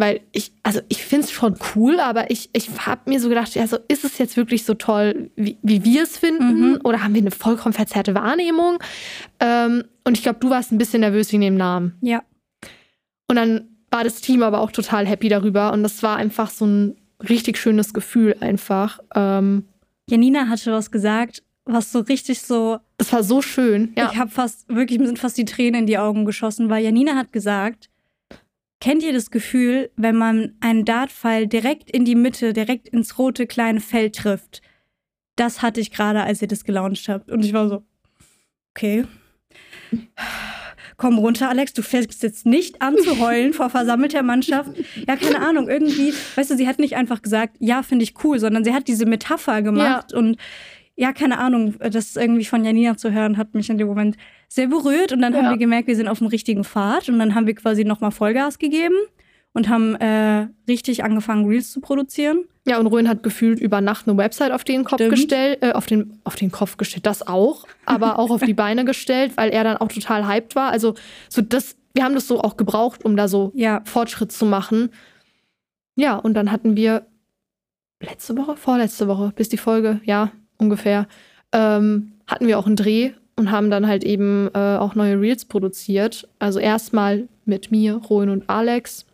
Weil 0.00 0.20
ich, 0.30 0.52
also 0.62 0.80
ich 0.88 1.02
finde 1.04 1.24
es 1.24 1.32
schon 1.32 1.56
cool, 1.74 1.98
aber 1.98 2.30
ich, 2.30 2.50
ich 2.52 2.70
habe 2.86 3.10
mir 3.10 3.18
so 3.18 3.28
gedacht, 3.28 3.56
ja, 3.56 3.66
so 3.66 3.78
ist 3.88 4.04
es 4.04 4.16
jetzt 4.18 4.36
wirklich 4.36 4.64
so 4.64 4.74
toll, 4.74 5.30
wie, 5.34 5.58
wie 5.62 5.82
wir 5.82 6.04
es 6.04 6.16
finden? 6.16 6.70
Mhm. 6.70 6.80
Oder 6.84 7.02
haben 7.02 7.14
wir 7.14 7.20
eine 7.20 7.32
vollkommen 7.32 7.72
verzerrte 7.72 8.14
Wahrnehmung? 8.14 8.78
Ähm, 9.40 9.82
und 10.04 10.16
ich 10.16 10.22
glaube, 10.22 10.38
du 10.38 10.50
warst 10.50 10.70
ein 10.70 10.78
bisschen 10.78 11.00
nervös 11.00 11.32
wegen 11.32 11.42
dem 11.42 11.56
Namen. 11.56 11.98
Ja. 12.00 12.22
Und 13.26 13.36
dann 13.36 13.77
war 13.90 14.04
das 14.04 14.20
Team 14.20 14.42
aber 14.42 14.60
auch 14.60 14.70
total 14.70 15.06
happy 15.06 15.28
darüber. 15.28 15.72
Und 15.72 15.82
das 15.82 16.02
war 16.02 16.16
einfach 16.16 16.50
so 16.50 16.66
ein 16.66 16.96
richtig 17.28 17.58
schönes 17.58 17.92
Gefühl 17.94 18.36
einfach. 18.40 19.00
Ähm, 19.14 19.64
Janina 20.08 20.48
hatte 20.48 20.72
was 20.72 20.90
gesagt, 20.90 21.42
was 21.64 21.92
so 21.92 22.00
richtig 22.00 22.40
so 22.40 22.78
das 22.98 23.12
war 23.12 23.22
so 23.22 23.40
schön. 23.40 23.92
Ja. 23.96 24.10
Ich 24.12 24.18
habe 24.18 24.30
fast, 24.30 24.68
wirklich, 24.68 24.98
mir 24.98 25.06
sind 25.06 25.20
fast 25.20 25.38
die 25.38 25.44
Tränen 25.44 25.82
in 25.82 25.86
die 25.86 25.98
Augen 25.98 26.24
geschossen, 26.24 26.68
weil 26.68 26.84
Janina 26.84 27.14
hat 27.14 27.32
gesagt, 27.32 27.88
kennt 28.80 29.04
ihr 29.04 29.12
das 29.12 29.30
Gefühl, 29.30 29.90
wenn 29.96 30.16
man 30.16 30.56
einen 30.60 30.84
Dartpfeil 30.84 31.46
direkt 31.46 31.90
in 31.90 32.04
die 32.04 32.16
Mitte, 32.16 32.52
direkt 32.52 32.88
ins 32.88 33.16
rote 33.16 33.46
kleine 33.46 33.80
Feld 33.80 34.16
trifft? 34.16 34.62
Das 35.36 35.62
hatte 35.62 35.80
ich 35.80 35.92
gerade, 35.92 36.24
als 36.24 36.42
ihr 36.42 36.48
das 36.48 36.64
gelauncht 36.64 37.08
habt. 37.08 37.30
Und 37.30 37.44
ich 37.44 37.52
war 37.52 37.68
so, 37.68 37.84
okay. 38.74 39.04
Komm 40.98 41.16
runter, 41.18 41.48
Alex, 41.48 41.72
du 41.72 41.82
fängst 41.82 42.22
jetzt 42.24 42.44
nicht 42.44 42.82
an 42.82 42.96
zu 42.98 43.18
heulen 43.20 43.52
vor 43.54 43.70
versammelter 43.70 44.22
Mannschaft. 44.22 44.70
Ja, 45.06 45.16
keine 45.16 45.40
Ahnung, 45.40 45.68
irgendwie, 45.68 46.12
weißt 46.34 46.50
du, 46.50 46.56
sie 46.56 46.66
hat 46.68 46.78
nicht 46.80 46.96
einfach 46.96 47.22
gesagt, 47.22 47.56
ja, 47.60 47.82
finde 47.82 48.02
ich 48.02 48.14
cool, 48.24 48.38
sondern 48.40 48.64
sie 48.64 48.74
hat 48.74 48.88
diese 48.88 49.06
Metapher 49.06 49.62
gemacht 49.62 50.12
und 50.12 50.36
ja, 50.96 51.12
keine 51.12 51.38
Ahnung, 51.38 51.76
das 51.78 52.16
irgendwie 52.16 52.44
von 52.44 52.64
Janina 52.64 52.96
zu 52.96 53.12
hören, 53.12 53.36
hat 53.36 53.54
mich 53.54 53.70
in 53.70 53.78
dem 53.78 53.86
Moment 53.86 54.16
sehr 54.48 54.66
berührt. 54.66 55.12
Und 55.12 55.22
dann 55.22 55.32
haben 55.36 55.44
Ja. 55.44 55.50
wir 55.52 55.56
gemerkt, 55.56 55.86
wir 55.86 55.94
sind 55.94 56.08
auf 56.08 56.18
dem 56.18 56.26
richtigen 56.26 56.64
Pfad. 56.64 57.08
Und 57.08 57.20
dann 57.20 57.36
haben 57.36 57.46
wir 57.46 57.54
quasi 57.54 57.84
nochmal 57.84 58.10
Vollgas 58.10 58.58
gegeben. 58.58 58.96
Und 59.58 59.68
haben 59.68 59.96
äh, 59.96 60.46
richtig 60.68 61.02
angefangen, 61.02 61.44
Reels 61.46 61.72
zu 61.72 61.80
produzieren. 61.80 62.44
Ja, 62.64 62.78
und 62.78 62.86
Röhn 62.86 63.08
hat 63.08 63.24
gefühlt 63.24 63.58
über 63.58 63.80
Nacht 63.80 64.06
eine 64.06 64.16
Website 64.16 64.52
auf 64.52 64.62
den 64.62 64.84
Kopf 64.84 65.00
Stimmt. 65.00 65.10
gestellt, 65.16 65.58
äh, 65.62 65.72
auf 65.72 65.86
den, 65.86 66.20
auf 66.22 66.36
den 66.36 66.52
Kopf 66.52 66.76
gestellt, 66.76 67.06
das 67.06 67.26
auch, 67.26 67.66
aber 67.84 68.20
auch 68.20 68.30
auf 68.30 68.42
die 68.42 68.54
Beine 68.64 68.84
gestellt, 68.84 69.32
weil 69.34 69.50
er 69.50 69.64
dann 69.64 69.76
auch 69.78 69.88
total 69.88 70.28
hyped 70.28 70.54
war. 70.54 70.70
Also, 70.70 70.94
so 71.28 71.42
das, 71.42 71.74
wir 71.92 72.04
haben 72.04 72.14
das 72.14 72.28
so 72.28 72.40
auch 72.40 72.56
gebraucht, 72.56 73.04
um 73.04 73.16
da 73.16 73.26
so 73.26 73.50
Ja, 73.56 73.82
Fortschritt 73.84 74.30
zu 74.30 74.46
machen. 74.46 74.90
Ja, 75.96 76.14
und 76.14 76.34
dann 76.34 76.52
hatten 76.52 76.76
wir 76.76 77.08
letzte 78.00 78.36
Woche, 78.36 78.56
vorletzte 78.56 79.08
Woche, 79.08 79.32
bis 79.34 79.48
die 79.48 79.56
Folge, 79.56 80.00
ja, 80.04 80.30
ungefähr, 80.56 81.08
ähm, 81.50 82.12
hatten 82.28 82.46
wir 82.46 82.60
auch 82.60 82.66
einen 82.66 82.76
Dreh 82.76 83.10
und 83.34 83.50
haben 83.50 83.70
dann 83.70 83.88
halt 83.88 84.04
eben 84.04 84.50
äh, 84.54 84.76
auch 84.76 84.94
neue 84.94 85.20
Reels 85.20 85.46
produziert. 85.46 86.28
Also 86.38 86.60
erstmal 86.60 87.26
mit 87.44 87.72
mir, 87.72 87.96
Rowan 87.96 88.28
und 88.28 88.48
Alex. 88.48 89.04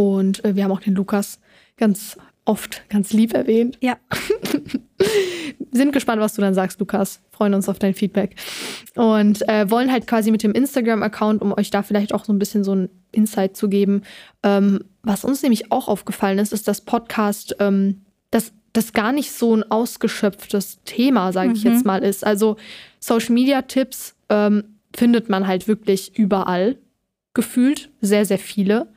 Und 0.00 0.42
äh, 0.46 0.56
wir 0.56 0.64
haben 0.64 0.72
auch 0.72 0.80
den 0.80 0.94
Lukas 0.94 1.40
ganz 1.76 2.16
oft, 2.46 2.88
ganz 2.88 3.12
lieb 3.12 3.34
erwähnt. 3.34 3.76
Ja. 3.82 3.98
Sind 5.72 5.92
gespannt, 5.92 6.22
was 6.22 6.34
du 6.34 6.40
dann 6.40 6.54
sagst, 6.54 6.80
Lukas. 6.80 7.20
Freuen 7.30 7.52
uns 7.52 7.68
auf 7.68 7.78
dein 7.78 7.92
Feedback. 7.94 8.34
Und 8.96 9.46
äh, 9.48 9.70
wollen 9.70 9.92
halt 9.92 10.06
quasi 10.06 10.30
mit 10.30 10.42
dem 10.42 10.52
Instagram-Account, 10.52 11.42
um 11.42 11.52
euch 11.52 11.70
da 11.70 11.82
vielleicht 11.82 12.14
auch 12.14 12.24
so 12.24 12.32
ein 12.32 12.38
bisschen 12.38 12.64
so 12.64 12.74
ein 12.74 12.88
Insight 13.12 13.56
zu 13.56 13.68
geben, 13.68 14.02
ähm, 14.42 14.84
was 15.02 15.24
uns 15.24 15.42
nämlich 15.42 15.70
auch 15.70 15.88
aufgefallen 15.88 16.38
ist, 16.38 16.52
ist, 16.52 16.66
dass 16.66 16.80
Podcast 16.80 17.56
ähm, 17.60 18.00
das, 18.30 18.52
das 18.72 18.92
gar 18.94 19.12
nicht 19.12 19.32
so 19.32 19.54
ein 19.54 19.70
ausgeschöpftes 19.70 20.80
Thema, 20.84 21.32
sage 21.32 21.52
ich 21.54 21.64
Mhm. 21.64 21.72
jetzt 21.72 21.84
mal, 21.86 22.02
ist. 22.02 22.24
Also 22.26 22.56
Social-Media-Tipps 23.00 24.14
ähm, 24.30 24.64
findet 24.94 25.28
man 25.28 25.46
halt 25.46 25.68
wirklich 25.68 26.18
überall 26.18 26.76
gefühlt, 27.34 27.90
sehr, 28.00 28.24
sehr 28.24 28.38
viele. 28.38 28.88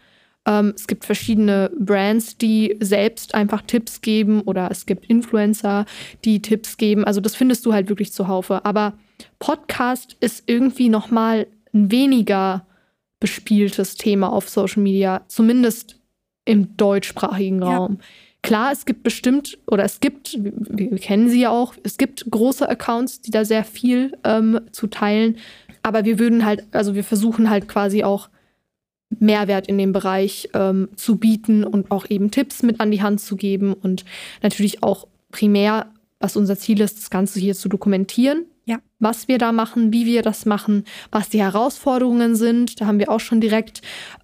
Ähm, 0.46 0.74
es 0.76 0.88
gibt 0.88 1.06
verschiedene 1.06 1.72
Brands, 1.80 2.38
die 2.38 2.76
selbst 2.80 3.34
einfach 3.34 3.62
Tipps 3.62 4.02
geben 4.02 4.42
oder 4.42 4.70
es 4.72 4.86
gibt 4.86 5.06
Influencer, 5.06 5.86
die 6.26 6.42
Tipps 6.42 6.78
geben. 6.78 7.06
Also 7.06 7.22
das 7.22 7.36
findest 7.36 7.66
du 7.66 7.74
halt 7.74 7.90
wirklich 7.90 8.12
zuhaufe. 8.12 8.66
Aber 8.66 8.94
Podcast 9.40 10.18
ist 10.20 10.44
irgendwie 10.48 10.90
noch 10.90 11.12
mal 11.12 11.48
ein 11.74 11.92
weniger 11.92 12.66
bespieltes 13.20 13.96
Thema 13.96 14.32
auf 14.34 14.50
Social 14.50 14.84
Media, 14.84 15.22
zumindest 15.28 15.98
im 16.46 16.76
deutschsprachigen 16.76 17.62
Ja. 17.62 17.78
Raum. 17.78 18.00
Klar, 18.42 18.74
es 18.74 18.86
gibt 18.86 19.04
bestimmt, 19.04 19.58
oder 19.68 19.86
es 19.86 20.02
gibt, 20.02 20.44
wir, 20.44 20.52
wir 20.92 21.00
kennen 21.00 21.30
sie 21.30 21.40
ja 21.40 21.50
auch, 21.50 21.76
es 21.84 21.98
gibt 21.98 22.30
große 22.30 22.68
Accounts, 22.68 23.22
die 23.22 23.32
da 23.32 23.46
sehr 23.46 23.64
viel 23.64 24.18
ähm, 24.26 24.60
zu 24.74 24.88
teilen. 24.88 25.38
Aber 25.82 26.04
wir 26.04 26.20
würden 26.20 26.44
halt, 26.44 26.66
also 26.72 26.96
wir 26.96 27.06
versuchen 27.06 27.50
halt 27.50 27.70
quasi 27.70 28.04
auch 28.04 28.28
Mehrwert 29.20 29.68
in 29.68 29.78
dem 29.78 29.94
Bereich 29.94 30.50
ähm, 30.54 30.90
zu 30.96 31.18
bieten 31.18 31.64
und 31.64 31.92
auch 31.92 32.10
eben 32.10 32.32
Tipps 32.32 32.64
mit 32.64 32.80
an 32.80 32.92
die 32.92 33.02
Hand 33.02 33.22
zu 33.22 33.36
geben 33.36 33.74
und 33.74 34.06
natürlich 34.42 34.84
auch 34.84 35.08
primär, 35.32 35.88
was 36.20 36.36
unser 36.38 36.58
Ziel 36.58 36.82
ist, 36.82 36.98
das 36.98 37.10
Ganze 37.10 37.40
hier 37.40 37.56
zu 37.56 37.70
dokumentieren. 37.70 38.46
Ja. 38.66 38.78
Was 39.00 39.28
wir 39.28 39.38
da 39.38 39.52
machen, 39.52 39.92
wie 39.92 40.06
wir 40.06 40.22
das 40.22 40.46
machen, 40.46 40.86
was 41.12 41.28
die 41.28 41.42
Herausforderungen 41.42 42.36
sind. 42.36 42.80
Da 42.80 42.86
haben 42.86 43.00
wir 43.00 43.12
auch 43.12 43.20
schon 43.20 43.42
direkt 43.42 43.82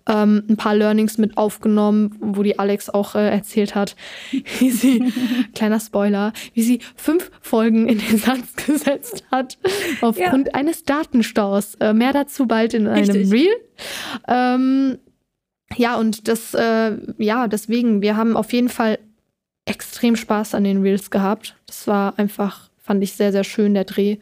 ähm, 0.08 0.44
ein 0.50 0.56
paar 0.56 0.76
Learnings 0.76 1.18
mit 1.18 1.38
aufgenommen, 1.38 2.16
wo 2.22 2.42
die 2.42 2.58
Alex 2.58 2.90
auch 2.90 3.16
äh, 3.16 3.30
erzählt 3.30 3.76
hat, 3.76 3.98
wie 4.60 4.72
sie, 4.72 5.12
kleiner 5.56 5.80
Spoiler, 5.82 6.32
wie 6.54 6.62
sie 6.62 6.80
fünf 6.96 7.32
Folgen 7.42 7.90
in 7.90 8.00
den 8.00 8.18
Sand 8.18 8.46
gesetzt 8.66 9.26
hat 9.30 9.58
aufgrund 10.02 10.56
eines 10.56 10.84
Datenstaus. 10.84 11.76
Äh, 11.76 11.94
mehr 11.94 12.14
dazu 12.14 12.48
bald 12.48 12.74
in 12.74 12.88
einem 12.88 13.10
Richtig. 13.10 13.32
Reel. 13.32 13.56
Ähm, 14.28 15.00
ja, 15.76 15.98
und 15.98 16.28
das, 16.28 16.54
äh, 16.54 16.98
ja, 17.18 17.48
deswegen, 17.48 18.02
wir 18.02 18.18
haben 18.18 18.36
auf 18.36 18.54
jeden 18.54 18.70
Fall 18.70 19.00
extrem 19.66 20.16
Spaß 20.16 20.56
an 20.56 20.64
den 20.64 20.82
Reels 20.82 21.12
gehabt. 21.12 21.56
Das 21.68 21.88
war 21.88 22.18
einfach, 22.18 22.70
fand 22.78 23.04
ich 23.04 23.14
sehr, 23.14 23.32
sehr 23.32 23.44
schön, 23.44 23.74
der 23.74 23.86
Dreh. 23.86 24.18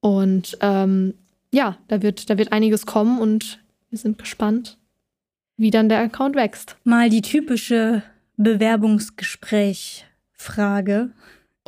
Und 0.00 0.58
ähm, 0.60 1.14
ja, 1.52 1.78
da 1.88 2.02
wird, 2.02 2.30
da 2.30 2.38
wird 2.38 2.52
einiges 2.52 2.86
kommen 2.86 3.20
und 3.20 3.60
wir 3.90 3.98
sind 3.98 4.18
gespannt, 4.18 4.78
wie 5.56 5.70
dann 5.70 5.88
der 5.88 6.00
Account 6.00 6.34
wächst. 6.36 6.76
mal 6.84 7.10
die 7.10 7.22
typische 7.22 8.02
Bewerbungsgespräch-Frage. 8.36 11.10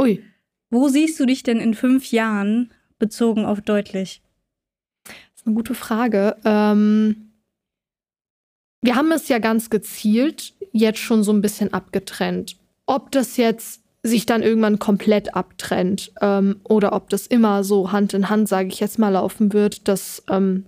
Ui, 0.00 0.22
Wo 0.70 0.88
siehst 0.88 1.20
du 1.20 1.26
dich 1.26 1.42
denn 1.42 1.60
in 1.60 1.74
fünf 1.74 2.10
Jahren 2.10 2.72
bezogen 2.98 3.44
auf 3.44 3.60
deutlich? 3.60 4.22
das 5.04 5.14
ist 5.40 5.46
eine 5.46 5.54
gute 5.54 5.74
Frage. 5.74 6.36
Ähm, 6.44 7.32
wir 8.80 8.96
haben 8.96 9.12
es 9.12 9.28
ja 9.28 9.38
ganz 9.38 9.68
gezielt 9.70 10.54
jetzt 10.72 11.00
schon 11.00 11.22
so 11.22 11.32
ein 11.32 11.42
bisschen 11.42 11.74
abgetrennt. 11.74 12.56
Ob 12.86 13.10
das 13.10 13.36
jetzt 13.36 13.81
sich 14.02 14.26
dann 14.26 14.42
irgendwann 14.42 14.78
komplett 14.78 15.34
abtrennt 15.34 16.12
ähm, 16.20 16.56
oder 16.64 16.92
ob 16.92 17.08
das 17.08 17.26
immer 17.26 17.62
so 17.62 17.92
Hand 17.92 18.14
in 18.14 18.28
Hand, 18.28 18.48
sage 18.48 18.68
ich 18.68 18.80
jetzt 18.80 18.98
mal, 18.98 19.10
laufen 19.10 19.52
wird, 19.52 19.86
das 19.86 20.24
ähm, 20.28 20.66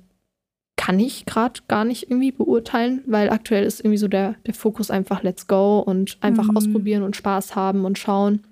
kann 0.76 1.00
ich 1.00 1.26
gerade 1.26 1.60
gar 1.66 1.84
nicht 1.84 2.10
irgendwie 2.10 2.32
beurteilen, 2.32 3.02
weil 3.06 3.30
aktuell 3.30 3.64
ist 3.64 3.80
irgendwie 3.80 3.98
so 3.98 4.08
der, 4.08 4.34
der 4.46 4.54
Fokus 4.54 4.90
einfach 4.90 5.22
Let's 5.22 5.46
Go 5.46 5.78
und 5.80 6.18
einfach 6.20 6.44
Mhm. 6.48 6.56
ausprobieren 6.56 7.02
und 7.02 7.16
Spaß 7.16 7.56
haben 7.56 7.84
und 7.84 7.98
schauen, 7.98 8.42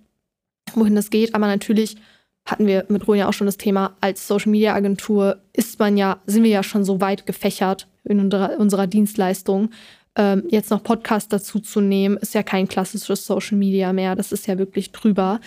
wohin 0.74 0.94
das 0.94 1.10
geht. 1.10 1.34
Aber 1.34 1.46
natürlich 1.46 1.96
hatten 2.44 2.66
wir 2.66 2.86
mit 2.88 3.06
Ron 3.06 3.18
ja 3.18 3.28
auch 3.28 3.32
schon 3.32 3.46
das 3.46 3.58
Thema, 3.58 3.96
als 4.00 4.26
Social 4.26 4.50
Media 4.50 4.74
Agentur 4.74 5.38
ist 5.52 5.78
man 5.78 5.96
ja, 5.96 6.20
sind 6.26 6.42
wir 6.42 6.50
ja 6.50 6.62
schon 6.62 6.84
so 6.84 7.00
weit 7.00 7.26
gefächert 7.26 7.86
in 8.04 8.18
unserer, 8.18 8.58
unserer 8.58 8.86
Dienstleistung. 8.88 9.70
Ähm, 10.14 10.44
jetzt 10.50 10.70
noch 10.70 10.82
Podcast 10.82 11.32
dazu 11.32 11.58
zu 11.58 11.80
nehmen, 11.80 12.16
ist 12.18 12.34
ja 12.34 12.42
kein 12.42 12.68
klassisches 12.68 13.26
Social 13.26 13.56
Media 13.56 13.92
mehr. 13.92 14.14
Das 14.14 14.30
ist 14.32 14.46
ja 14.46 14.58
wirklich 14.58 14.92
drüber. 14.92 15.40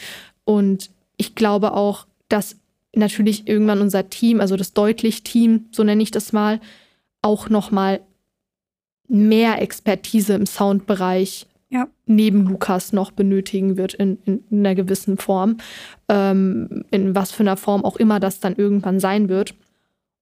Und 0.44 0.90
ich 1.18 1.36
glaube 1.36 1.74
auch, 1.74 2.08
dass 2.30 2.58
natürlich 2.96 3.48
irgendwann 3.48 3.82
unser 3.82 4.10
Team, 4.10 4.40
also 4.42 4.56
das 4.56 4.74
Deutlich-Team, 4.74 5.66
so 5.72 5.84
nenne 5.84 6.02
ich 6.02 6.12
das 6.12 6.34
mal, 6.34 6.60
auch 7.22 7.50
noch 7.50 7.72
mal 7.72 8.00
mehr 9.08 9.62
Expertise 9.62 10.34
im 10.34 10.46
Soundbereich 10.48 11.46
Ja. 11.70 11.88
neben 12.08 12.48
Lukas 12.48 12.94
noch 12.94 13.12
benötigen 13.12 13.78
wird 13.78 13.94
in, 13.94 14.18
in, 14.26 14.44
in 14.50 14.60
einer 14.60 14.74
gewissen 14.76 15.18
Form. 15.18 15.58
Ähm, 16.10 16.86
in 16.90 17.14
was 17.14 17.32
für 17.32 17.44
einer 17.44 17.58
Form 17.58 17.86
auch 17.86 17.98
immer 17.98 18.20
das 18.20 18.40
dann 18.40 18.56
irgendwann 18.56 19.00
sein 19.00 19.30
wird. 19.30 19.54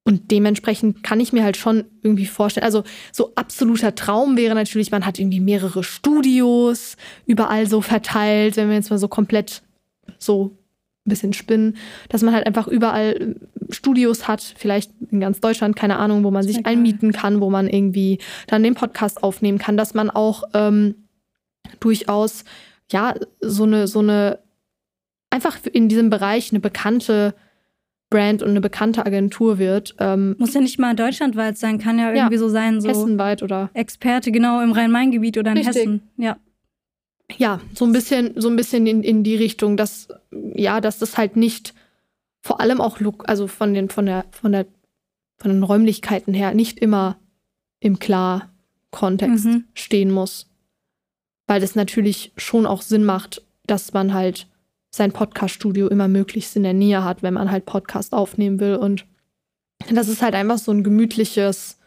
Und 0.05 0.31
dementsprechend 0.31 1.01
kann 1.01 1.21
ich 1.21 1.31
mir 1.31 1.43
halt 1.43 1.55
schon 1.55 1.85
irgendwie 2.01 2.25
vorstellen, 2.25 2.65
also 2.65 2.83
so 3.13 3.33
absoluter 3.35 3.95
Traum 3.95 4.35
wäre 4.35 4.53
natürlich, 4.53 4.91
man 4.91 5.05
hat 5.05 5.17
irgendwie 5.17 5.39
mehrere 5.39 5.83
Studios 5.83 6.97
überall 7.25 7.67
so 7.67 7.79
verteilt, 7.79 8.57
wenn 8.57 8.67
wir 8.67 8.75
jetzt 8.75 8.89
mal 8.89 8.97
so 8.97 9.07
komplett 9.07 9.63
so 10.17 10.57
ein 11.05 11.09
bisschen 11.09 11.33
spinnen, 11.33 11.77
dass 12.09 12.21
man 12.21 12.33
halt 12.33 12.45
einfach 12.45 12.67
überall 12.67 13.13
äh, 13.13 13.73
Studios 13.73 14.27
hat, 14.27 14.41
vielleicht 14.41 14.91
in 15.09 15.21
ganz 15.21 15.39
Deutschland, 15.39 15.75
keine 15.75 15.97
Ahnung, 15.97 16.23
wo 16.23 16.31
man 16.31 16.43
sich 16.43 16.65
einmieten 16.65 17.13
kann, 17.13 17.41
wo 17.41 17.49
man 17.49 17.69
irgendwie 17.69 18.19
dann 18.47 18.63
den 18.63 18.75
Podcast 18.75 19.23
aufnehmen 19.23 19.57
kann, 19.57 19.77
dass 19.77 19.93
man 19.93 20.09
auch 20.09 20.43
ähm, 20.53 20.95
durchaus 21.79 22.43
ja 22.91 23.15
so 23.39 23.63
eine 23.63 23.87
so 23.87 23.99
eine 23.99 24.39
einfach 25.29 25.57
in 25.71 25.89
diesem 25.89 26.09
Bereich 26.09 26.51
eine 26.51 26.59
bekannte 26.59 27.33
Brand 28.13 28.43
und 28.43 28.52
eine 28.52 28.62
bekannte 28.62 29.04
Agentur 29.08 29.58
wird, 29.58 29.95
ähm, 29.97 30.36
Muss 30.38 30.54
ja 30.54 30.62
nicht 30.62 30.78
mal 30.78 30.95
deutschlandweit 30.95 31.58
sein, 31.58 31.80
kann 31.80 31.97
ja 31.97 32.13
irgendwie 32.13 32.38
so 32.38 32.47
sein, 32.47 32.80
so 32.80 32.88
hessenweit 32.89 33.41
oder 33.41 33.71
Experte 33.73 34.32
genau 34.32 34.62
im 34.62 34.71
Rhein-Main-Gebiet 34.71 35.39
oder 35.39 35.49
in 35.52 35.58
Richtig. 35.58 35.76
Hessen. 35.78 36.02
Ja. 36.17 36.38
ja, 37.38 37.60
so 37.73 37.86
ein 37.86 37.91
bisschen, 37.91 38.39
so 38.39 38.49
ein 38.49 38.56
bisschen 38.56 38.86
in, 38.86 39.02
in 39.02 39.23
die 39.23 39.36
Richtung, 39.36 39.78
dass, 39.78 40.10
ja, 40.54 40.80
dass 40.80 40.99
das 40.99 41.17
halt 41.17 41.36
nicht, 41.36 41.73
vor 42.41 42.62
allem 42.62 42.82
auch, 42.82 42.99
also 43.26 43.47
von 43.47 43.73
den, 43.73 43.89
von 43.89 44.06
der, 44.06 44.26
von 44.30 44.52
der, 44.52 44.67
von 45.38 45.49
den 45.52 45.63
Räumlichkeiten 45.63 46.36
her, 46.36 46.54
nicht 46.54 46.78
immer 46.78 47.17
im 47.80 47.97
Klar-Kontext 47.97 49.45
Mhm. 49.45 49.63
stehen 49.73 50.12
muss. 50.12 50.49
Weil 51.47 51.62
das 51.62 51.73
natürlich 51.76 52.32
schon 52.38 52.67
auch 52.67 52.84
Sinn 52.84 53.06
macht, 53.06 53.41
dass 53.65 53.91
man 53.91 54.13
halt 54.13 54.47
sein 54.95 55.12
Podcast-Studio 55.12 55.88
immer 55.88 56.08
möglichst 56.08 56.56
in 56.56 56.62
der 56.62 56.73
Nähe 56.73 57.03
hat, 57.03 57.23
wenn 57.23 57.34
man 57.34 57.49
halt 57.49 57.65
Podcast 57.65 58.13
aufnehmen 58.13 58.60
will. 58.60 58.75
Und 58.75 59.08
das 59.89 60.08
ist 60.08 60.21
halt 60.21 60.36
einfach 60.36 60.60
so 60.60 60.71
ein 60.71 60.84
gemütliches, 60.84 61.80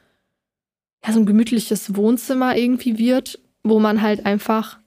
ja, 1.05 1.12
so 1.12 1.20
ein 1.20 1.26
gemütliches 1.26 1.95
Wohnzimmer 1.95 2.57
irgendwie 2.57 2.99
wird, 2.99 3.39
wo 3.62 3.78
man 3.78 4.03
halt 4.03 4.26
einfach 4.26 4.80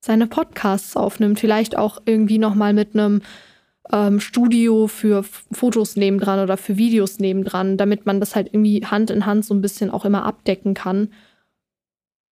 seine 0.00 0.26
Podcasts 0.26 0.96
aufnimmt. 0.96 1.38
Vielleicht 1.38 1.78
auch 1.78 2.02
irgendwie 2.06 2.38
nochmal 2.38 2.72
mit 2.72 2.94
einem 2.94 3.22
ähm, 3.92 4.18
Studio 4.18 4.88
für 4.88 5.22
Fotos 5.22 5.94
nebendran 5.94 6.40
oder 6.40 6.56
für 6.56 6.76
Videos 6.76 7.20
nebendran, 7.20 7.76
damit 7.76 8.04
man 8.04 8.18
das 8.18 8.34
halt 8.34 8.48
irgendwie 8.48 8.84
Hand 8.84 9.10
in 9.10 9.26
Hand 9.26 9.44
so 9.44 9.54
ein 9.54 9.60
bisschen 9.60 9.90
auch 9.90 10.04
immer 10.04 10.24
abdecken 10.24 10.74
kann. 10.74 11.12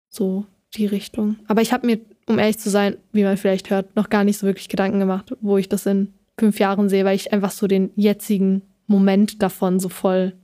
So 0.08 0.46
die 0.74 0.86
Richtung. 0.86 1.36
Aber 1.46 1.62
ich 1.62 1.72
habe 1.72 1.86
mir, 1.86 2.00
um 2.28 2.38
ehrlich 2.38 2.58
zu 2.58 2.70
sein, 2.70 2.96
wie 3.12 3.24
man 3.24 3.36
vielleicht 3.36 3.70
hört, 3.70 3.96
noch 3.96 4.10
gar 4.10 4.24
nicht 4.24 4.38
so 4.38 4.46
wirklich 4.46 4.68
Gedanken 4.68 5.00
gemacht, 5.00 5.34
wo 5.40 5.56
ich 5.56 5.68
das 5.68 5.86
in 5.86 6.12
fünf 6.38 6.58
Jahren 6.58 6.88
sehe, 6.88 7.04
weil 7.04 7.16
ich 7.16 7.32
einfach 7.32 7.50
so 7.50 7.66
den 7.66 7.90
jetzigen 7.96 8.62
Moment 8.86 9.42
davon 9.42 9.80
so 9.80 9.88
voll 9.88 10.34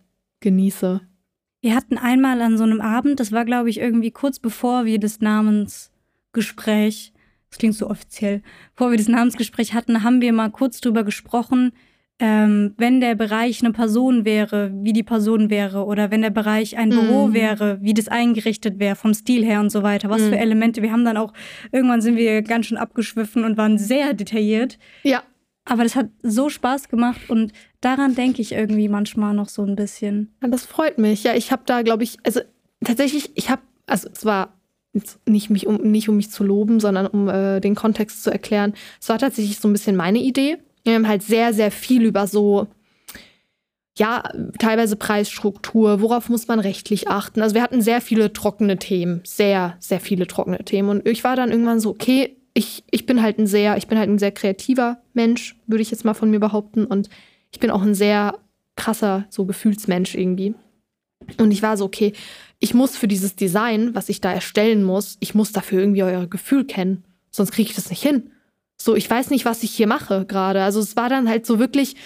genieße. 0.40 1.00
Wir 1.60 1.74
hatten 1.74 1.96
einmal 1.96 2.40
an 2.42 2.58
so 2.58 2.64
einem 2.64 2.80
Abend, 2.80 3.20
das 3.20 3.32
war, 3.32 3.44
glaube 3.44 3.70
ich, 3.70 3.78
irgendwie 3.80 4.10
kurz 4.10 4.38
bevor 4.38 4.84
wir 4.84 4.98
das 4.98 5.20
Namensgespräch, 5.20 7.12
das 7.50 7.58
klingt 7.58 7.74
so 7.74 7.88
offiziell, 7.88 8.42
bevor 8.74 8.90
wir 8.90 8.98
das 8.98 9.08
Namensgespräch 9.08 9.74
hatten, 9.74 10.02
haben 10.02 10.20
wir 10.20 10.32
mal 10.32 10.50
kurz 10.50 10.80
drüber 10.80 11.04
gesprochen, 11.04 11.72
ähm, 12.20 12.74
wenn 12.78 13.00
der 13.00 13.16
Bereich 13.16 13.60
eine 13.62 13.72
Person 13.72 14.24
wäre, 14.24 14.70
wie 14.82 14.92
die 14.92 15.02
Person 15.02 15.50
wäre, 15.50 15.84
oder 15.84 16.10
wenn 16.12 16.22
der 16.22 16.30
Bereich 16.30 16.76
ein 16.76 16.90
Büro 16.90 17.26
Mhm. 17.28 17.34
wäre, 17.34 17.78
wie 17.82 17.92
das 17.94 18.06
eingerichtet 18.08 18.78
wäre, 18.78 18.94
vom 18.94 19.14
Stil 19.14 19.44
her 19.44 19.60
und 19.60 19.70
so 19.70 19.82
weiter, 19.82 20.08
was 20.10 20.22
Mhm. 20.22 20.28
für 20.28 20.38
Elemente. 20.38 20.80
Wir 20.82 20.92
haben 20.92 21.04
dann 21.04 21.16
auch, 21.16 21.32
irgendwann 21.72 22.00
sind 22.00 22.16
wir 22.16 22.42
ganz 22.42 22.66
schön 22.66 22.78
abgeschwiffen 22.78 23.42
und 23.44 23.56
waren 23.56 23.78
sehr 23.78 24.14
detailliert. 24.14 24.78
Ja, 25.02 25.22
Aber 25.66 25.82
das 25.82 25.96
hat 25.96 26.10
so 26.22 26.50
Spaß 26.50 26.90
gemacht 26.90 27.22
und 27.30 27.52
daran 27.80 28.14
denke 28.14 28.42
ich 28.42 28.52
irgendwie 28.52 28.88
manchmal 28.90 29.32
noch 29.34 29.48
so 29.48 29.62
ein 29.64 29.76
bisschen. 29.76 30.34
Ja, 30.42 30.48
das 30.48 30.66
freut 30.66 30.98
mich. 30.98 31.24
Ja, 31.24 31.34
ich 31.34 31.50
habe 31.52 31.62
da, 31.64 31.80
glaube 31.80 32.02
ich, 32.04 32.18
also 32.22 32.40
tatsächlich, 32.84 33.30
ich 33.34 33.48
habe, 33.48 33.62
also 33.86 34.08
es 34.12 34.26
war 34.26 34.52
jetzt 34.92 35.26
nicht, 35.26 35.48
mich 35.48 35.66
um, 35.66 35.76
nicht 35.76 36.08
um 36.10 36.16
mich 36.18 36.30
zu 36.30 36.44
loben, 36.44 36.80
sondern 36.80 37.06
um 37.06 37.28
äh, 37.30 37.60
den 37.60 37.74
Kontext 37.74 38.22
zu 38.22 38.30
erklären. 38.30 38.74
Es 39.00 39.08
war 39.08 39.16
tatsächlich 39.18 39.58
so 39.58 39.66
ein 39.66 39.72
bisschen 39.72 39.96
meine 39.96 40.18
Idee. 40.18 40.58
Wir 40.84 40.94
haben 40.94 41.08
halt 41.08 41.22
sehr, 41.22 41.52
sehr 41.52 41.70
viel 41.70 42.02
über 42.02 42.26
so, 42.26 42.68
ja, 43.96 44.22
teilweise 44.58 44.96
Preisstruktur, 44.96 46.00
worauf 46.00 46.28
muss 46.28 46.46
man 46.46 46.60
rechtlich 46.60 47.08
achten. 47.08 47.42
Also 47.42 47.54
wir 47.54 47.62
hatten 47.62 47.80
sehr 47.80 48.00
viele 48.00 48.32
trockene 48.32 48.78
Themen, 48.78 49.20
sehr, 49.24 49.76
sehr 49.80 50.00
viele 50.00 50.26
trockene 50.26 50.64
Themen. 50.64 50.88
Und 50.90 51.08
ich 51.08 51.24
war 51.24 51.36
dann 51.36 51.50
irgendwann 51.50 51.80
so, 51.80 51.90
okay, 51.90 52.36
ich, 52.54 52.84
ich 52.90 53.06
bin 53.06 53.22
halt 53.22 53.38
ein 53.38 53.46
sehr, 53.46 53.76
ich 53.76 53.88
bin 53.88 53.98
halt 53.98 54.08
ein 54.08 54.18
sehr 54.18 54.32
kreativer 54.32 54.98
Mensch, 55.12 55.56
würde 55.66 55.82
ich 55.82 55.90
jetzt 55.90 56.04
mal 56.04 56.14
von 56.14 56.30
mir 56.30 56.40
behaupten. 56.40 56.84
Und 56.84 57.08
ich 57.50 57.60
bin 57.60 57.70
auch 57.70 57.82
ein 57.82 57.94
sehr 57.94 58.38
krasser, 58.76 59.26
so 59.30 59.44
Gefühlsmensch 59.44 60.14
irgendwie. 60.14 60.54
Und 61.38 61.50
ich 61.50 61.62
war 61.62 61.76
so, 61.76 61.84
okay, 61.84 62.12
ich 62.58 62.74
muss 62.74 62.96
für 62.96 63.08
dieses 63.08 63.36
Design, 63.36 63.94
was 63.94 64.08
ich 64.08 64.20
da 64.20 64.32
erstellen 64.32 64.84
muss, 64.84 65.16
ich 65.20 65.34
muss 65.34 65.52
dafür 65.52 65.80
irgendwie 65.80 66.02
euer 66.02 66.26
Gefühl 66.26 66.64
kennen. 66.64 67.04
Sonst 67.30 67.52
kriege 67.52 67.70
ich 67.70 67.76
das 67.76 67.90
nicht 67.90 68.02
hin. 68.02 68.30
So, 68.84 68.94
ich 68.94 69.08
weiß 69.08 69.30
nicht, 69.30 69.44
was 69.46 69.62
ich 69.62 69.70
hier 69.70 69.86
mache 69.86 70.26
gerade. 70.26 70.62
Also 70.62 70.78
es 70.80 70.94
war 70.94 71.08
dann 71.08 71.26
halt 71.28 71.46
so 71.46 71.58
wirklich, 71.58 71.96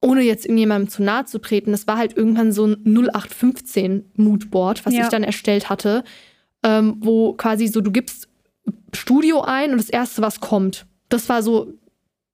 ohne 0.00 0.22
jetzt 0.22 0.44
irgendjemandem 0.44 0.88
zu 0.90 1.02
nahe 1.04 1.24
zu 1.24 1.38
treten, 1.38 1.72
es 1.72 1.86
war 1.86 1.96
halt 1.96 2.16
irgendwann 2.16 2.50
so 2.52 2.66
ein 2.66 2.82
0815 2.84 4.10
Moodboard, 4.16 4.84
was 4.84 4.92
Ja. 4.94 5.04
ich 5.04 5.08
dann 5.08 5.22
erstellt 5.22 5.70
hatte, 5.70 6.02
ähm, 6.64 6.96
wo 6.98 7.32
quasi 7.34 7.68
so, 7.68 7.80
du 7.80 7.92
gibst 7.92 8.28
Studio 8.92 9.42
ein 9.42 9.70
und 9.70 9.78
das 9.78 9.88
erste, 9.88 10.20
was 10.22 10.40
kommt, 10.40 10.86
das 11.08 11.28
war 11.28 11.42
so 11.42 11.72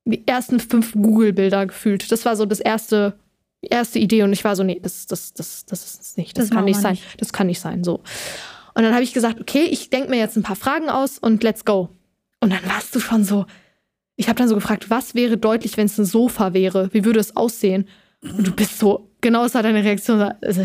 die 0.07 0.27
ersten 0.27 0.59
fünf 0.59 0.93
Google-Bilder 0.95 1.67
gefühlt. 1.67 2.11
Das 2.11 2.25
war 2.25 2.37
so 2.37 2.47
das 2.47 2.61
erste, 2.61 3.19
die 3.63 3.69
erste 3.69 3.99
Idee 3.99 4.23
und 4.23 4.33
ich 4.33 4.43
war 4.43 4.57
so, 4.57 4.63
nee, 4.63 4.81
das, 4.83 5.07
das, 5.07 5.35
das, 5.35 5.67
das 5.67 5.85
ist 5.85 6.01
es 6.01 6.17
nicht. 6.17 6.39
Das, 6.39 6.47
Das 6.49 6.57
kann 6.57 6.65
nicht 6.65 6.81
sein. 6.81 6.93
nicht. 6.93 7.21
Das 7.21 7.33
kann 7.35 7.47
nicht 7.47 7.61
sein. 7.61 7.85
So. 7.85 8.01
Und 8.75 8.83
dann 8.85 8.95
habe 8.95 9.03
ich 9.05 9.13
gesagt, 9.13 9.39
okay, 9.41 9.65
ich 9.65 9.91
denke 9.91 10.09
mir 10.11 10.19
jetzt 10.19 10.37
ein 10.37 10.43
paar 10.43 10.57
Fragen 10.57 10.89
aus 10.89 11.19
und 11.19 11.43
let's 11.43 11.65
go. 11.67 11.91
Und 12.41 12.53
dann 12.53 12.65
warst 12.67 12.95
du 12.95 13.01
schon 13.01 13.25
so. 13.25 13.47
Ich 14.17 14.29
habe 14.29 14.39
dann 14.39 14.49
so 14.49 14.55
gefragt, 14.55 14.91
was 14.91 15.15
wäre 15.15 15.39
deutlich, 15.39 15.77
wenn 15.77 15.87
es 15.87 15.99
ein 15.99 16.05
Sofa 16.05 16.53
wäre? 16.53 16.91
Wie 16.93 17.05
würde 17.05 17.21
es 17.21 17.37
aussehen? 17.37 17.87
Und 18.23 18.47
du 18.47 18.53
bist 18.53 18.79
so, 18.79 19.11
genau 19.21 19.45
das 19.45 19.55
war 19.55 19.63
deine 19.63 19.83
Reaktion. 19.83 20.21
Also, 20.21 20.63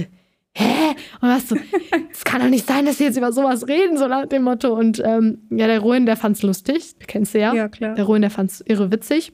hä? 0.54 0.96
Und 1.22 1.30
warst 1.30 1.50
so, 1.50 1.56
es 2.12 2.24
kann 2.26 2.42
doch 2.42 2.50
nicht 2.50 2.68
sein, 2.68 2.86
dass 2.86 2.98
sie 2.98 3.06
jetzt 3.06 3.18
über 3.18 3.32
sowas 3.32 3.68
reden, 3.68 3.98
so 3.98 4.08
nach 4.08 4.26
dem 4.26 4.44
Motto. 4.44 4.74
Und 4.74 5.02
ähm, 5.06 5.48
ja, 5.52 5.68
der 5.68 5.80
Ruin, 5.80 6.06
der 6.06 6.18
fand's 6.18 6.42
lustig. 6.42 6.96
Kennst 7.08 7.34
du 7.34 7.40
ja. 7.40 7.54
Ja, 7.54 7.70
klar. 7.70 7.96
Der 7.96 8.04
Ruin, 8.04 8.22
der 8.22 8.32
fand's 8.32 8.62
irre 8.66 8.92
witzig. 8.92 9.32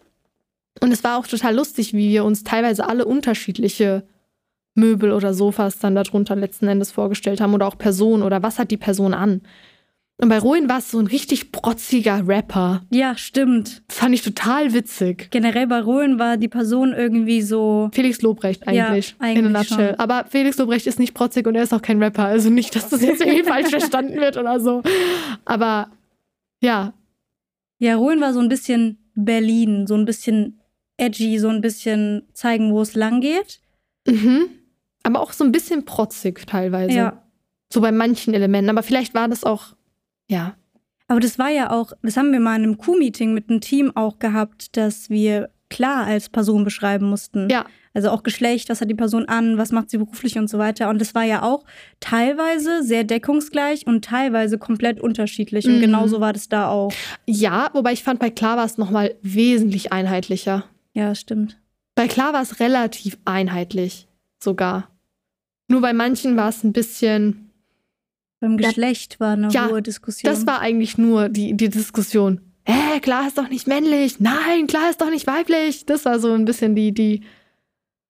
Und 0.82 0.92
es 0.92 1.04
war 1.04 1.18
auch 1.18 1.28
total 1.28 1.56
lustig, 1.56 1.94
wie 1.94 2.10
wir 2.10 2.24
uns 2.24 2.44
teilweise 2.44 2.88
alle 2.88 3.06
unterschiedliche 3.06 4.04
Möbel 4.74 5.12
oder 5.12 5.34
Sofas 5.34 5.80
dann 5.80 5.96
darunter 5.96 6.36
letzten 6.36 6.68
Endes 6.68 6.92
vorgestellt 6.92 7.42
haben 7.42 7.54
oder 7.54 7.68
auch 7.68 7.78
Personen 7.78 8.24
oder 8.24 8.42
was 8.42 8.58
hat 8.58 8.72
die 8.72 8.78
Person 8.78 9.14
an. 9.14 9.42
Und 10.22 10.30
bei 10.30 10.38
Ruin 10.40 10.70
war 10.70 10.78
es 10.78 10.92
so 10.92 11.00
ein 11.00 11.08
richtig 11.08 11.52
protziger 11.52 12.28
Rapper. 12.28 12.84
Ja, 12.92 13.18
stimmt. 13.18 13.82
Das 13.88 13.98
fand 13.98 14.14
ich 14.14 14.22
total 14.22 14.72
witzig. 14.74 15.30
Generell 15.32 15.66
bei 15.68 15.82
Rohlen 15.82 16.20
war 16.20 16.38
die 16.38 16.48
Person 16.48 16.94
irgendwie 16.94 17.42
so. 17.42 17.90
Felix 17.92 18.22
Lobrecht 18.22 18.68
eigentlich, 18.68 19.10
Ja, 19.10 19.16
eigentlich 19.26 19.46
in 19.46 19.56
a 19.56 19.60
nutshell. 19.60 19.90
schon. 19.90 20.00
Aber 20.00 20.26
Felix 20.30 20.58
Lobrecht 20.58 20.86
ist 20.86 21.00
nicht 21.00 21.14
protzig 21.16 21.48
und 21.48 21.56
er 21.56 21.64
ist 21.64 21.74
auch 21.74 21.82
kein 21.82 22.02
Rapper. 22.02 22.26
Also 22.26 22.50
nicht, 22.52 22.76
dass 22.76 22.90
das 22.90 23.02
jetzt 23.02 23.22
irgendwie 23.22 23.44
falsch 23.44 23.70
verstanden 23.72 24.16
wird 24.22 24.38
oder 24.38 24.60
so. 24.60 24.84
Aber 25.46 25.90
ja, 26.62 26.94
Ja, 27.80 27.96
Rohlen 27.96 28.22
war 28.22 28.32
so 28.34 28.40
ein 28.42 28.50
bisschen 28.50 29.00
Berlin, 29.16 29.88
so 29.88 29.96
ein 29.96 30.06
bisschen 30.06 30.60
edgy, 30.98 31.40
so 31.40 31.50
ein 31.50 31.62
bisschen 31.62 32.28
zeigen, 32.34 32.72
wo 32.72 32.82
es 32.82 32.94
lang 32.94 33.22
geht. 33.22 33.60
mhm. 34.08 34.50
aber 35.02 35.20
auch 35.20 35.34
so 35.34 35.44
ein 35.44 35.52
bisschen 35.52 35.84
protzig 35.84 36.46
teilweise. 36.46 36.94
Ja. 36.94 37.24
So 37.74 37.82
bei 37.82 37.92
manchen 37.92 38.36
Elementen. 38.36 38.70
Aber 38.70 38.84
vielleicht 38.84 39.16
war 39.16 39.28
das 39.28 39.44
auch, 39.44 39.76
ja. 40.32 40.56
Aber 41.08 41.20
das 41.20 41.38
war 41.38 41.50
ja 41.50 41.72
auch, 41.72 41.92
das 42.04 42.16
haben 42.16 42.32
wir 42.32 42.40
mal 42.40 42.56
in 42.56 42.64
einem 42.64 42.78
Q-Meeting 42.78 43.34
mit 43.34 43.50
einem 43.50 43.60
Team 43.60 43.92
auch 43.96 44.18
gehabt, 44.18 44.78
dass 44.78 45.10
wir 45.10 45.50
klar 45.70 46.06
als 46.06 46.30
Person 46.30 46.64
beschreiben 46.64 47.06
mussten. 47.10 47.50
Ja. 47.50 47.66
Also 47.94 48.10
auch 48.12 48.24
Geschlecht, 48.24 48.70
was 48.70 48.80
hat 48.80 48.90
die 48.90 48.96
Person 48.96 49.26
an, 49.26 49.58
was 49.58 49.74
macht 49.74 49.90
sie 49.90 49.98
beruflich 49.98 50.38
und 50.38 50.50
so 50.50 50.58
weiter. 50.58 50.88
Und 50.90 51.02
das 51.02 51.14
war 51.14 51.24
ja 51.24 51.44
auch 51.44 51.66
teilweise 52.00 52.84
sehr 52.84 53.04
deckungsgleich 53.04 53.86
und 53.86 54.06
teilweise 54.06 54.58
komplett 54.58 55.02
unterschiedlich. 55.02 55.66
Und 55.66 55.78
Mhm. 55.78 55.82
genauso 55.82 56.22
war 56.22 56.32
das 56.32 56.48
da 56.48 56.70
auch. 56.70 56.94
Ja, 57.26 57.70
wobei 57.74 57.92
ich 57.92 58.04
fand, 58.04 58.20
bei 58.22 58.30
Klar 58.30 58.56
war 58.56 58.66
es 58.66 58.78
nochmal 58.78 59.16
wesentlich 59.22 59.92
einheitlicher. 59.92 60.64
Ja, 60.94 61.14
stimmt. 61.14 61.60
Bei 61.96 62.08
Klar 62.08 62.32
war 62.32 62.42
es 62.42 62.62
relativ 62.62 63.18
einheitlich 63.26 64.08
sogar. 64.42 64.90
Nur 65.68 65.82
bei 65.82 65.92
manchen 65.92 66.38
war 66.38 66.48
es 66.48 66.64
ein 66.64 66.72
bisschen. 66.72 67.51
Beim. 68.42 68.58
Geschlecht 68.58 69.20
war 69.20 69.34
eine 69.34 69.50
Ja, 69.50 69.70
hohe 69.70 69.82
Diskussion. 69.82 70.32
Das 70.34 70.46
war 70.48 70.60
eigentlich 70.60 70.98
nur 70.98 71.30
die, 71.30 71.56
die 71.56 71.70
Diskussion. 71.70 72.42
Hä, 72.66 73.00
klar 73.00 73.28
ist 73.28 73.38
doch 73.38 73.50
nicht 73.50 73.68
männlich. 73.68 74.20
Nein, 74.20 74.68
klar 74.68 74.90
ist 74.90 75.00
doch 75.00 75.10
nicht 75.10 75.28
weiblich. 75.28 75.86
Das 75.86 76.06
war 76.06 76.20
so 76.20 76.34
ein 76.34 76.46
bisschen 76.46 76.76
die, 76.76 76.92
die. 76.92 77.22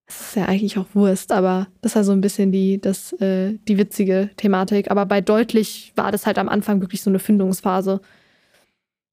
Das 0.07 0.21
ist 0.21 0.35
ja 0.35 0.45
eigentlich 0.45 0.77
auch 0.77 0.87
Wurst, 0.93 1.31
aber 1.31 1.67
das 1.81 1.95
war 1.95 2.03
so 2.03 2.11
ein 2.11 2.19
bisschen 2.19 2.51
die, 2.51 2.81
das, 2.81 3.13
äh, 3.13 3.57
die 3.67 3.77
witzige 3.77 4.29
Thematik. 4.35 4.89
Aber 4.91 5.05
bei 5.05 5.21
deutlich 5.21 5.93
war 5.95 6.11
das 6.11 6.25
halt 6.25 6.37
am 6.37 6.49
Anfang 6.49 6.81
wirklich 6.81 7.01
so 7.01 7.09
eine 7.09 7.19
Findungsphase. 7.19 8.01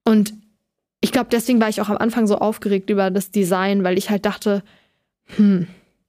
Und 0.05 0.35
ich 1.01 1.13
glaube, 1.13 1.29
deswegen 1.31 1.61
war 1.61 1.69
ich 1.69 1.81
auch 1.81 1.89
am 1.89 1.99
Anfang 1.99 2.27
so 2.27 2.39
aufgeregt 2.39 2.91
über 2.91 3.11
das 3.11 3.31
Design, 3.31 3.85
weil 3.85 3.99
ich 3.99 4.11
halt 4.11 4.25
dachte, 4.25 4.63
hm, 5.37 5.69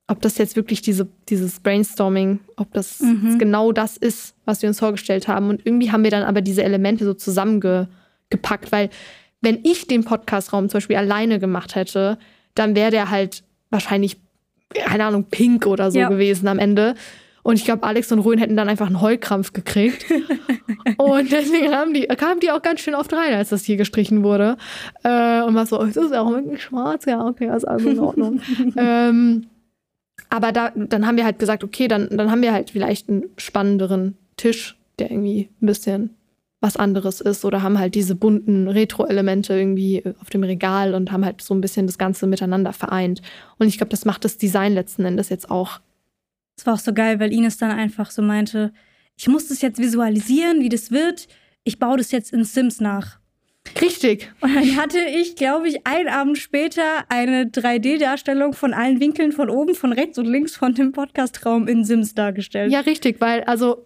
ob 0.10 0.22
das 0.22 0.38
jetzt 0.38 0.55
wirklich 0.55 0.82
diese, 0.82 1.07
dieses 1.30 1.60
Brainstorming, 1.60 2.39
ob 2.57 2.74
das 2.74 2.99
Mhm. 2.99 3.38
genau 3.38 3.72
das 3.72 3.95
ist, 3.95 4.36
was 4.45 4.62
wir 4.62 4.70
uns 4.70 4.80
vorgestellt 4.80 5.28
haben. 5.28 5.49
Und 5.49 5.66
irgendwie 5.66 5.91
haben 5.91 6.03
wir 6.03 6.12
dann 6.12 6.24
aber 6.24 6.41
diese 6.41 6.64
Elemente 6.64 7.05
so 7.05 7.14
zusammengepackt, 7.14 8.72
weil 8.72 8.89
wenn 9.41 9.60
ich 9.64 9.88
den 9.88 10.03
Podcastraum 10.03 10.68
zum 10.70 10.78
Beispiel 10.80 10.97
alleine 10.97 11.39
gemacht 11.39 11.76
hätte, 11.76 12.18
dann 12.55 12.76
wäre 12.76 12.91
der 12.91 13.10
halt 13.10 13.43
wahrscheinlich, 13.70 14.18
keine 14.74 15.05
Ahnung, 15.05 15.26
pink 15.30 15.66
oder 15.68 15.91
so 15.91 15.99
Ja. 15.99 16.10
gewesen 16.10 16.47
am 16.47 16.60
Ende. 16.60 16.95
Und 17.43 17.55
ich 17.55 17.64
glaube, 17.66 17.84
Alex 17.84 18.12
und 18.12 18.20
Ruin 18.20 18.38
hätten 18.39 18.57
dann 18.57 18.68
einfach 18.68 18.88
einen 18.88 18.99
Heulkrampf 19.01 19.53
gekriegt. 19.53 20.05
und 20.97 21.32
deswegen 21.32 21.72
haben 21.74 21.93
die, 21.93 22.01
kamen 22.07 22.39
die 22.41 22.51
auch 22.51 22.62
ganz 22.62 22.82
schön 22.82 22.95
oft 22.95 23.14
rein, 23.14 23.34
als 23.34 23.49
das 23.49 23.64
hier 23.64 23.78
gestrichen 23.78 24.24
wurde. 24.24 24.57
Äh, 25.03 25.41
und 25.43 25.55
war 25.55 25.66
so, 25.66 25.80
oh, 25.80 25.86
das 25.86 25.95
ist 25.97 26.12
ja 26.14 26.22
auch 26.22 26.32
wirklich 26.32 26.62
schwarz. 26.64 27.05
Ja, 27.05 27.26
okay, 27.26 27.49
ist 27.55 27.66
also 27.68 27.89
in 27.89 27.99
Ordnung. 27.99 28.41
ähm, 28.78 29.45
aber 30.30 30.51
da, 30.51 30.71
dann 30.75 31.05
haben 31.05 31.17
wir 31.17 31.25
halt 31.25 31.39
gesagt, 31.39 31.63
okay, 31.63 31.88
dann, 31.88 32.09
dann 32.09 32.30
haben 32.30 32.41
wir 32.41 32.53
halt 32.53 32.69
vielleicht 32.71 33.09
einen 33.09 33.25
spannenderen 33.38 34.15
Tisch, 34.38 34.77
der 34.99 35.11
irgendwie 35.11 35.49
ein 35.61 35.65
bisschen 35.65 36.15
was 36.61 36.77
anderes 36.77 37.21
ist. 37.21 37.45
Oder 37.45 37.63
haben 37.63 37.80
halt 37.80 37.95
diese 37.95 38.15
bunten 38.15 38.67
Retro-Elemente 38.67 39.53
irgendwie 39.53 40.03
auf 40.21 40.30
dem 40.30 40.43
Regal 40.43 40.93
und 40.93 41.11
haben 41.11 41.25
halt 41.25 41.41
so 41.41 41.53
ein 41.53 41.61
bisschen 41.61 41.88
das 41.88 41.97
Ganze 41.97 42.27
miteinander 42.27 42.73
vereint. 42.73 43.21
Und 43.57 43.67
ich 43.67 43.77
glaube, 43.77 43.91
das 43.91 44.05
macht 44.05 44.25
das 44.25 44.38
Design 44.38 44.73
letzten 44.73 45.05
Endes 45.05 45.30
jetzt 45.30 45.49
auch. 45.49 45.80
Das 46.55 46.65
war 46.65 46.73
auch 46.73 46.80
so 46.80 46.93
geil, 46.93 47.19
weil 47.19 47.34
Ines 47.34 47.57
dann 47.57 47.71
einfach 47.71 48.11
so 48.11 48.21
meinte, 48.21 48.73
ich 49.15 49.27
muss 49.27 49.47
das 49.47 49.61
jetzt 49.61 49.80
visualisieren, 49.80 50.61
wie 50.61 50.69
das 50.69 50.91
wird. 50.91 51.27
Ich 51.63 51.80
baue 51.80 51.97
das 51.97 52.11
jetzt 52.11 52.34
in 52.34 52.43
Sims 52.43 52.80
nach. 52.80 53.18
Richtig. 53.82 54.32
Und 54.41 54.55
dann 54.55 54.76
hatte 54.76 54.99
ich, 54.99 55.36
glaube 55.36 55.67
ich, 55.67 55.86
einen 55.86 56.09
Abend 56.09 56.38
später 56.38 57.05
eine 57.09 57.45
3D-Darstellung 57.45 58.53
von 58.53 58.74
allen 58.74 58.99
Winkeln 58.99 59.32
von 59.32 59.49
oben, 59.49 59.76
von 59.76 59.93
rechts 59.93 60.17
und 60.17 60.26
links 60.26 60.55
von 60.55 60.74
dem 60.74 60.91
Podcastraum 60.91 61.67
in 61.67 61.84
Sims 61.84 62.13
dargestellt. 62.15 62.72
Ja, 62.72 62.82
richtig, 62.82 63.22
weil 63.22 63.43
also 63.43 63.86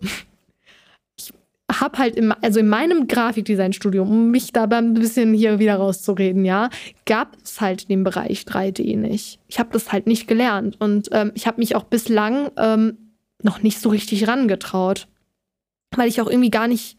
ich 1.17 1.31
habe 1.71 1.97
halt 1.97 2.15
im, 2.15 2.33
also 2.41 2.59
in 2.59 2.69
meinem 2.69 3.07
Grafikdesign-Studium, 3.07 4.09
um 4.09 4.31
mich 4.31 4.51
dabei 4.51 4.77
ein 4.77 4.93
bisschen 4.93 5.33
hier 5.33 5.59
wieder 5.59 5.75
rauszureden, 5.75 6.45
ja, 6.45 6.69
gab 7.05 7.35
es 7.43 7.61
halt 7.61 7.89
den 7.89 8.03
Bereich 8.03 8.41
3D 8.41 8.97
nicht. 8.97 9.39
Ich 9.47 9.59
habe 9.59 9.69
das 9.71 9.91
halt 9.91 10.07
nicht 10.07 10.27
gelernt 10.27 10.79
und 10.79 11.09
ähm, 11.11 11.31
ich 11.35 11.47
habe 11.47 11.59
mich 11.59 11.75
auch 11.75 11.83
bislang 11.83 12.51
ähm, 12.57 12.97
noch 13.41 13.61
nicht 13.61 13.79
so 13.79 13.89
richtig 13.89 14.27
rangetraut, 14.27 15.07
weil 15.95 16.07
ich 16.07 16.21
auch 16.21 16.29
irgendwie 16.29 16.51
gar 16.51 16.67
nicht, 16.67 16.97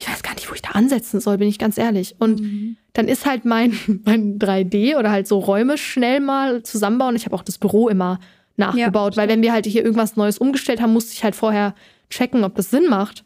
ich 0.00 0.08
weiß 0.08 0.22
gar 0.22 0.34
nicht, 0.34 0.48
wo 0.50 0.54
ich 0.54 0.62
da 0.62 0.70
ansetzen 0.70 1.20
soll, 1.20 1.36
bin 1.38 1.48
ich 1.48 1.58
ganz 1.58 1.76
ehrlich. 1.78 2.16
Und 2.18 2.40
Mhm. 2.40 2.76
dann 2.94 3.06
ist 3.08 3.26
halt 3.26 3.44
mein, 3.44 3.72
mein 4.04 4.38
3D 4.38 4.96
oder 4.96 5.10
halt 5.10 5.26
so 5.28 5.38
Räume 5.38 5.76
schnell 5.78 6.20
mal 6.20 6.62
zusammenbauen. 6.62 7.16
Ich 7.16 7.26
habe 7.26 7.36
auch 7.36 7.42
das 7.42 7.58
Büro 7.58 7.88
immer 7.88 8.18
nachgebaut. 8.56 9.16
Weil 9.16 9.28
wenn 9.28 9.42
wir 9.42 9.52
halt 9.52 9.66
hier 9.66 9.84
irgendwas 9.84 10.16
Neues 10.16 10.38
umgestellt 10.38 10.80
haben, 10.80 10.92
musste 10.92 11.12
ich 11.12 11.22
halt 11.24 11.34
vorher 11.34 11.74
checken, 12.10 12.44
ob 12.44 12.54
das 12.56 12.70
Sinn 12.70 12.88
macht. 12.88 13.24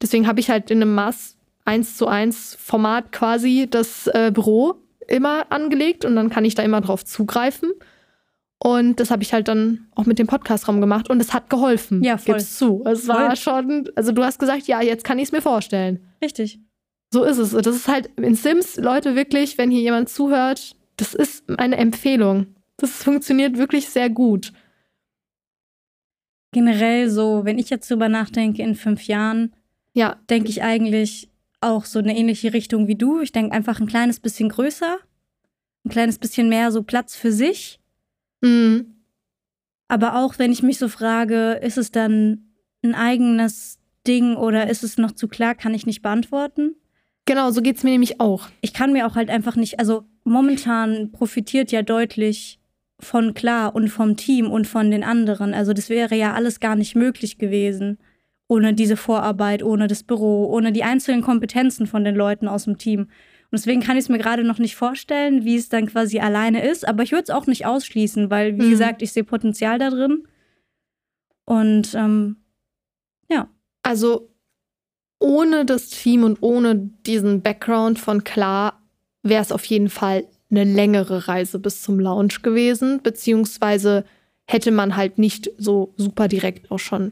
Deswegen 0.00 0.26
habe 0.26 0.40
ich 0.40 0.50
halt 0.50 0.70
in 0.70 0.82
einem 0.82 0.94
Maß 0.94 1.36
1 1.64 1.96
zu 1.96 2.06
1 2.08 2.56
Format 2.60 3.12
quasi 3.12 3.66
das 3.70 4.06
äh, 4.08 4.30
Büro 4.32 4.74
immer 5.08 5.46
angelegt 5.50 6.04
und 6.04 6.16
dann 6.16 6.28
kann 6.30 6.44
ich 6.44 6.54
da 6.54 6.62
immer 6.62 6.80
drauf 6.80 7.04
zugreifen. 7.04 7.70
Und 8.64 9.00
das 9.00 9.10
habe 9.10 9.24
ich 9.24 9.32
halt 9.32 9.48
dann 9.48 9.88
auch 9.96 10.06
mit 10.06 10.20
dem 10.20 10.28
Podcastraum 10.28 10.80
gemacht 10.80 11.10
und 11.10 11.20
es 11.20 11.32
hat 11.34 11.50
geholfen. 11.50 12.04
Ja, 12.04 12.16
voll. 12.16 12.36
Gib's 12.36 12.56
zu. 12.58 12.84
Es 12.86 13.08
war 13.08 13.26
Voll. 13.26 13.36
schon, 13.36 13.90
also 13.96 14.12
du 14.12 14.22
hast 14.22 14.38
gesagt, 14.38 14.68
ja, 14.68 14.80
jetzt 14.80 15.02
kann 15.02 15.18
ich 15.18 15.24
es 15.24 15.32
mir 15.32 15.42
vorstellen. 15.42 15.98
Richtig. 16.22 16.60
So 17.12 17.24
ist 17.24 17.38
es. 17.38 17.50
Das 17.50 17.74
ist 17.74 17.88
halt 17.88 18.08
in 18.16 18.36
Sims, 18.36 18.76
Leute, 18.76 19.16
wirklich, 19.16 19.58
wenn 19.58 19.72
hier 19.72 19.80
jemand 19.80 20.10
zuhört, 20.10 20.76
das 20.96 21.12
ist 21.12 21.44
eine 21.58 21.76
Empfehlung. 21.76 22.54
Das 22.76 23.02
funktioniert 23.02 23.58
wirklich 23.58 23.88
sehr 23.88 24.08
gut. 24.10 24.52
Generell 26.52 27.10
so, 27.10 27.44
wenn 27.44 27.58
ich 27.58 27.68
jetzt 27.68 27.90
drüber 27.90 28.08
nachdenke, 28.08 28.62
in 28.62 28.74
fünf 28.76 29.06
Jahren, 29.08 29.54
Ja, 29.94 30.20
denke 30.30 30.50
ich 30.50 30.62
eigentlich 30.62 31.28
auch 31.60 31.84
so 31.84 31.98
eine 31.98 32.16
ähnliche 32.16 32.52
Richtung 32.52 32.86
wie 32.86 32.94
du. 32.94 33.20
Ich 33.20 33.32
denke 33.32 33.52
einfach 33.52 33.80
ein 33.80 33.86
kleines 33.86 34.20
bisschen 34.20 34.48
größer, 34.48 34.98
ein 35.84 35.90
kleines 35.90 36.18
bisschen 36.18 36.48
mehr 36.48 36.70
so 36.70 36.82
Platz 36.82 37.16
für 37.16 37.32
sich. 37.32 37.80
Mhm. 38.42 38.86
Aber 39.88 40.16
auch 40.16 40.38
wenn 40.38 40.52
ich 40.52 40.62
mich 40.62 40.78
so 40.78 40.88
frage, 40.88 41.60
ist 41.62 41.76
es 41.76 41.90
dann 41.90 42.52
ein 42.82 42.94
eigenes 42.94 43.78
Ding 44.06 44.36
oder 44.36 44.70
ist 44.70 44.82
es 44.82 44.96
noch 44.96 45.12
zu 45.12 45.28
klar, 45.28 45.54
kann 45.54 45.74
ich 45.74 45.86
nicht 45.86 46.02
beantworten. 46.02 46.76
genau, 47.24 47.50
so 47.50 47.62
geht 47.62 47.76
es 47.76 47.84
mir 47.84 47.90
nämlich 47.90 48.20
auch. 48.20 48.48
Ich 48.62 48.72
kann 48.72 48.92
mir 48.92 49.06
auch 49.06 49.14
halt 49.14 49.30
einfach 49.30 49.54
nicht, 49.54 49.78
also 49.78 50.04
momentan 50.24 51.12
profitiert 51.12 51.70
ja 51.70 51.82
deutlich 51.82 52.58
von 52.98 53.34
Klar 53.34 53.74
und 53.74 53.88
vom 53.88 54.16
Team 54.16 54.50
und 54.50 54.66
von 54.66 54.90
den 54.90 55.04
anderen. 55.04 55.54
Also 55.54 55.72
das 55.72 55.88
wäre 55.88 56.16
ja 56.16 56.34
alles 56.34 56.60
gar 56.60 56.76
nicht 56.76 56.94
möglich 56.94 57.38
gewesen 57.38 57.98
ohne 58.52 58.74
diese 58.74 58.98
Vorarbeit, 58.98 59.62
ohne 59.62 59.86
das 59.86 60.02
Büro, 60.02 60.44
ohne 60.44 60.72
die 60.72 60.84
einzelnen 60.84 61.22
Kompetenzen 61.22 61.86
von 61.86 62.04
den 62.04 62.14
Leuten 62.14 62.48
aus 62.48 62.64
dem 62.64 62.76
Team. 62.76 63.08
Und 63.52 63.58
deswegen 63.58 63.82
kann 63.82 63.98
ich 63.98 64.04
es 64.04 64.08
mir 64.08 64.16
gerade 64.18 64.44
noch 64.44 64.58
nicht 64.58 64.76
vorstellen, 64.76 65.44
wie 65.44 65.56
es 65.56 65.68
dann 65.68 65.86
quasi 65.86 66.18
alleine 66.20 66.66
ist. 66.66 66.88
Aber 66.88 67.02
ich 67.02 67.12
würde 67.12 67.24
es 67.24 67.30
auch 67.30 67.46
nicht 67.46 67.66
ausschließen, 67.66 68.30
weil, 68.30 68.58
wie 68.58 68.64
Mhm. 68.64 68.70
gesagt, 68.70 69.02
ich 69.02 69.12
sehe 69.12 69.24
Potenzial 69.24 69.78
da 69.78 69.90
drin. 69.90 70.26
Und 71.44 71.94
ähm, 71.94 72.36
Also 73.84 74.30
ohne 75.18 75.64
das 75.66 75.88
Team 75.88 76.22
und 76.22 76.38
ohne 76.40 76.76
diesen 76.76 77.42
Background 77.42 77.98
von 77.98 78.22
Klar 78.22 78.80
wäre 79.24 79.42
es 79.42 79.50
auf 79.50 79.64
jeden 79.64 79.88
Fall 79.88 80.24
eine 80.52 80.62
längere 80.62 81.26
Reise 81.26 81.58
bis 81.58 81.82
zum 81.82 81.98
Lounge 81.98 82.34
gewesen, 82.42 83.02
beziehungsweise 83.02 84.04
hätte 84.48 84.70
man 84.70 84.94
halt 84.94 85.18
nicht 85.18 85.50
so 85.58 85.94
super 85.96 86.28
direkt 86.28 86.70
auch 86.70 86.78
schon 86.78 87.10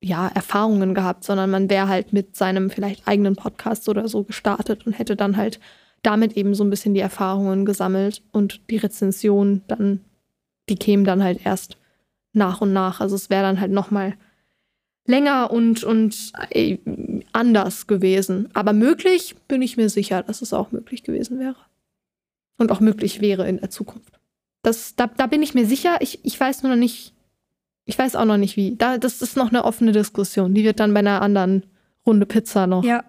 ja, 0.00 0.28
Erfahrungen 0.28 0.94
gehabt, 0.94 1.24
sondern 1.24 1.50
man 1.50 1.70
wäre 1.70 1.88
halt 1.88 2.12
mit 2.12 2.36
seinem 2.36 2.70
vielleicht 2.70 3.08
eigenen 3.08 3.36
Podcast 3.36 3.88
oder 3.88 4.08
so 4.08 4.22
gestartet 4.22 4.86
und 4.86 4.92
hätte 4.92 5.16
dann 5.16 5.36
halt 5.36 5.58
damit 6.02 6.36
eben 6.36 6.54
so 6.54 6.62
ein 6.62 6.70
bisschen 6.70 6.94
die 6.94 7.00
Erfahrungen 7.00 7.64
gesammelt 7.64 8.22
und 8.30 8.60
die 8.70 8.76
Rezension 8.76 9.62
dann, 9.66 10.04
die 10.68 10.76
kämen 10.76 11.04
dann 11.04 11.22
halt 11.22 11.44
erst 11.44 11.76
nach 12.32 12.60
und 12.60 12.72
nach. 12.72 13.00
Also 13.00 13.16
es 13.16 13.30
wäre 13.30 13.42
dann 13.42 13.60
halt 13.60 13.72
nochmal 13.72 14.14
länger 15.06 15.50
und, 15.50 15.82
und 15.82 16.32
äh, 16.50 16.78
anders 17.32 17.86
gewesen. 17.86 18.48
Aber 18.54 18.72
möglich 18.72 19.34
bin 19.48 19.62
ich 19.62 19.76
mir 19.76 19.88
sicher, 19.88 20.22
dass 20.22 20.42
es 20.42 20.52
auch 20.52 20.70
möglich 20.70 21.02
gewesen 21.02 21.40
wäre. 21.40 21.56
Und 22.58 22.70
auch 22.70 22.80
möglich 22.80 23.20
wäre 23.20 23.48
in 23.48 23.58
der 23.58 23.70
Zukunft. 23.70 24.18
Das, 24.62 24.94
da, 24.96 25.06
da 25.06 25.26
bin 25.26 25.42
ich 25.42 25.54
mir 25.54 25.66
sicher. 25.66 25.96
Ich, 26.00 26.24
ich 26.24 26.38
weiß 26.38 26.62
nur 26.62 26.72
noch 26.72 26.78
nicht, 26.78 27.14
ich 27.88 27.98
weiß 27.98 28.16
auch 28.16 28.26
noch 28.26 28.36
nicht 28.36 28.56
wie. 28.58 28.76
Da, 28.76 28.98
das 28.98 29.22
ist 29.22 29.34
noch 29.34 29.48
eine 29.48 29.64
offene 29.64 29.92
Diskussion. 29.92 30.52
Die 30.52 30.62
wird 30.62 30.78
dann 30.78 30.92
bei 30.92 31.00
einer 31.00 31.22
anderen 31.22 31.64
Runde 32.04 32.26
Pizza 32.26 32.66
noch 32.66 32.84
ja, 32.84 33.02